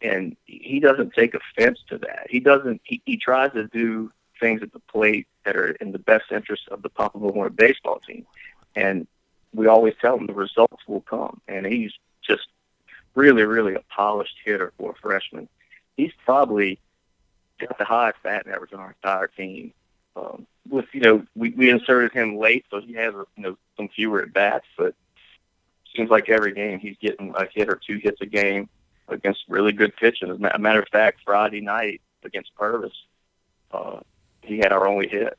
and 0.00 0.36
he 0.44 0.80
doesn't 0.80 1.12
take 1.14 1.34
offense 1.34 1.80
to 1.88 1.98
that. 1.98 2.26
He 2.28 2.40
doesn't. 2.40 2.80
He, 2.84 3.02
he 3.04 3.16
tries 3.16 3.52
to 3.52 3.66
do 3.68 4.12
things 4.40 4.62
at 4.62 4.72
the 4.72 4.78
plate 4.80 5.26
that 5.44 5.56
are 5.56 5.70
in 5.72 5.92
the 5.92 5.98
best 5.98 6.30
interest 6.30 6.68
of 6.68 6.82
the 6.82 6.90
Poplarville 6.90 7.32
Hornet 7.32 7.56
baseball 7.56 8.00
team, 8.06 8.26
and 8.76 9.06
we 9.52 9.66
always 9.66 9.94
tell 10.00 10.16
him 10.16 10.26
the 10.26 10.34
results 10.34 10.86
will 10.86 11.00
come. 11.00 11.40
And 11.48 11.66
he's 11.66 11.92
just 12.22 12.46
really, 13.14 13.42
really 13.42 13.74
a 13.74 13.82
polished 13.88 14.36
hitter 14.44 14.72
for 14.78 14.92
a 14.92 14.94
freshman. 14.94 15.48
He's 15.96 16.12
probably 16.24 16.78
got 17.58 17.76
the 17.78 17.84
highest 17.84 18.22
batting 18.22 18.52
average 18.52 18.72
on 18.72 18.80
our 18.80 18.94
entire 19.02 19.26
team. 19.26 19.72
Um, 20.18 20.46
with 20.68 20.86
you 20.92 21.00
know, 21.00 21.24
we, 21.34 21.50
we 21.50 21.70
inserted 21.70 22.12
him 22.12 22.36
late, 22.36 22.66
so 22.70 22.80
he 22.80 22.94
has 22.94 23.14
you 23.36 23.42
know 23.42 23.56
some 23.76 23.88
fewer 23.88 24.22
at 24.22 24.32
bats, 24.32 24.66
but 24.76 24.94
seems 25.96 26.10
like 26.10 26.28
every 26.28 26.52
game 26.52 26.78
he's 26.78 26.96
getting 27.00 27.34
a 27.34 27.46
hit 27.52 27.68
or 27.68 27.80
two 27.84 27.98
hits 27.98 28.20
a 28.20 28.26
game 28.26 28.68
against 29.08 29.40
really 29.48 29.72
good 29.72 29.96
pitching. 29.96 30.30
As 30.30 30.38
a 30.54 30.58
matter 30.58 30.80
of 30.80 30.88
fact, 30.90 31.20
Friday 31.24 31.60
night 31.60 32.00
against 32.24 32.54
Purvis, 32.54 32.92
uh, 33.72 34.00
he 34.42 34.58
had 34.58 34.72
our 34.72 34.86
only 34.86 35.08
hit. 35.08 35.38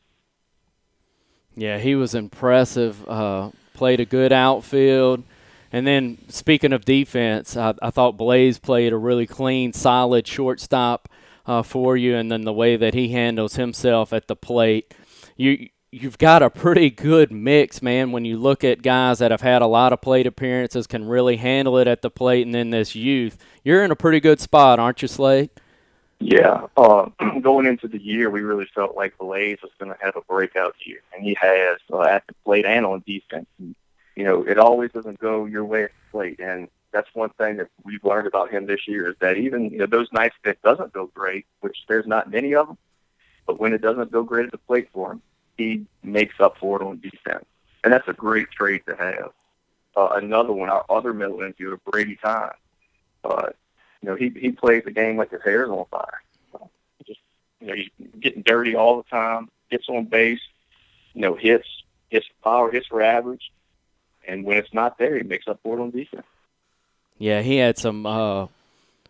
Yeah, 1.56 1.78
he 1.78 1.96
was 1.96 2.16
impressive. 2.16 3.08
Uh, 3.08 3.52
played 3.74 4.00
a 4.00 4.06
good 4.06 4.32
outfield. 4.32 5.24
And 5.72 5.86
then, 5.86 6.18
speaking 6.30 6.74
of 6.74 6.84
defense, 6.84 7.56
I, 7.56 7.76
I, 7.82 7.92
thought 7.92 8.18
Blaze 8.18 8.58
played 8.58 8.92
a 8.92 8.98
really 8.98 9.28
clean, 9.28 9.72
solid 9.72 10.26
shortstop 10.26 11.09
uh, 11.50 11.64
for 11.64 11.98
you, 11.98 12.16
and 12.16 12.32
then 12.32 12.44
the 12.44 12.54
way 12.54 12.76
that 12.76 12.94
he 12.94 13.10
handles 13.10 13.56
himself 13.56 14.14
at 14.14 14.28
the 14.28 14.36
plate. 14.36 14.94
You 15.36 15.70
you've 15.92 16.20
got 16.20 16.44
a 16.44 16.50
pretty 16.52 16.92
good 16.92 17.32
mix, 17.32 17.82
man. 17.82 18.12
When 18.12 18.24
you 18.24 18.38
look 18.38 18.64
at 18.64 18.84
guys 18.84 19.18
that 19.18 19.32
have 19.32 19.42
had 19.42 19.64
a 19.64 19.68
lot 19.68 19.92
of 19.92 20.00
plate 20.00 20.28
appearances, 20.28 20.86
can 20.86 21.08
really 21.08 21.38
handle 21.38 21.80
it 21.80 21.88
at 21.88 22.04
the 22.04 22.12
plate, 22.12 22.46
and 22.46 22.54
then 22.54 22.70
this 22.70 22.94
youth, 22.94 23.40
you're 23.64 23.84
in 23.84 23.90
a 23.90 23.96
pretty 23.96 24.20
good 24.20 24.40
spot, 24.40 24.78
aren't 24.78 25.02
you, 25.02 25.08
Slade? 25.08 25.50
Yeah. 26.20 26.68
Uh, 26.78 27.10
going 27.42 27.66
into 27.66 27.88
the 27.88 28.00
year, 28.00 28.30
we 28.30 28.42
really 28.42 28.68
felt 28.76 28.96
like 28.96 29.18
Blaze 29.18 29.58
was 29.64 29.72
going 29.80 29.92
to 29.92 29.98
have 30.04 30.16
a 30.16 30.22
breakout 30.22 30.76
year, 30.86 31.00
and 31.16 31.24
he 31.24 31.36
has 31.42 31.80
uh, 31.92 32.02
at 32.02 32.28
the 32.28 32.36
plate 32.46 32.68
and 32.68 32.86
on 32.86 33.04
defense. 33.08 33.48
And, 33.58 33.74
you 34.16 34.24
know, 34.24 34.44
it 34.44 34.60
always 34.60 34.92
doesn't 34.92 35.18
go 35.18 35.46
your 35.46 35.66
way 35.66 35.86
at 35.86 35.92
the 35.92 36.12
plate, 36.12 36.40
and 36.40 36.68
that's 36.92 37.10
one 37.14 37.30
thing 37.32 37.58
that 37.58 37.68
we've 37.84 38.04
learned 38.04 38.28
about 38.28 38.52
him 38.52 38.66
this 38.66 38.88
year 38.88 39.10
is 39.10 39.16
that 39.20 39.38
even 39.38 39.70
you 39.70 39.80
know 39.80 39.86
those 39.86 40.12
nights 40.12 40.36
that 40.44 40.62
doesn't 40.62 40.94
go 40.94 41.08
great, 41.08 41.46
which 41.62 41.78
there's 41.88 42.08
not 42.08 42.30
many 42.30 42.56
of 42.56 42.68
them, 42.68 42.78
but 43.46 43.60
when 43.60 43.74
it 43.74 43.82
doesn't 43.82 44.12
go 44.12 44.24
great 44.24 44.46
at 44.46 44.52
the 44.52 44.58
plate 44.58 44.90
for 44.94 45.14
him, 45.14 45.22
he 45.58 45.86
makes 46.04 46.40
up 46.40 46.58
for 46.58 46.82
it 46.82 46.86
on 46.86 47.00
defense, 47.00 47.46
and 47.84 47.94
that's 47.94 48.08
a 48.08 48.14
great 48.14 48.50
trait 48.52 48.86
to 48.88 48.96
have. 48.96 49.32
Uh, 49.96 50.16
another 50.16 50.54
one, 50.54 50.70
our 50.70 50.86
other 50.90 51.14
middle 51.14 51.38
infielder, 51.38 51.80
Brady 51.92 52.16
Time. 52.16 52.54
Uh, 53.24 53.50
you 54.02 54.10
know, 54.10 54.16
he 54.16 54.30
he 54.30 54.52
plays 54.52 54.84
the 54.86 54.92
game 54.92 55.18
like 55.18 55.32
his 55.32 55.42
hair's 55.44 55.70
on 55.70 55.86
fire. 55.92 56.22
Uh, 56.54 56.66
just 57.06 57.20
you 57.60 57.68
know, 57.68 57.76
he's 57.76 57.90
getting 58.20 58.42
dirty 58.44 58.76
all 58.76 58.98
the 58.98 59.10
time, 59.10 59.50
gets 59.70 59.90
on 59.90 60.06
base, 60.06 60.42
you 61.14 61.22
know, 61.22 61.36
hits 61.36 61.68
hits 62.10 62.28
power, 62.44 62.72
hits 62.72 62.88
for 62.88 63.02
average, 63.02 63.52
and 64.28 64.44
when 64.44 64.58
it's 64.58 64.74
not 64.74 64.98
there, 64.98 65.18
he 65.18 65.24
makes 65.24 65.48
up 65.48 65.60
for 65.64 65.78
it 65.78 65.82
on 65.82 65.92
defense. 65.92 66.26
Yeah, 67.20 67.42
he 67.42 67.58
had 67.58 67.78
some 67.78 68.06
uh, 68.06 68.48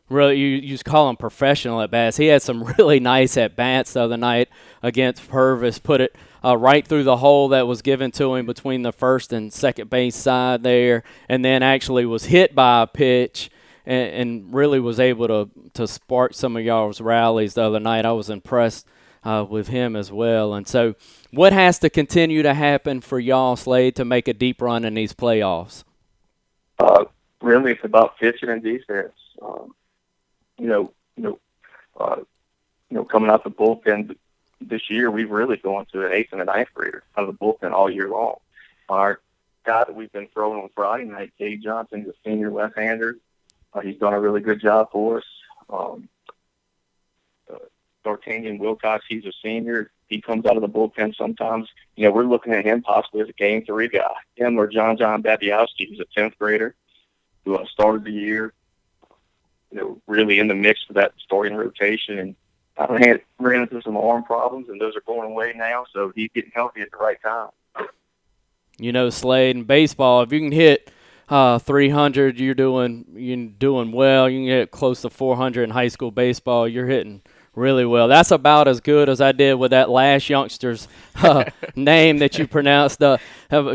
really 0.10 0.38
you 0.38 0.48
you 0.48 0.78
call 0.80 1.10
him 1.10 1.16
professional 1.16 1.82
at 1.82 1.92
bats. 1.92 2.18
He 2.18 2.26
had 2.26 2.42
some 2.42 2.64
really 2.78 3.00
nice 3.00 3.38
at 3.38 3.56
bats 3.56 3.94
the 3.94 4.02
other 4.02 4.18
night 4.18 4.50
against 4.84 5.30
Purvis. 5.30 5.80
Put 5.80 6.02
it 6.02 6.16
uh, 6.44 6.58
right 6.58 6.86
through 6.86 7.04
the 7.04 7.18
hole 7.18 7.50
that 7.50 7.68
was 7.68 7.82
given 7.82 8.12
to 8.12 8.36
him 8.36 8.46
between 8.46 8.82
the 8.82 8.92
first 8.92 9.32
and 9.32 9.54
second 9.54 9.90
base 9.90 10.16
side 10.16 10.64
there, 10.64 11.04
and 11.30 11.46
then 11.46 11.64
actually 11.64 12.06
was 12.06 12.26
hit 12.26 12.54
by 12.54 12.84
a 12.84 12.88
pitch. 12.88 13.50
And, 13.86 14.14
and 14.14 14.54
really 14.54 14.80
was 14.80 15.00
able 15.00 15.28
to, 15.30 15.50
to 15.74 15.88
spark 15.88 16.36
some 16.36 16.56
of 16.56 16.64
y'all's 16.64 17.02
rallies 17.02 17.56
the 17.56 17.64
other 17.64 17.80
night. 17.80 18.06
I 18.06 18.12
was 18.12 18.30
impressed 18.30 18.86
uh, 19.24 19.46
with 19.50 19.70
him 19.70 19.96
as 19.96 20.12
well. 20.12 20.54
And 20.54 20.68
so, 20.68 20.96
what 21.32 21.54
has 21.54 21.80
to 21.80 21.90
continue 21.90 22.44
to 22.44 22.54
happen 22.54 23.02
for 23.02 23.20
y'all, 23.20 23.56
Slade, 23.56 23.96
to 23.96 24.06
make 24.06 24.28
a 24.28 24.34
deep 24.34 24.62
run 24.62 24.86
in 24.86 24.94
these 24.94 25.14
playoffs? 25.14 25.84
Uh, 26.78 27.06
really, 27.42 27.74
it's 27.74 27.84
about 27.84 28.18
pitching 28.18 28.50
and 28.50 28.64
defense. 28.64 29.14
Um, 29.42 29.74
you 30.58 30.68
know, 30.68 30.94
you 31.16 31.24
know, 31.24 31.40
uh, 32.00 32.18
you 32.90 32.98
know, 32.98 33.06
coming 33.06 33.30
out 33.30 33.44
the 33.44 33.52
bullpen 33.52 34.16
this 34.62 34.90
year, 34.90 35.10
we've 35.10 35.32
really 35.32 35.58
gone 35.58 35.86
to 35.92 36.06
an 36.06 36.12
eighth 36.12 36.34
and 36.34 36.42
a 36.42 36.46
ninth 36.46 36.70
grader 36.74 37.04
out 37.18 37.28
of 37.28 37.38
the 37.38 37.46
bullpen 37.46 37.72
all 37.72 37.90
year 37.90 38.10
long. 38.10 38.36
Our 38.90 39.20
guy 39.66 39.84
that 39.86 39.96
we've 39.96 40.12
been 40.12 40.28
throwing 40.34 40.62
on 40.62 40.70
Friday 40.76 41.06
night, 41.06 41.34
Jay 41.38 41.56
Johnson, 41.58 42.02
is 42.02 42.08
a 42.10 42.14
senior 42.26 42.52
left-hander. 42.52 43.18
Uh, 43.74 43.82
he's 43.82 43.98
done 43.98 44.14
a 44.14 44.20
really 44.20 44.42
good 44.42 44.60
job 44.60 44.92
for 44.92 45.20
us. 45.20 45.26
Um, 45.70 46.10
uh, 47.52 47.58
D'Artagnan 48.04 48.58
Wilcox, 48.58 49.06
he's 49.08 49.26
a 49.26 49.32
senior. 49.44 49.92
He 50.08 50.22
comes 50.22 50.46
out 50.48 50.56
of 50.56 50.62
the 50.62 50.70
bullpen 50.70 51.16
sometimes. 51.16 51.70
You 51.96 52.06
know, 52.06 52.12
we're 52.12 52.24
looking 52.24 52.54
at 52.54 52.66
him 52.66 52.82
possibly 52.82 53.22
as 53.22 53.30
a 53.30 53.34
game 53.34 53.64
three 53.64 53.88
guy. 53.88 54.16
Him 54.36 54.58
or 54.58 54.68
John 54.68 54.98
John 54.98 55.22
Babiowski, 55.22 55.88
who's 55.88 56.00
a 56.00 56.20
10th 56.20 56.38
grader 56.40 56.76
who 57.46 57.56
uh, 57.56 57.66
started 57.66 58.04
the 58.04 58.12
year, 58.12 58.54
you 59.72 59.80
know, 59.80 60.02
really 60.08 60.40
in 60.40 60.48
the 60.48 60.56
mix 60.56 60.84
for 60.84 60.94
that 60.94 61.14
starting 61.24 61.56
rotation. 61.56 62.20
And 62.20 62.36
I 62.78 63.06
had 63.06 63.22
ran 63.40 63.62
into 63.62 63.82
some 63.82 63.98
arm 63.98 64.24
problems, 64.24 64.70
and 64.70 64.80
those 64.80 64.96
are 64.96 65.02
going 65.02 65.30
away 65.30 65.54
now. 65.56 65.86
So 65.94 66.12
he's 66.16 66.30
getting 66.34 66.52
healthy 66.54 66.82
at 66.82 66.92
the 66.92 66.98
right 66.98 67.22
time. 67.22 67.50
You 68.78 68.94
know, 68.94 69.10
Slade 69.10 69.58
in 69.58 69.64
baseball, 69.64 70.22
if 70.22 70.32
you 70.32 70.40
can 70.40 70.54
hit 70.54 70.90
uh, 71.28 71.60
300, 71.60 72.40
you're 72.40 72.54
doing 72.54 73.06
you're 73.14 73.48
doing 73.48 73.92
well. 73.92 74.30
You 74.30 74.40
can 74.40 74.46
get 74.46 74.72
close 74.72 75.02
to 75.02 75.10
400 75.10 75.64
in 75.64 75.70
high 75.72 75.90
school 75.90 76.12
baseball. 76.12 76.68
You're 76.68 76.88
hitting 76.88 77.22
really 77.56 77.86
well. 77.86 78.08
That's 78.08 78.32
about 78.32 78.68
as 78.68 78.80
good 78.80 79.10
as 79.10 79.22
I 79.22 79.34
did 79.34 79.56
with 79.56 79.72
that 79.72 79.90
last 79.90 80.30
youngster's 80.30 80.88
uh, 81.16 81.46
name 81.76 82.20
that 82.20 82.40
you 82.40 82.48
pronounced. 82.48 83.04
Uh, 83.04 83.18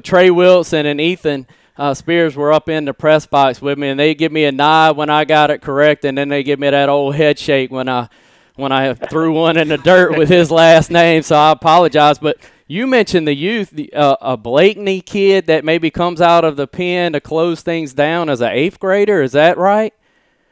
Trey 0.02 0.30
Wilson 0.30 0.86
and 0.86 1.00
Ethan 1.00 1.46
uh, 1.76 1.94
Spears 1.94 2.36
were 2.36 2.52
up 2.52 2.68
in 2.68 2.84
the 2.84 2.94
press 2.94 3.26
box 3.26 3.60
with 3.60 3.78
me, 3.78 3.88
and 3.88 3.98
they 3.98 4.14
give 4.14 4.32
me 4.32 4.44
a 4.44 4.52
nod 4.52 4.96
when 4.96 5.10
I 5.10 5.24
got 5.24 5.50
it 5.50 5.60
correct, 5.60 6.04
and 6.04 6.16
then 6.16 6.28
they 6.28 6.42
give 6.42 6.58
me 6.58 6.70
that 6.70 6.88
old 6.88 7.14
head 7.14 7.38
shake 7.38 7.70
when 7.70 7.88
I 7.88 8.08
when 8.56 8.70
I 8.70 8.94
threw 8.94 9.32
one 9.32 9.56
in 9.56 9.66
the 9.68 9.78
dirt 9.78 10.16
with 10.16 10.28
his 10.28 10.50
last 10.50 10.90
name. 10.90 11.22
So 11.22 11.34
I 11.34 11.50
apologize, 11.50 12.18
but 12.18 12.38
you 12.68 12.86
mentioned 12.86 13.26
the 13.26 13.34
youth, 13.34 13.70
the, 13.70 13.92
uh, 13.92 14.16
a 14.20 14.36
Blakeney 14.36 15.00
kid 15.00 15.46
that 15.46 15.64
maybe 15.64 15.90
comes 15.90 16.20
out 16.20 16.44
of 16.44 16.56
the 16.56 16.68
pen 16.68 17.14
to 17.14 17.20
close 17.20 17.62
things 17.62 17.92
down 17.92 18.30
as 18.30 18.40
an 18.40 18.52
eighth 18.52 18.78
grader. 18.78 19.22
Is 19.22 19.32
that 19.32 19.58
right? 19.58 19.92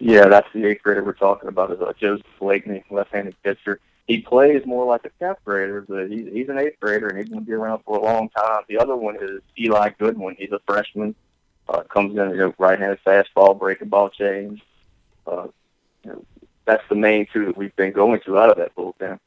Yeah, 0.01 0.27
that's 0.27 0.49
the 0.53 0.67
eighth 0.67 0.83
grader 0.83 1.05
we're 1.05 1.13
talking 1.13 1.49
about. 1.49 1.71
Is 1.71 1.81
uh, 1.81 1.93
Joseph 1.99 2.27
Blakeney, 2.41 2.85
left-handed 2.91 3.41
pitcher. 3.45 3.79
He 4.07 4.19
plays 4.19 4.67
more 4.67 4.85
like 4.85 5.05
a 5.05 5.11
tenth 5.19 5.39
grader, 5.45 5.83
but 5.89 6.11
he's, 6.11 6.27
he's 6.33 6.49
an 6.49 6.59
eighth 6.59 6.81
grader 6.81 7.09
and 7.09 7.19
he's 7.19 7.29
going 7.29 7.45
to 7.45 7.47
be 7.47 7.53
around 7.53 7.83
for 7.85 7.99
a 7.99 8.03
long 8.03 8.29
time. 8.31 8.63
The 8.69 8.79
other 8.79 8.97
one 8.97 9.17
is 9.21 9.41
Eli 9.59 9.91
Goodwin. 9.99 10.37
He's 10.39 10.53
a 10.53 10.61
freshman. 10.67 11.15
Uh, 11.69 11.83
comes 11.85 12.17
in, 12.17 12.31
you 12.31 12.37
know, 12.37 12.55
right-handed 12.59 12.99
fastball, 13.07 13.59
breaking 13.59 13.89
ball 13.89 14.11
change. 14.11 14.61
Uh, 15.27 15.47
you 16.05 16.11
know, 16.11 16.25
that's 16.65 16.83
the 16.89 16.97
main 16.97 17.27
two 17.33 17.47
that 17.47 17.57
we've 17.57 17.75
been 17.77 17.93
going 17.93 18.21
to 18.25 18.39
out 18.39 18.51
of 18.51 18.57
that 18.57 18.75
bullpen. 18.75 19.19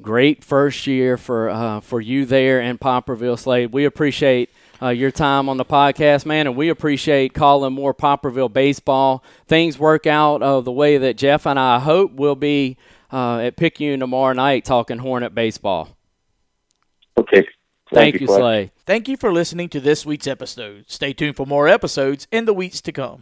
Great 0.00 0.42
first 0.42 0.86
year 0.86 1.16
for 1.16 1.48
uh, 1.48 1.80
for 1.80 2.00
you 2.00 2.26
there 2.26 2.60
in 2.60 2.76
Poplarville, 2.76 3.38
Slade. 3.38 3.72
We 3.72 3.84
appreciate 3.84 4.50
uh, 4.82 4.88
your 4.88 5.10
time 5.12 5.48
on 5.48 5.58
the 5.58 5.64
podcast, 5.64 6.26
man, 6.26 6.46
and 6.46 6.56
we 6.56 6.70
appreciate 6.70 7.34
calling 7.34 7.72
more 7.72 7.94
Poplarville 7.94 8.52
baseball. 8.52 9.22
Things 9.46 9.78
work 9.78 10.06
out 10.06 10.42
uh, 10.42 10.60
the 10.60 10.72
way 10.72 10.98
that 10.98 11.16
Jeff 11.16 11.46
and 11.46 11.58
I 11.58 11.78
hope 11.78 12.12
will 12.12 12.34
be 12.34 12.76
uh, 13.12 13.38
at 13.38 13.56
Picayune 13.56 14.00
tomorrow 14.00 14.32
night 14.32 14.64
talking 14.64 14.98
Hornet 14.98 15.34
baseball. 15.34 15.96
Okay. 17.18 17.46
Thank, 17.92 18.14
Thank 18.14 18.20
you, 18.22 18.26
Clay. 18.26 18.38
Slade. 18.38 18.70
Thank 18.86 19.08
you 19.08 19.16
for 19.18 19.32
listening 19.32 19.68
to 19.70 19.80
this 19.80 20.06
week's 20.06 20.26
episode. 20.26 20.86
Stay 20.88 21.12
tuned 21.12 21.36
for 21.36 21.46
more 21.46 21.68
episodes 21.68 22.26
in 22.32 22.46
the 22.46 22.54
weeks 22.54 22.80
to 22.80 22.92
come. 22.92 23.20